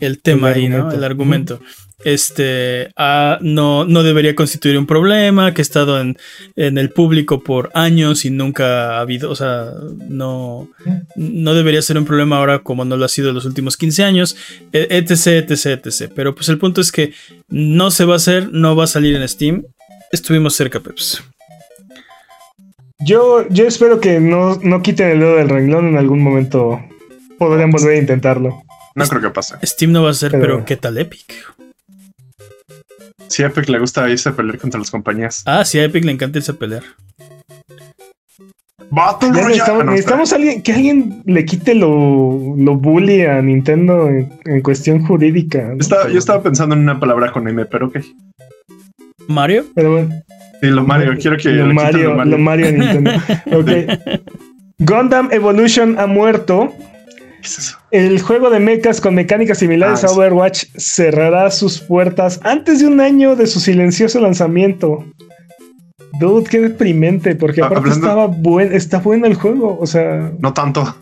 [0.00, 0.90] el tema ahí, ¿no?
[0.92, 1.60] El argumento
[2.04, 6.16] este ah, no, no debería constituir un problema, que ha estado en,
[6.54, 9.70] el público por años y nunca ha habido, o sea,
[10.08, 10.68] no,
[11.16, 14.04] no debería ser un problema ahora como no lo ha sido en los últimos 15
[14.04, 14.36] años,
[14.72, 16.12] e, etc, etc, etc.
[16.14, 17.12] Pero pues el punto es que
[17.48, 19.64] no se va a hacer, no va a salir en Steam.
[20.12, 21.22] Estuvimos cerca, Peps.
[23.00, 26.80] Yo, yo espero que no, no quiten el dedo del renglón en algún momento.
[27.38, 28.63] Podrían volver a intentarlo.
[28.94, 29.56] No creo que pase.
[29.64, 31.54] Steam no va a ser, pero, pero ¿qué tal Epic?
[33.28, 35.42] Sí, a Epic le gusta irse a pelear contra las compañías.
[35.46, 36.82] Ah, sí, a Epic le encanta irse a pelear.
[39.32, 45.74] necesitamos, alguien, que alguien le quite lo, lo bully a Nintendo en, cuestión jurídica.
[46.12, 47.98] yo estaba pensando en una palabra con M, pero ok.
[49.26, 49.64] ¿Mario?
[49.74, 50.22] Pero bueno.
[50.60, 52.72] Sí, lo Mario, quiero que lo Mario, lo Mario.
[52.72, 53.10] Nintendo.
[53.52, 53.70] ok.
[54.78, 56.74] Gundam Evolution ha muerto
[57.90, 62.86] el juego de mechas con mecánicas similares ah, a Overwatch cerrará sus puertas antes de
[62.86, 65.04] un año de su silencioso lanzamiento.
[66.20, 70.32] Dude, qué deprimente, porque ah, aparte estaba buen, está bueno el juego, o sea.
[70.38, 70.96] No tanto.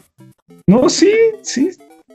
[0.67, 1.13] No, sí,
[1.43, 1.71] sí.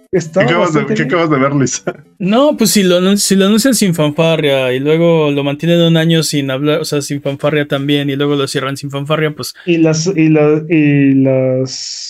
[0.10, 2.04] ¿Qué acabas, de, ¿Qué acabas, de, ver, Lisa?
[2.18, 6.24] No, pues si lo, si lo anuncian sin fanfarria y luego lo mantienen un año
[6.24, 9.54] sin hablar, o sea, sin fanfarria también, y luego lo cierran sin fanfarria, pues.
[9.66, 10.30] Y las, y,
[10.70, 12.07] y las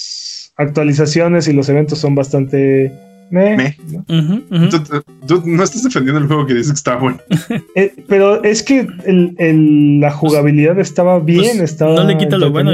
[0.57, 2.91] actualizaciones y los eventos son bastante...
[3.29, 3.77] Me.
[5.27, 7.19] ¿Tú, no estás defendiendo el juego que dices que está bueno.
[7.75, 8.87] Eh, pero es que
[9.99, 11.57] la jugabilidad estaba bien.
[11.57, 12.71] Pues, estaba no le quita lo bueno,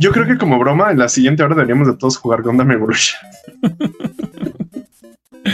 [0.00, 3.18] Yo creo que como broma, en la siguiente hora deberíamos de todos jugar Gundam Evolution.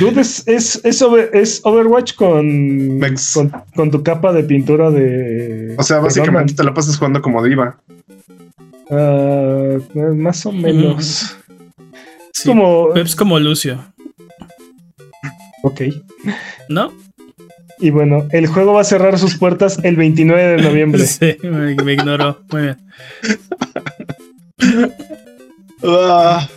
[0.00, 3.00] Dude, es, es, es, over- es Overwatch con,
[3.34, 5.74] con, con tu capa de pintura de.
[5.78, 7.78] O sea, básicamente te la pasas jugando como diva.
[8.90, 9.78] Ah,
[10.14, 11.34] más o menos.
[12.42, 12.92] Sí, Como.
[12.94, 13.84] Peps como Lucio,
[15.62, 15.82] Ok.
[16.68, 16.92] ¿no?
[17.80, 21.02] Y bueno, el juego va a cerrar sus puertas el 29 de noviembre.
[21.06, 22.38] Sí, me, me ignoró.
[22.52, 22.76] Muy bien.
[25.82, 26.48] Ah,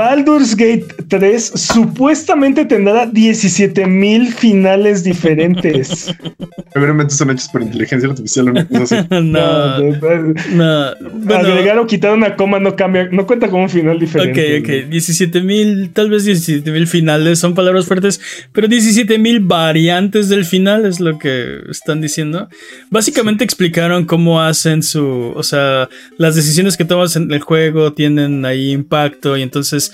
[0.00, 6.06] Baldur's Gate 3 supuestamente tendrá 17 mil finales diferentes.
[6.72, 9.08] seguramente son hechos por inteligencia artificial o una cosa así.
[9.20, 10.94] No, no.
[11.12, 14.60] Bueno, Agregar o quitar una coma no cambia, no cuenta como un final diferente.
[14.60, 14.88] Ok, ok.
[14.88, 18.22] 17 mil, tal vez 17 mil finales son palabras fuertes,
[18.52, 22.48] pero 17 mil variantes del final es lo que están diciendo.
[22.88, 25.32] Básicamente explicaron cómo hacen su.
[25.36, 29.89] O sea, las decisiones que tomas en el juego tienen ahí impacto y entonces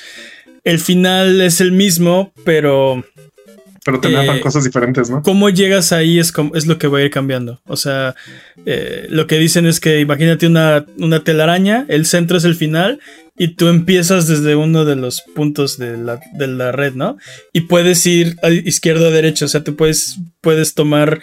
[0.64, 3.04] el final es el mismo, pero
[3.84, 5.22] Pero te Eh, cosas diferentes, ¿no?
[5.22, 7.60] cómo llegas ahí es, como- es lo que va a ir cambiando.
[7.66, 8.16] O sea,
[8.64, 12.98] eh, lo que dicen es que imagínate una, una telaraña, el centro es el final
[13.38, 17.16] y tú empiezas desde uno de los puntos de la, de la red, ¿no?
[17.52, 21.20] Y puedes ir a izquierda o derecha, o sea, tú puedes, puedes tomar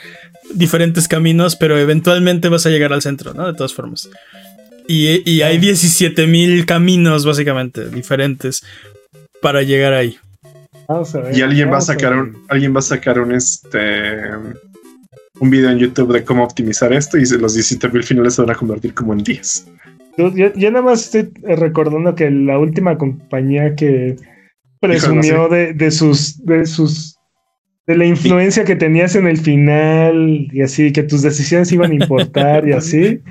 [0.54, 3.46] diferentes caminos, pero eventualmente vas a llegar al centro, ¿no?
[3.46, 4.08] De todas formas.
[4.88, 8.64] Y, y hay 17 mil caminos, básicamente, diferentes
[9.42, 10.18] para llegar ahí.
[10.88, 14.30] Vamos a ver, Y alguien va a sacar un, alguien va a sacar un este
[15.40, 18.52] un video en YouTube de cómo optimizar esto y los 17 mil finales se van
[18.52, 19.68] a convertir como en 10.
[20.18, 24.16] Yo, yo- yo nada más estoy eh, recordando que la última compañía que
[24.80, 27.13] presumió de, de sus de sus
[27.86, 31.96] de la influencia que tenías en el final y así que tus decisiones iban a
[31.96, 33.22] importar y así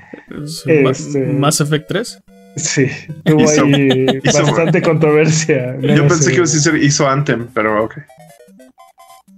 [0.44, 2.22] Es Este- Mass Effect 3.
[2.56, 2.86] sí
[3.24, 6.28] tuvo Hizo- ahí hizo- bastante controversia Yo pensé sé.
[6.30, 7.94] que iba a decir hizo Anthem, pero ok.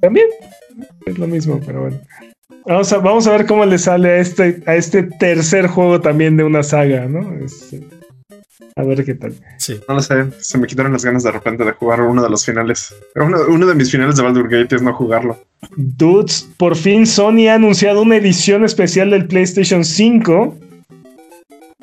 [0.01, 0.27] también
[1.07, 2.01] es lo mismo pero bueno
[2.67, 6.37] vamos a, vamos a ver cómo le sale a este a este tercer juego también
[6.37, 7.81] de una saga no Este,
[8.77, 9.81] a ver qué tal Sí.
[9.89, 12.45] No lo sé, se me quitaron las ganas de repente de jugar uno de los
[12.45, 12.95] finales.
[13.15, 15.39] Uno, uno de mis finales de Baldur Gate es no jugarlo.
[15.77, 20.57] Dudes, por fin Sony ha anunciado una edición especial del PlayStation 5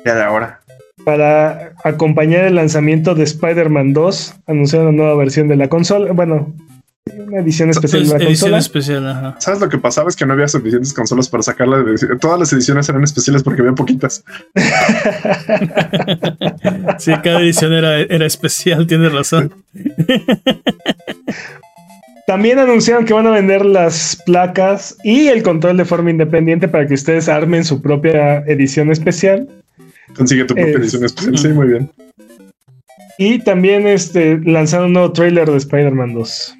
[0.04, 0.60] Ya de ahora.
[1.04, 4.34] para acompañar el lanzamiento de Spider-Man 2.
[4.46, 6.12] Anunciaron una nueva versión de la consola.
[6.12, 6.52] Bueno,
[7.18, 8.58] una edición especial de la edición consola.
[8.58, 9.36] especial, ajá.
[9.40, 10.08] ¿Sabes lo que pasaba?
[10.08, 11.78] Es que no había suficientes consolas para sacarla.
[11.82, 14.24] de- Todas las ediciones eran especiales porque había poquitas.
[16.98, 19.52] Sí, cada edición era, era especial, tienes razón.
[22.26, 26.86] También anunciaron que van a vender las placas y el control de forma independiente para
[26.86, 29.48] que ustedes armen su propia edición especial.
[30.16, 31.38] Consigue tu propia Es- edición especial.
[31.38, 31.90] Sí, muy bien.
[33.18, 36.56] Y también este, lanzaron un nuevo trailer de Spider-Man 2.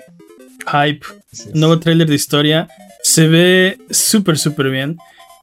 [0.66, 1.06] Hype,
[1.54, 2.68] nuevo tráiler de historia.
[3.02, 4.96] Se ve súper, súper bien.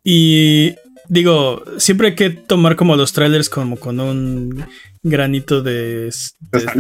[0.04, 0.76] Y
[1.08, 4.66] digo, siempre hay que tomar como los trailers como con un
[5.04, 6.14] granito de,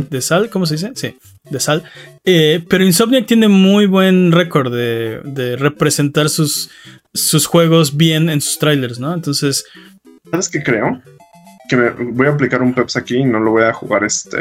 [0.09, 0.91] De sal, ¿cómo se dice?
[0.95, 1.17] Sí,
[1.49, 1.83] de sal.
[2.25, 6.69] Eh, pero Insomniac tiene muy buen récord de, de representar sus,
[7.13, 9.13] sus juegos bien en sus trailers, ¿no?
[9.13, 9.65] Entonces,
[10.31, 11.01] ¿Sabes qué creo?
[11.69, 14.37] Que me voy a aplicar un Peps aquí y no lo voy a jugar este.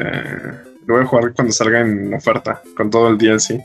[0.86, 3.60] Lo voy a jugar cuando salga en oferta, con todo el DLC.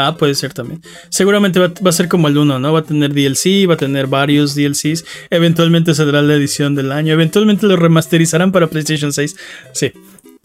[0.00, 0.80] Ah, puede ser también.
[1.10, 2.72] Seguramente va, va a ser como el 1, ¿no?
[2.72, 5.04] Va a tener DLC, va a tener varios DLCs.
[5.28, 7.12] Eventualmente saldrá la edición del año.
[7.12, 9.36] Eventualmente lo remasterizarán para PlayStation 6.
[9.72, 9.92] Sí.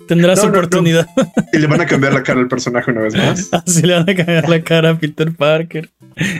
[0.07, 0.57] Tendrás No, no, no.
[0.57, 1.07] oportunidad.
[1.53, 3.49] Y le van a cambiar la cara al personaje una vez más.
[3.53, 5.89] Así le van a cagar la cara a Peter Parker.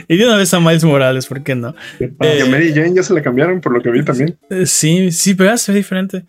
[0.08, 1.68] Y de una vez a Miles Morales, ¿por qué no?
[1.68, 4.36] A Mary Jane ya se la cambiaron por lo que vi también.
[4.50, 6.24] Eh, sí, sí, pero ah, se ve diferente.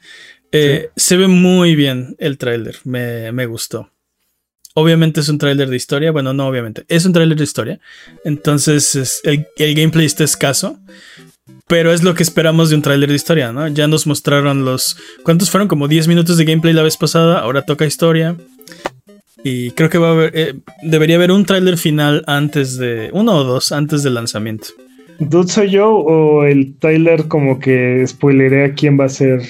[0.51, 2.77] Eh, Se ve muy bien el tráiler.
[2.85, 3.89] Me, me gustó.
[4.77, 6.11] Obviamente es un tráiler de historia.
[6.11, 6.83] Bueno, no obviamente.
[6.89, 7.79] Es un tráiler de historia.
[8.25, 10.77] Entonces es- el, gameplay está escaso.
[11.67, 13.67] Pero es lo que esperamos de un tráiler de historia, ¿no?
[13.69, 14.97] Ya nos mostraron los...
[15.23, 15.67] ¿Cuántos fueron?
[15.67, 17.39] Como 10 minutos de gameplay la vez pasada.
[17.39, 18.35] Ahora toca historia.
[19.43, 20.31] Y creo que va a haber...
[20.35, 20.53] eh,
[20.83, 23.09] debería haber un tráiler final antes de...
[23.13, 24.67] Uno o dos antes del lanzamiento.
[25.19, 29.41] ¿Dude soy yo o el trailer como que spoileré a quién va a ser,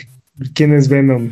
[0.54, 1.32] quién es Venom?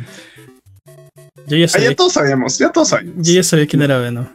[1.46, 3.26] Yo ya Ah, sabía, ya todos sabíamos, ya todos sabíamos.
[3.26, 4.26] yo ya sabía quién era Venom.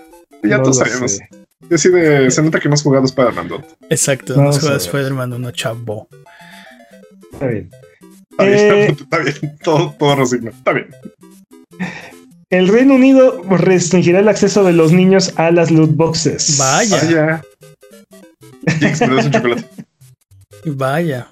[0.44, 1.12] Ya No todos sabíamos.
[1.14, 1.28] sé.
[1.70, 3.62] Y así de, se nota que no has jugado Spider-Man 2.
[3.90, 4.78] Exacto, a juega ver.
[4.78, 6.08] Spider-Man 1, chavo.
[7.34, 7.70] Está bien.
[8.32, 9.58] Está bien, Eh, está bien.
[9.64, 10.52] Todo, todo resigno.
[10.52, 10.88] Está bien.
[12.50, 16.58] El Reino Unido restringirá el acceso de los niños a las loot boxes.
[16.58, 16.98] Vaya.
[16.98, 17.42] Vaya.
[18.80, 19.66] Jinx, me das un chocolate.
[20.66, 21.28] Vaya.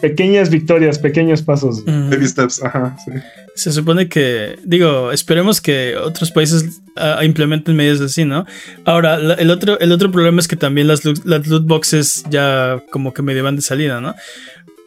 [0.00, 1.84] Pequeñas victorias, pequeños pasos.
[1.84, 3.12] Baby steps, ajá, sí.
[3.54, 8.46] Se supone que, digo, esperemos que otros países uh, implementen medidas así, ¿no?
[8.84, 12.82] Ahora, la, el, otro, el otro problema es que también las, las loot boxes ya
[12.90, 14.14] como que medio van de salida, ¿no?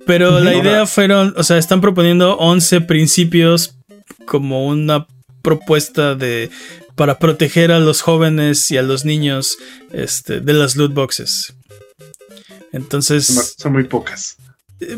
[0.06, 3.76] Pero la idea fueron, o sea, están proponiendo 11 principios
[4.26, 5.06] como una
[5.41, 6.49] propuesta de
[6.95, 9.57] para proteger a los jóvenes y a los niños
[9.91, 11.53] este, de las loot boxes.
[12.72, 13.56] Entonces.
[13.57, 14.38] Son muy pocas.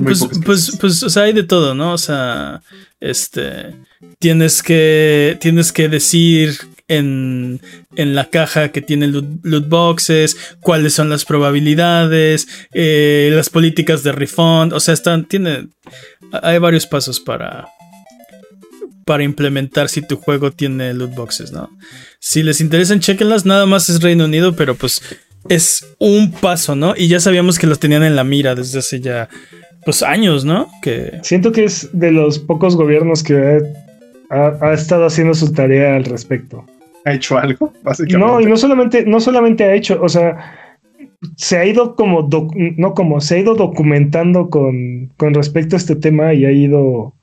[0.04, 1.94] Pues, pues, pues, o sea, hay de todo, ¿no?
[1.94, 2.62] O sea,
[3.00, 3.76] este.
[4.20, 5.38] Tienes que.
[5.40, 6.58] Tienes que decir
[6.88, 7.62] en,
[7.96, 14.04] en la caja que tiene loot, loot boxes, cuáles son las probabilidades, eh, las políticas
[14.04, 14.74] de refund.
[14.74, 15.26] O sea, están.
[15.26, 15.70] Tiene.
[16.44, 17.68] Hay varios pasos para,
[19.06, 21.70] para implementar si tu juego tiene loot boxes, ¿no?
[22.20, 25.02] Si les interesan, chequenlas, nada más es Reino Unido, pero pues
[25.48, 26.94] es un paso, ¿no?
[26.98, 29.30] Y ya sabíamos que los tenían en la mira desde hace ya,
[29.86, 30.68] pues años, ¿no?
[30.82, 31.20] Que...
[31.24, 33.60] Siento que es de los pocos gobiernos que
[34.30, 36.66] ha, ha estado haciendo su tarea al respecto.
[37.06, 37.74] ¿Ha hecho algo?
[37.84, 38.18] Básicamente.
[38.18, 40.76] No, y no solamente, no solamente ha hecho, o sea,
[41.36, 42.30] se ha ido como,
[42.78, 47.14] no como, se ha ido documentando con, con respecto a este tema y ha ido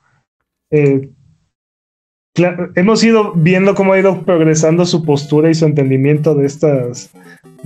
[0.71, 1.11] eh,
[2.37, 7.11] Claro, hemos ido viendo cómo ha ido progresando su postura y su entendimiento de estas,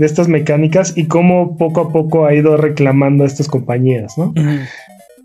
[0.00, 4.34] de estas mecánicas y cómo poco a poco ha ido reclamando a estas compañías, ¿no?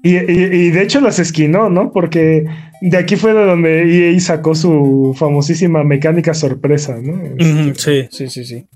[0.03, 1.91] Y, y, y, de hecho las esquinó, ¿no?
[1.91, 2.45] Porque
[2.81, 7.13] de aquí fue de donde EA sacó su famosísima mecánica sorpresa, ¿no?
[7.13, 7.73] -huh.
[7.75, 8.67] Sí, sí, sí, sí.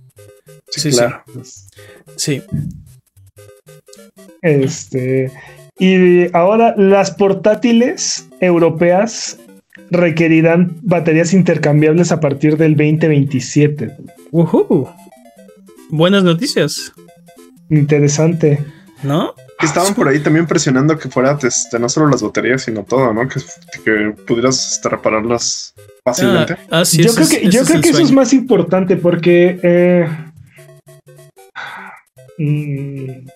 [0.70, 1.22] Sí, sí claro.
[2.16, 2.42] Sí.
[4.42, 5.32] Este.
[5.78, 9.38] Y ahora las portátiles europeas
[9.92, 13.92] requerirán baterías intercambiables a partir del 2027.
[14.32, 14.90] Uh -huh.
[15.90, 16.94] Buenas noticias.
[17.70, 18.64] Interesante.
[19.04, 19.34] ¿No?
[19.62, 23.28] Estaban por ahí también presionando que fuera este, no solo las baterías, sino todo, ¿no?
[23.28, 23.42] Que,
[23.84, 26.54] que pudieras este, repararlas fácilmente.
[26.54, 29.60] Ah, ah, sí, yo creo que, es, yo creo que eso es más importante porque.
[29.62, 30.08] Eh,
[32.38, 33.28] mm,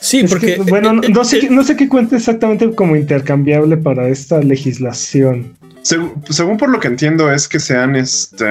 [0.00, 0.56] Sí, es porque.
[0.56, 5.56] Que, bueno, no, no, sé, no sé qué cuenta exactamente como intercambiable para esta legislación.
[5.84, 8.46] Según, según, por lo que entiendo es que sean este,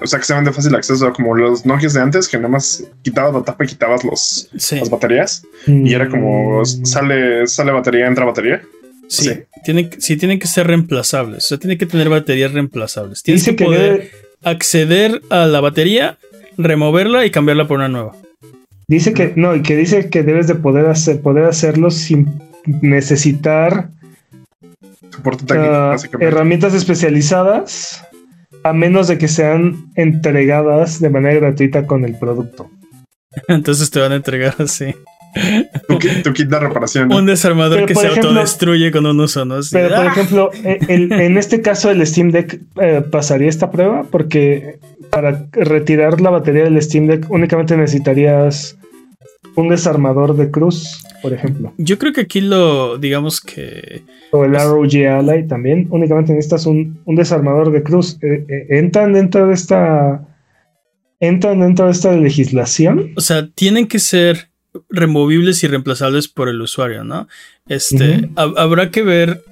[0.00, 2.82] o sea, que sean de fácil acceso, como los Nokias de antes, que nada más
[3.02, 4.80] quitabas la tapa y quitabas los, sí.
[4.80, 5.44] las baterías.
[5.68, 5.86] Mm.
[5.86, 8.60] Y era como sale, sale batería, entra batería.
[9.06, 9.40] Sí, sí.
[9.64, 11.44] Tienen, sí, tienen que ser reemplazables.
[11.44, 13.22] O sea, tiene que tener baterías reemplazables.
[13.22, 14.10] Tienes Dice que que poder debe-
[14.42, 16.18] acceder a la batería,
[16.58, 18.16] removerla y cambiarla por una nueva.
[18.88, 22.26] Dice que no, y que dice que debes de poder hacer, poder hacerlo sin
[22.82, 23.90] necesitar
[25.10, 26.26] Soporte técnico, básicamente.
[26.26, 28.04] herramientas especializadas,
[28.62, 32.70] a menos de que sean entregadas de manera gratuita con el producto.
[33.48, 34.94] Entonces te van a entregar así.
[35.88, 37.08] Tu, kit- tu kit de reparación.
[37.08, 37.16] ¿no?
[37.16, 39.56] Un desarmador Pero, que se ejemplo- autodestruye con un uso, ¿no?
[39.56, 40.08] Así, Pero, por ¡ah!
[40.08, 44.78] ejemplo, e- el- en este caso el Steam Deck eh, pasaría esta prueba porque
[45.10, 48.76] para retirar la batería del Steam Deck únicamente necesitarías
[49.56, 51.72] un desarmador de cruz, por ejemplo.
[51.78, 54.02] Yo creo que aquí lo, digamos que.
[54.30, 55.86] O el ROG Ally también.
[55.90, 58.18] Únicamente necesitas un, un desarmador de cruz.
[58.22, 60.26] Eh, eh, entran dentro de esta.
[61.20, 63.12] Entran dentro de esta legislación.
[63.16, 64.48] O sea, tienen que ser
[64.90, 67.28] removibles y reemplazables por el usuario, ¿no?
[67.68, 68.28] Este.
[68.36, 69.42] Habrá que ver.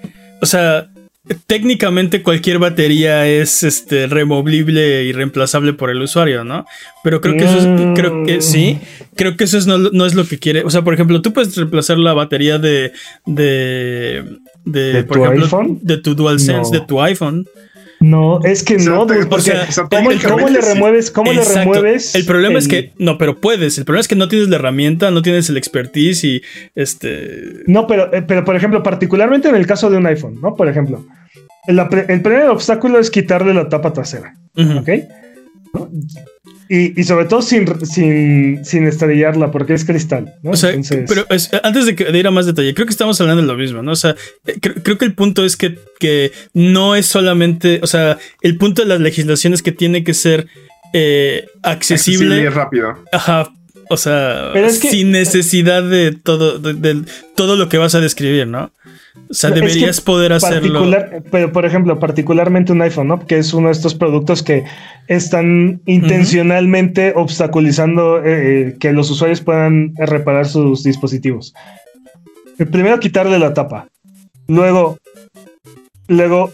[0.40, 0.88] O sea.
[1.46, 6.66] Técnicamente cualquier batería es este removible y reemplazable por el usuario, ¿no?
[7.04, 7.94] Pero creo que eso es, Mm.
[7.94, 8.78] creo que sí,
[9.14, 10.64] creo que eso es no, no es lo que quiere.
[10.64, 12.90] O sea, por ejemplo, tú puedes reemplazar la batería de
[13.24, 14.24] de
[14.64, 15.78] de, ¿De por tu ejemplo, iPhone?
[15.82, 16.80] de tu DualSense, No.
[16.80, 17.46] de tu iPhone.
[18.02, 21.10] No, es que O sea, no, porque o sea, ¿cómo, le remueves?
[21.10, 22.14] ¿Cómo le remueves?
[22.14, 23.78] El problema es que no, pero puedes.
[23.78, 26.42] El problema es que no tienes la herramienta, no tienes el expertise y
[26.74, 27.62] este.
[27.66, 30.56] No, pero, eh, pero por ejemplo, particularmente en el caso de un iPhone, ¿no?
[30.56, 31.06] Por ejemplo,
[31.66, 34.34] el primer obstáculo es quitarle la tapa trasera.
[34.56, 34.88] ¿ok?
[36.68, 40.52] Y, y sobre todo sin, sin, sin estrellarla, porque es cristal, ¿no?
[40.52, 42.92] O sea, Entonces, pero es- antes de, que- de ir a más detalle, creo que
[42.92, 43.92] estamos hablando de lo mismo, ¿no?
[43.92, 44.16] O sea,
[44.46, 48.56] eh, creo, creo que el punto es que, que no es solamente, o sea, el
[48.56, 50.46] punto de las legislaciones es que tiene que ser
[50.94, 52.98] eh, accesible, y rápido.
[53.12, 53.50] ajá,
[53.90, 57.02] o sea, Pero es que- sin necesidad de todo, de, de
[57.36, 58.72] todo lo que vas a describir, ¿no?
[59.28, 60.90] O sea, Es que deberías poder hacerlo.
[61.30, 63.26] pero por ejemplo, particularmente un iPhone, ¿no?
[63.26, 64.64] Que es uno de estos productos que
[65.06, 68.22] están intencionalmente obstaculizando eh,
[68.68, 71.54] eh, que los usuarios puedan reparar sus dispositivos.
[72.58, 73.88] Eh, Primero quitarle la tapa.
[74.48, 74.98] Luego,
[76.08, 76.52] luego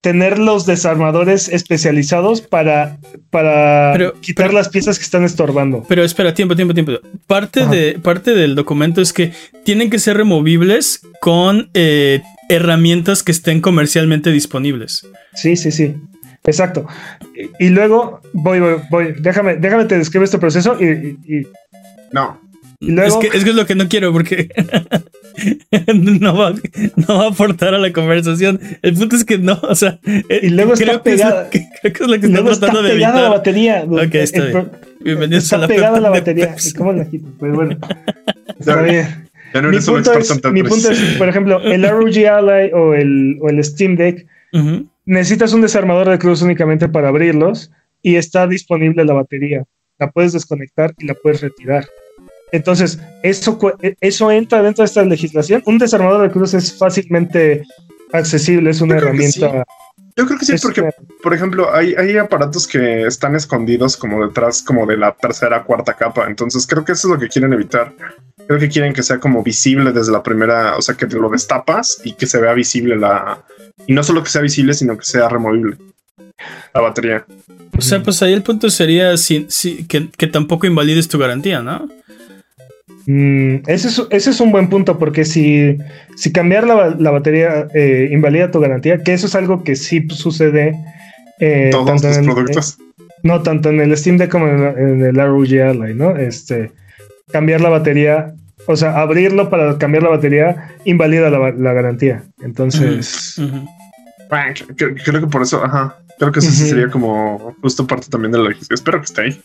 [0.00, 2.96] tener los desarmadores especializados para,
[3.30, 5.84] para Pero- quitar pero- las piezas que están estorbando.
[5.88, 6.92] Pero espera, tiempo, tiempo, tiempo.
[7.26, 7.70] Parte, Ajá.
[7.70, 9.32] de, parte del documento es que
[9.64, 15.06] tienen que ser removibles con eh, herramientas que estén comercialmente disponibles.
[15.34, 15.94] Sí, sí, sí.
[16.44, 16.86] Exacto.
[17.60, 19.14] Y, y luego voy, voy, voy.
[19.18, 21.46] Déjame, déjame te describo este proceso y, y- y-
[22.12, 22.40] No.
[22.80, 23.20] y luego.
[23.20, 24.48] Es, que, es que es lo que no quiero porque
[26.20, 26.54] no, va,
[26.96, 28.60] no va a aportar a la conversación.
[28.82, 32.02] El punto es que no, o sea, eh, Y luego está pegada- que- creo que
[32.04, 33.84] es lo que está está tratando de pegada la batería.
[33.88, 34.70] Ok, está El bien.
[35.00, 36.48] Bienvenidos está a la pegada la batería.
[36.50, 36.70] Pepsi.
[36.70, 37.28] ¿Y ¿Cómo la quito?
[37.38, 37.76] Pues bueno,
[38.58, 39.06] está bien.
[39.54, 42.94] Ya no Mi eres punto, es, mi punto es, por ejemplo, el ROG Ally o
[42.94, 44.86] el, o el Steam Deck, Ujú.
[45.06, 47.70] necesitas un desarmador de cruz únicamente para abrirlos
[48.02, 49.64] y está disponible la batería.
[49.98, 51.84] La puedes desconectar y la puedes retirar.
[52.52, 55.62] Entonces, eso, cu- eso entra dentro de esta legislación.
[55.66, 57.62] Un desarmador de cruz es fácilmente
[58.12, 59.64] accesible, es una Yo herramienta.
[60.16, 60.90] Yo creo que sí, es porque, una-
[61.22, 65.94] por ejemplo, hay, hay aparatos que están escondidos como detrás, como de la tercera, cuarta
[65.94, 66.26] capa.
[66.26, 67.92] Entonces, creo que eso es lo que quieren evitar.
[68.46, 71.28] Creo que quieren que sea como visible desde la primera, o sea, que te lo
[71.30, 73.44] destapas y que se vea visible la.
[73.86, 75.76] Y no solo que sea visible, sino que sea removible
[76.74, 77.24] la batería.
[77.78, 81.62] O sea, pues ahí el punto sería si, si- que, que tampoco invalides tu garantía,
[81.62, 81.88] ¿no?
[83.06, 85.78] Mm, ese, es, ese es un buen punto porque si,
[86.16, 90.06] si cambiar la, la batería eh, invalida tu garantía, que eso es algo que sí
[90.10, 90.74] sucede.
[91.40, 92.78] eh, Todos tanto tus en el- productos.
[93.22, 96.16] No, tanto en el Steam Deck como en, el- en el ROG Ally, ¿no?
[96.16, 96.72] Este,
[97.32, 98.34] cambiar la batería,
[98.66, 102.22] o sea, abrirlo para cambiar la batería invalida la, la garantía.
[102.42, 103.66] Entonces, Ujú.
[104.76, 105.96] Creo, creo que por eso, ajá.
[106.18, 108.74] Creo que eso sería como justo parte también de la legislación.
[108.74, 109.40] Espero que esté ahí.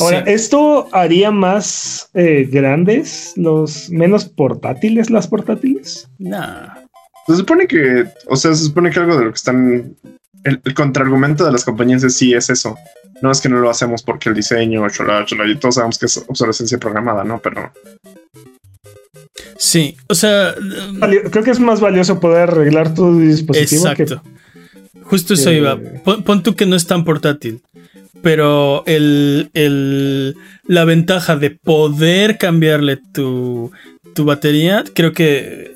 [0.00, 0.32] Ahora, Sí.
[0.32, 6.08] ¿esto haría más eh, grandes, los menos portátiles, las portátiles?
[6.18, 6.68] Nah.
[7.26, 9.96] Se supone que, o sea, se supone que algo de lo que están.
[10.44, 12.76] El, el contraargumento de las compañías es sí es eso.
[13.20, 16.06] No es que no lo hacemos porque el diseño, chola, chola, y todos sabemos que
[16.06, 17.40] es obsolescencia programada, ¿no?
[17.40, 17.72] Pero
[19.58, 20.54] Sí, o sea,
[20.98, 24.22] Valio- Creo que es más valioso poder arreglar tu dispositivo exacto.
[25.02, 25.78] Justo eso que- iba.
[26.04, 27.62] Pon, pon tú que no es tan portátil.
[28.22, 30.34] Pero el, el-
[30.66, 33.70] la ventaja de poder cambiarle tu,
[34.14, 35.72] tu batería, creo que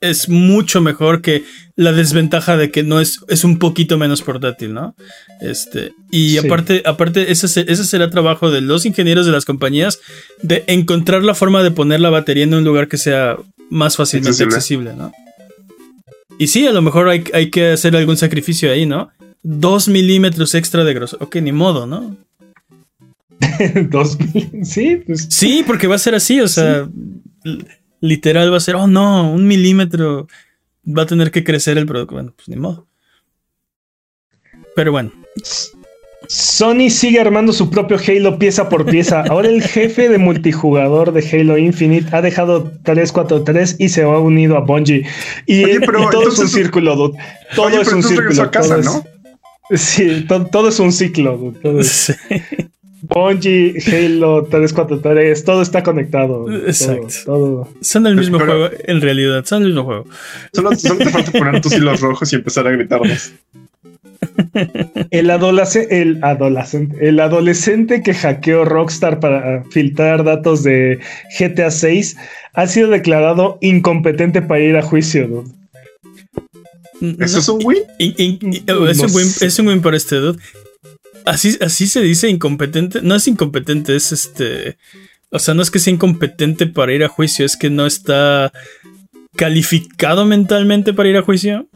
[0.00, 1.44] es mucho mejor que
[1.76, 4.94] la desventaja de que no es, es un poquito menos portátil, ¿no?
[5.42, 6.38] Este, y Sí.
[6.38, 9.98] aparte, aparte ese, se- ese será trabajo de los ingenieros de las compañías
[10.42, 13.36] de encontrar la forma de poner la batería en un lugar que sea
[13.68, 14.90] más fácilmente Accesible.
[14.90, 15.12] accesible, ¿no?
[16.38, 19.10] Y sí, a lo mejor hay, hay que hacer algún sacrificio ahí, ¿no?
[19.42, 21.22] Dos milímetros extra de grosor.
[21.22, 22.16] Ok, ni modo, ¿no?
[23.58, 24.64] que 2000.
[24.64, 26.88] Sí, pues Sí, porque va a ser así, o sea,
[28.00, 30.28] literal va a ser, oh no, un milímetro
[30.86, 32.14] va a tener que crecer el producto.
[32.14, 32.86] Bueno, pues ni modo.
[34.76, 35.10] Pero bueno,
[36.28, 39.22] Sony sigue armando su propio Halo pieza por pieza.
[39.28, 44.56] Ahora el jefe de multijugador de Halo Infinite ha dejado 343 y se ha unido
[44.56, 45.06] a Bungie.
[45.46, 47.18] Y, Oye, y pero todo es un círculo, dude.
[47.56, 48.42] Todo Oye, es un círculo.
[48.42, 49.04] a casa, todo es- ¿no?
[49.74, 51.36] Sí, to- todo es un ciclo.
[51.36, 51.58] dude.
[51.60, 52.12] Todo es- sí,
[53.02, 56.50] Bungie, Halo 343, todo está conectado.
[56.66, 57.06] Exacto.
[57.24, 60.04] Todo, son el mismo Pero- juego, en realidad, son el mismo juego.
[60.52, 63.32] Solo, solo te falta poner tus hilos rojos y empezar a gritarnos.
[65.10, 70.98] El, adolescente, el adolescente, el adolescente que hackeó Rockstar para filtrar datos de
[71.38, 72.16] GTA 6
[72.52, 75.26] ha sido declarado incompetente para ir a juicio.
[75.26, 75.50] dude.
[77.18, 77.78] ¿Eso es un win?
[77.98, 79.46] In- in- in- No es, un win, sé.
[79.46, 80.38] es un win para este dude.
[81.24, 83.00] Así, así se dice incompetente.
[83.02, 84.76] No es incompetente, es este.
[85.30, 88.52] O sea, no es que sea incompetente para ir a juicio, es que no está
[89.36, 91.68] calificado mentalmente para ir a juicio.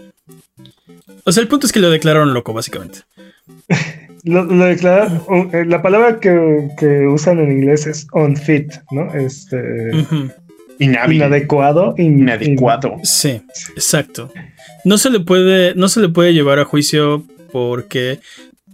[1.25, 3.01] O sea, el punto es que lo declararon loco, básicamente.
[4.27, 9.13] Lo, lo eh, la palabra que, que usan en inglés es unfit, ¿no?
[9.13, 9.91] Este,
[10.79, 11.95] inadecuado.
[11.99, 12.97] in- Inadecuado.
[13.03, 13.43] Sí,
[13.77, 14.33] exacto.
[14.85, 18.21] No se le puede, no se le puede llevar a juicio porque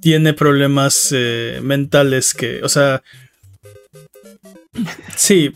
[0.00, 3.02] tiene problemas eh, mentales que, o sea,
[5.16, 5.52] sí,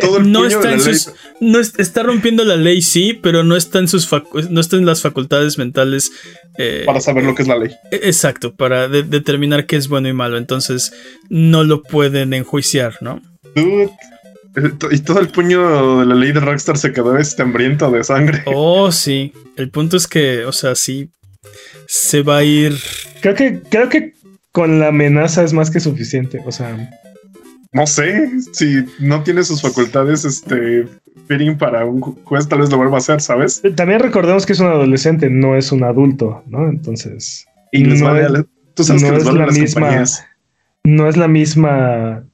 [0.00, 3.56] Todo el no está en sus, no es- está rompiendo la ley, sí, pero no
[3.56, 6.12] está en sus, facu- no está en las facultades mentales.
[6.58, 7.70] eh, Para saber lo que es la ley.
[7.90, 10.36] eh, Exacto, para de- determinar qué es bueno y malo.
[10.36, 10.92] Entonces
[11.30, 13.22] no lo pueden enjuiciar, ¿no?
[13.54, 13.90] Dude.
[14.90, 18.42] Y todo el puño de la ley de Rockstar se quedó este hambriento de sangre.
[18.46, 19.32] Oh, sí.
[19.56, 21.10] El punto es que, o sea, sí
[21.86, 22.74] se va a ir.
[23.20, 24.14] Creo que, creo que
[24.52, 26.42] con la amenaza es más que suficiente.
[26.46, 26.90] O sea,
[27.72, 30.88] No sé, si no tiene sus facultades, este,
[31.28, 33.62] fitting para un juez, tal vez lo vuelva a hacer, ¿sabes?
[33.76, 36.68] También recordemos que es un adolescente, no es un adulto, ¿no?
[36.68, 37.46] Entonces.
[37.70, 39.46] Y les no vale, es- a la- tú sabes no que les es vale la
[39.46, 40.24] las misma- compañías.
[40.82, 42.24] No es la misma.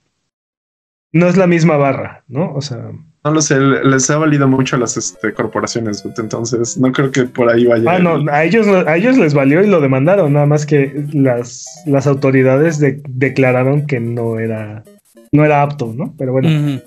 [1.13, 2.53] No es la misma barra, ¿no?
[2.55, 2.91] O sea.
[3.25, 7.25] No lo sé, les ha valido mucho a las este, corporaciones, entonces no creo que
[7.25, 7.91] por ahí vaya.
[7.91, 11.05] Ah, no, a ellos, no- a ellos les valió y lo demandaron, nada más que
[11.13, 14.85] las, las autoridades de- declararon que no era,
[15.33, 16.15] no era apto, ¿no?
[16.17, 16.81] Pero bueno.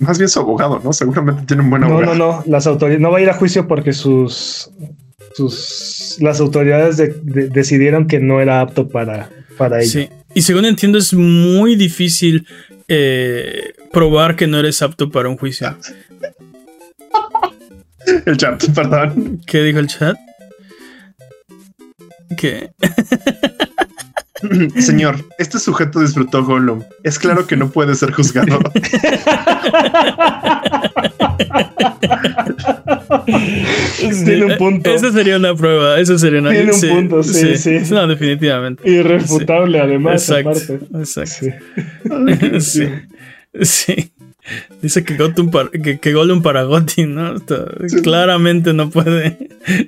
[0.00, 0.92] Más bien su abogado, ¿no?
[0.92, 2.14] Seguramente tiene un buen No, abogado.
[2.14, 4.70] no, no, las autoridades no va a ir a juicio porque sus
[5.34, 9.88] sus las autoridades de- de- decidieron que no era apto para para ello.
[9.90, 10.08] Sí.
[10.34, 12.46] Y según entiendo, es muy difícil
[12.88, 15.76] eh, probar que no eres apto para un juicio.
[18.26, 19.40] El chat, perdón.
[19.46, 20.16] ¿Qué dijo el chat?
[22.36, 22.70] ¿Qué?
[24.78, 26.82] Señor, este sujeto disfrutó Gollum.
[27.02, 28.58] Es claro que no puede ser juzgado.
[34.24, 34.90] Tiene un punto.
[34.90, 35.98] Esa sería una prueba.
[35.98, 37.78] Eso sería una Tiene un punto, sí, sí.
[37.90, 38.88] No, definitivamente.
[38.88, 40.50] Irrefutable, además, Exacto.
[40.50, 40.80] aparte.
[40.98, 41.46] Exacto.
[43.62, 44.12] Sí.
[44.82, 47.36] Dice que Gollum para, que, que Gollum para Gotti, ¿no?
[47.36, 48.00] Está- Sí.
[48.02, 49.36] Claramente no puede.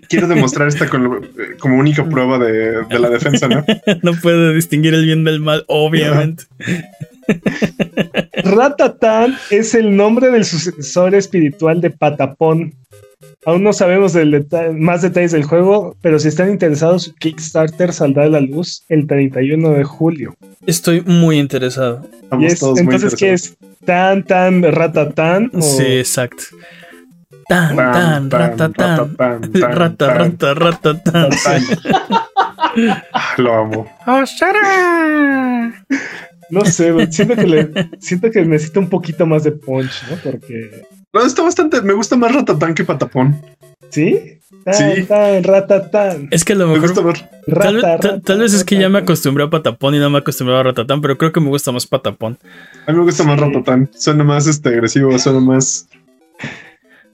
[0.09, 3.65] Quiero demostrar esta con- eh, como única prueba de, de la defensa, ¿no?
[4.03, 6.45] No puede distinguir el bien del mal, obviamente.
[8.45, 12.75] Ratatán es el nombre del sucesor espiritual de Patapón.
[13.45, 17.93] Aún no sabemos del deta- más detalles del juego, pero si están interesados, su Kickstarter
[17.93, 20.37] saldrá a la luz el 31 de julio.
[20.67, 22.07] Estoy muy interesado.
[22.23, 23.57] Estamos es- todos muy entonces, ¿qué es?
[23.87, 25.51] ¿Tan, tan, ratatán?
[25.55, 26.45] o- Sí, exacto.
[27.49, 29.17] Tan, tan, ratatán.
[29.53, 31.31] Rata, rata, ratatán.
[31.45, 31.63] tan.
[33.13, 33.87] Ah, Lo amo.
[36.51, 40.17] No sé, siento que, le- siento que necesita un poquito más de punch, ¿no?
[40.23, 40.83] Porque...
[41.13, 41.81] No, está bastante.
[41.81, 43.41] Me gusta más Ratatán que Patapón.
[43.91, 44.39] ¿Sí?
[44.65, 45.03] Tan, Sí.
[45.05, 46.29] tan, ratatán.
[46.31, 46.89] Es que a lo Me mejor.
[46.89, 47.21] gusta más.
[47.21, 49.99] Tal, vez- Rata, tal- rata, tal vez es que ya me acostumbré a Patapón y
[49.99, 52.39] no me acostumbré a Ratatán, pero creo que me gusta más Patapón.
[52.87, 53.39] A mí me gusta más.
[53.41, 53.91] Ratatán.
[53.95, 55.89] Suena más este, agresivo, suena más.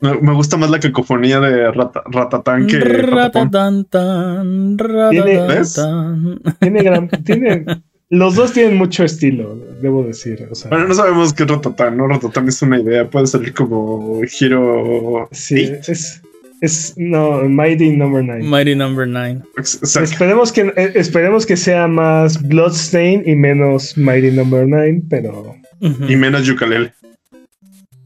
[0.00, 2.78] Me, me gusta más la cacofonía de rata, Ratatán que.
[2.78, 5.76] Ratatán, tan, Tiene- ¿ves?
[5.76, 6.40] ratatán.
[6.60, 7.08] Tiene gran...
[7.24, 7.64] Tiene...
[8.10, 10.48] Los dos tienen mucho estilo, debo decir.
[10.50, 12.06] O sea, Bueno, no sabemos qué es Ratatán, ¿no?
[12.08, 13.10] Ratatán es una idea.
[13.10, 15.28] Puede salir como giro.
[15.30, 16.22] sí, es...
[16.60, 16.94] Es...
[16.96, 18.42] No, Mighty Number 9.
[18.44, 19.42] Mighty Number 9.
[19.56, 20.00] Exacto.
[20.04, 25.56] Esperemos que, eh, esperemos que sea más Bloodstain y menos Mighty Number 9, pero...
[25.80, 26.92] Y menos Yucalele.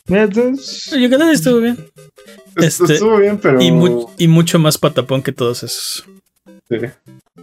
[0.08, 1.78] Mira, entonces, que estuvo bien.
[2.56, 3.62] Es- Este, Estuvo bien, pero.
[3.62, 6.04] Y, mu- y mucho más Patapón que todos esos.
[6.68, 6.76] sí.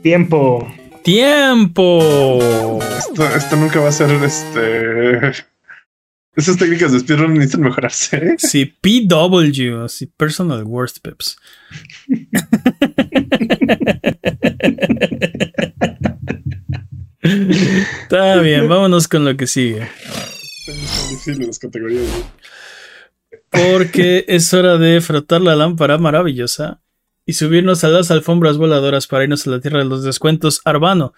[0.04, 0.68] Tiempo.
[1.04, 2.80] ¡Tiempo!
[2.98, 5.32] Esto, esto nunca va a ser este.
[6.40, 8.16] Esas técnicas de speedrun necesitan mejorarse.
[8.16, 8.36] ¿eh?
[8.38, 11.38] Sí, PW, sí, Personal Worst Pips.
[18.04, 19.90] Está bien, vámonos con lo que sigue.
[23.50, 26.82] Porque es hora de frotar la lámpara maravillosa
[27.26, 30.62] y subirnos a las alfombras voladoras para irnos a la tierra de los descuentos.
[30.64, 31.14] Arbano,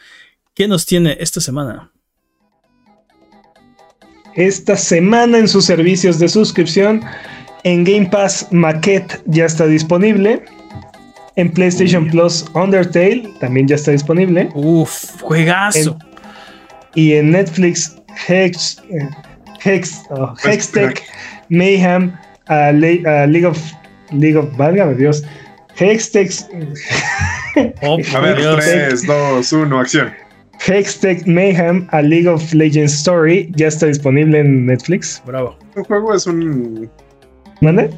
[0.55, 1.90] ¿qué nos tiene esta semana?
[4.35, 7.01] Esta semana en sus servicios de suscripción,
[7.63, 10.43] en Game Pass Maquette ya está disponible.
[11.35, 14.49] En PlayStation Plus Undertale también ya está disponible.
[14.53, 15.97] Uf, juegazo.
[16.95, 17.95] Y en Netflix
[18.27, 19.07] Hex, eh,
[19.63, 21.03] Hex, oh, Hextech
[21.49, 22.11] Mayhem
[22.47, 23.57] a Le- a League of
[24.11, 25.23] League of válgame Dios.
[25.75, 26.31] Hextech
[27.81, 28.65] Oh, A ver, Dios.
[28.65, 30.13] 3, 2, 1, acción.
[30.67, 35.21] Hextech Mayhem a League of Legends Story ya está disponible en Netflix.
[35.25, 35.57] Bravo.
[35.75, 36.89] Un juego es un.
[37.61, 37.89] ¿Mande?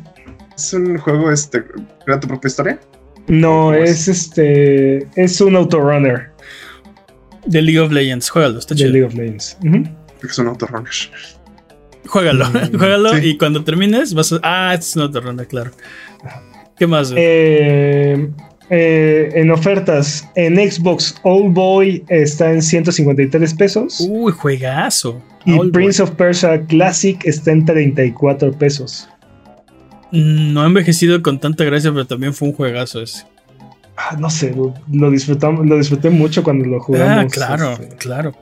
[0.56, 1.64] Es un juego, este.
[2.06, 2.80] Crea tu propia historia.
[3.28, 5.08] No, ¿Cómo es este.
[5.16, 6.32] Es un autorunner
[7.46, 8.92] De League of Legends, juégalo, está de chido.
[8.92, 9.58] League of Legends.
[9.66, 9.84] Ujú.
[10.24, 10.90] Es un autorunner.
[12.08, 13.30] Juégalo, Mm, juégalo sí.
[13.30, 14.40] y cuando termines vas a.
[14.44, 15.72] Ah, es una otra ronda, claro.
[16.78, 17.14] ¿Qué más?
[17.16, 18.30] Eh,
[18.70, 24.06] eh, en ofertas, en Xbox Old Boy está en 153 pesos.
[24.10, 25.22] Uy, juegazo.
[25.46, 25.84] y Old Boy.
[25.84, 29.08] Prince of Persia Classic está en 34 pesos.
[30.12, 33.26] Mm, No ha envejecido con tanta gracia, pero también fue un juegazo ese.
[33.96, 37.26] Ah, no sé, lo, lo disfrutamos, lo disfruté mucho cuando lo jugamos.
[37.26, 37.96] Ah, claro, este.
[37.98, 38.34] claro.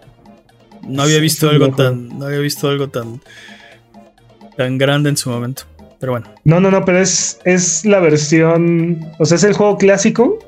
[0.87, 2.17] No había visto algo tan.
[2.17, 3.21] No había visto algo tan.
[4.57, 5.63] tan grande en su momento.
[6.01, 6.27] Pero bueno.
[6.43, 8.99] No, no, no, pero es, es la versión.
[9.19, 10.39] O sea, es el juego clásico,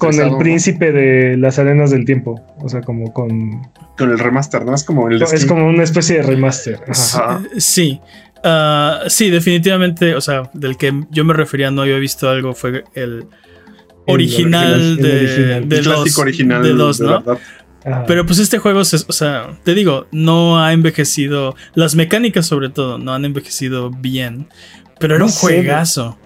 [0.00, 2.44] Con el príncipe de las arenas del tiempo.
[2.58, 3.62] O sea, como con.
[3.96, 4.74] Con el remaster, ¿no?
[4.74, 6.80] Es como el Es como una especie de remaster.
[6.88, 7.36] Ajá.
[7.36, 7.42] Ajá.
[7.56, 8.00] Sí.
[8.44, 10.14] Ah, sí, definitivamente.
[10.14, 13.26] O sea, del que yo me refería, no había visto algo, fue el
[14.06, 15.68] original original, el de, original.
[15.68, 17.24] de el clásico dos, original de dos, de ¿no?
[17.84, 18.04] Ajá.
[18.06, 21.54] Pero pues este juego, se- o sea, te digo, no ha envejecido.
[21.74, 24.48] Las mecánicas, sobre todo, no han envejecido bien.
[24.98, 26.18] Pero era No un juegazo.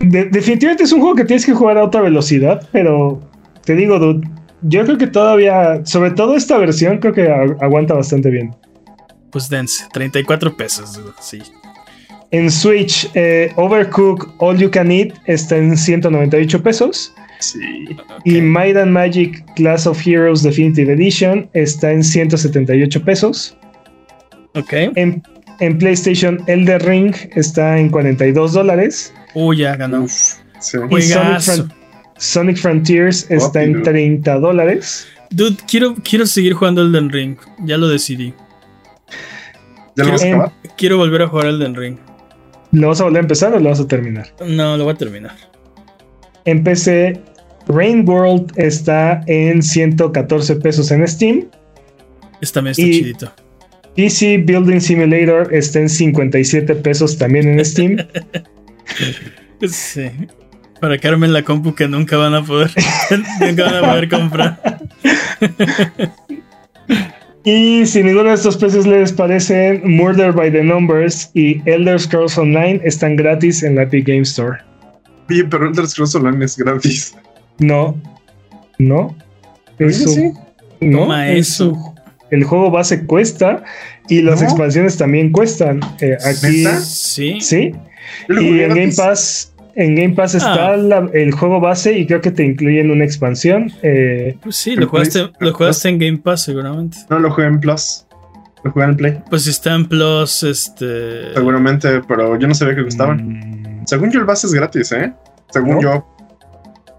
[0.00, 3.20] De- definitivamente es un juego que tienes que jugar a otra velocidad, pero
[3.64, 4.28] te digo, dude,
[4.62, 7.28] yo creo que todavía, sobre todo esta versión, creo que
[7.60, 8.54] aguanta bastante bien.
[9.30, 11.00] Pues dense, 34 pesos.
[11.20, 11.42] Sí.
[12.30, 17.12] En Switch, eh, Overcook All You Can Eat está en 198 pesos.
[17.40, 17.58] Sí.
[18.24, 23.56] Y Might and Magic Class of Heroes Definitive Edition está en 178 pesos.
[24.54, 24.72] Ok.
[24.94, 25.22] En,
[25.60, 29.12] en PlayStation, Elder Ring está en 42 dólares.
[29.34, 30.02] Uy, ya ganó.
[30.04, 30.12] Uf,
[30.60, 30.78] sí.
[30.90, 31.02] Y
[32.16, 33.92] Sonic, Frontiers está en Rápido.
[33.92, 35.06] 30 dólares.
[35.30, 37.36] Dude, quiero, quiero seguir jugando Elden Ring.
[37.64, 38.32] Ya lo decidí.
[39.96, 40.52] ¿Ya lo vas a acabar?
[40.76, 41.96] Quiero volver a jugar Elden Ring.
[42.72, 44.32] ¿Lo vas a volver a empezar o lo vas a terminar?
[44.46, 45.34] No, lo voy a terminar.
[46.44, 47.20] En PC,
[47.68, 51.46] Rain World está en 114 pesos en Steam.
[52.40, 53.32] Este también está Y- chidito.
[53.96, 57.96] PC Building Simulator está en 57 pesos también en Steam.
[59.66, 60.10] Sí.
[60.80, 62.70] Para quedarme en la compu que nunca van a poder,
[63.40, 64.80] nunca van a poder comprar.
[67.44, 72.36] y si ninguno de estos precios les parecen, Murder by the Numbers y Elder Scrolls
[72.36, 74.58] Online están gratis en la Epic Game Store.
[75.30, 77.16] Oye, pero Elder Scrolls Online es gratis.
[77.58, 77.98] No,
[78.78, 79.16] no.
[79.78, 80.32] Eso, sí.
[80.80, 81.93] no, Toma es eso.
[82.34, 83.62] El juego base cuesta
[84.08, 84.46] y las ¿No?
[84.48, 85.80] expansiones también cuestan.
[86.00, 86.64] Eh, aquí.
[86.82, 87.40] Sí.
[87.40, 87.72] sí.
[88.28, 88.92] Y en Game.
[88.96, 90.76] Pass, en Game Pass está Ah.
[90.76, 93.72] la- el juego base y creo que te incluyen una expansión.
[93.82, 96.98] Eh, Pues sí, lo jugaste, lo jugaste en Game Pass seguramente.
[97.10, 98.06] No, lo jugué en Plus.
[98.62, 99.18] Lo jugué en Play.
[99.28, 101.34] Pues está en Plus, este...
[101.34, 103.18] Seguramente, pero yo no sabía que costaban.
[103.82, 105.12] mm, Según yo, el base es gratis, ¿eh?
[105.50, 105.82] Según ¿No?
[105.82, 106.06] yo.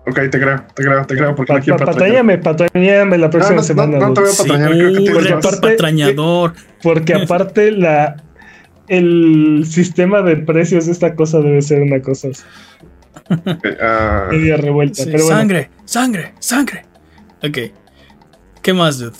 [0.08, 3.30] Ok, te creo, te creo, te creo, porque pa- no quiero pa- patrañame, patrañame la
[3.30, 3.98] próxima no, semana.
[3.98, 6.54] no te voy a Sí, patrañar, creo que tienes aparte- patrañador.
[6.84, 8.16] Porque aparte la
[8.88, 12.28] el sistema de precios de esta cosa debe ser una cosa
[13.82, 15.04] ah, media revuelta.
[15.04, 16.86] Sí, pero bueno, Sangre, sangre, sangre.
[17.44, 17.58] Ok.
[18.62, 19.14] ¿Qué más, dude?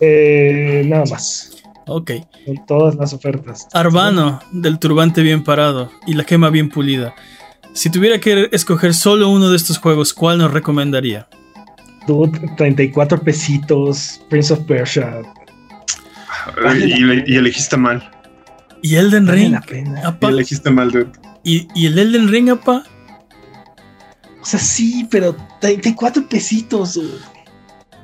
[0.00, 1.62] eh, nada más.
[1.86, 2.12] Ok.
[2.46, 3.66] Con todas las ofertas.
[3.72, 7.14] Arbano, del turbante bien parado y la gema bien pulida.
[7.72, 11.28] Si tuviera que escoger solo uno de estos juegos, ¿cuál nos recomendaría?
[12.06, 14.20] Dude, 34 pesitos.
[14.28, 15.22] Prince of Persia.
[17.26, 18.10] y, elegiste mal.
[18.82, 19.56] ¿Y Elden Ring?
[19.66, 20.16] pena.
[20.20, 21.10] Y elegiste mal, dude.
[21.44, 22.82] ¿Y, y el Elden Ring, apa?
[24.40, 26.94] O sea, sí, pero 34 pesitos.
[26.94, 27.18] dude.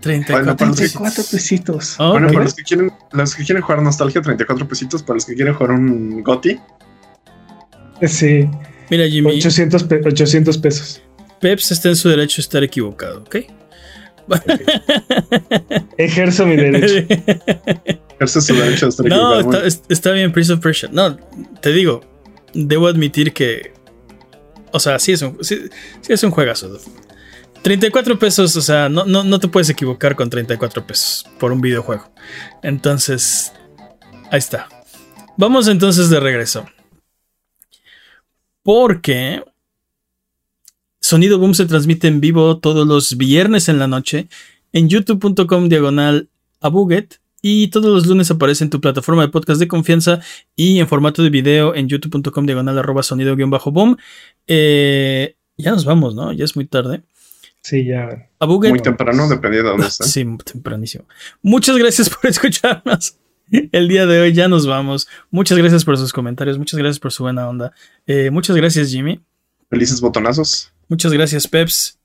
[0.01, 1.03] 34 Bueno, para los que- pesitos.
[1.03, 1.97] 34 pesitos.
[1.99, 2.11] Ok.
[2.13, 5.03] Bueno, para los que quieren, los que quieren jugar Nostalgia, 34 pesitos.
[5.03, 6.61] Para los que quieren jugar un GOTI,
[8.07, 8.47] Sí,
[8.91, 11.03] Mira, Jimmy, 800, pe- 800 pesos.
[11.41, 13.37] Peps está en su derecho a estar equivocado, ¿ok?
[15.99, 17.07] Ejerzo mi derecho.
[18.21, 19.39] es su derecho de estar no, equivocado.
[19.39, 20.89] está, Bueno, es- está bien, Prince of Persia.
[20.93, 21.17] No,
[21.61, 22.03] te digo,
[22.55, 23.73] debo admitir que.
[24.73, 25.59] O sea, sí es un, sí,
[26.01, 26.69] sí es un juegazo.
[26.69, 26.81] dude.
[27.63, 31.61] 34 pesos, o sea, no, no, no te puedes equivocar con 34 pesos por un
[31.61, 32.13] videojuego.
[32.63, 33.53] Entonces,
[34.31, 34.69] ahí está.
[35.37, 36.67] Vamos entonces de regreso.
[38.67, 39.45] Porque
[41.01, 44.27] Sonido Boom se transmite en vivo todos los viernes en la noche
[44.73, 46.29] en youtube.com diagonal
[46.61, 50.19] a Buget y todos los lunes aparece en tu plataforma de podcast de confianza
[50.57, 53.99] y en formato de video en youtube.com diagonal arroba sonido guion bajo boom.
[54.49, 56.33] Eh, ya nos vamos, ¿no?
[56.33, 57.03] Ya es muy tarde.
[57.63, 58.29] Sí, ya.
[58.41, 58.71] A Buget.
[58.71, 60.09] muy temprano, dependiendo de dónde estén.
[60.09, 61.05] Sí, tempranísimo.
[61.41, 63.17] Muchas gracias por escucharnos.
[63.51, 65.09] El día de hoy ya nos vamos.
[65.31, 66.59] Muchas gracias por sus comentarios.
[66.59, 67.73] Muchas gracias por su buena onda.
[68.07, 69.21] Eh, muchas gracias, Jimmy.
[69.71, 70.73] Felices botonazos.
[70.89, 71.99] Muchas gracias, Peps.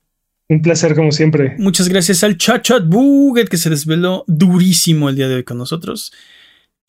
[0.48, 1.54] Un placer como siempre.
[1.58, 6.12] Muchas gracias al Chachat Buget que se desveló durísimo el día de hoy con nosotros.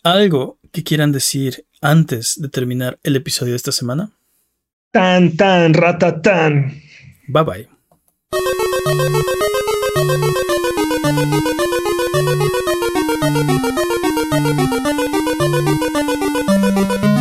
[0.04, 4.12] ¿Algo que quieran decir antes de terminar el episodio de esta semana?
[4.92, 6.82] Tan, tan, ratatán.
[7.28, 7.70] Bye bye.
[14.46, 14.64] Thank
[17.04, 17.13] you.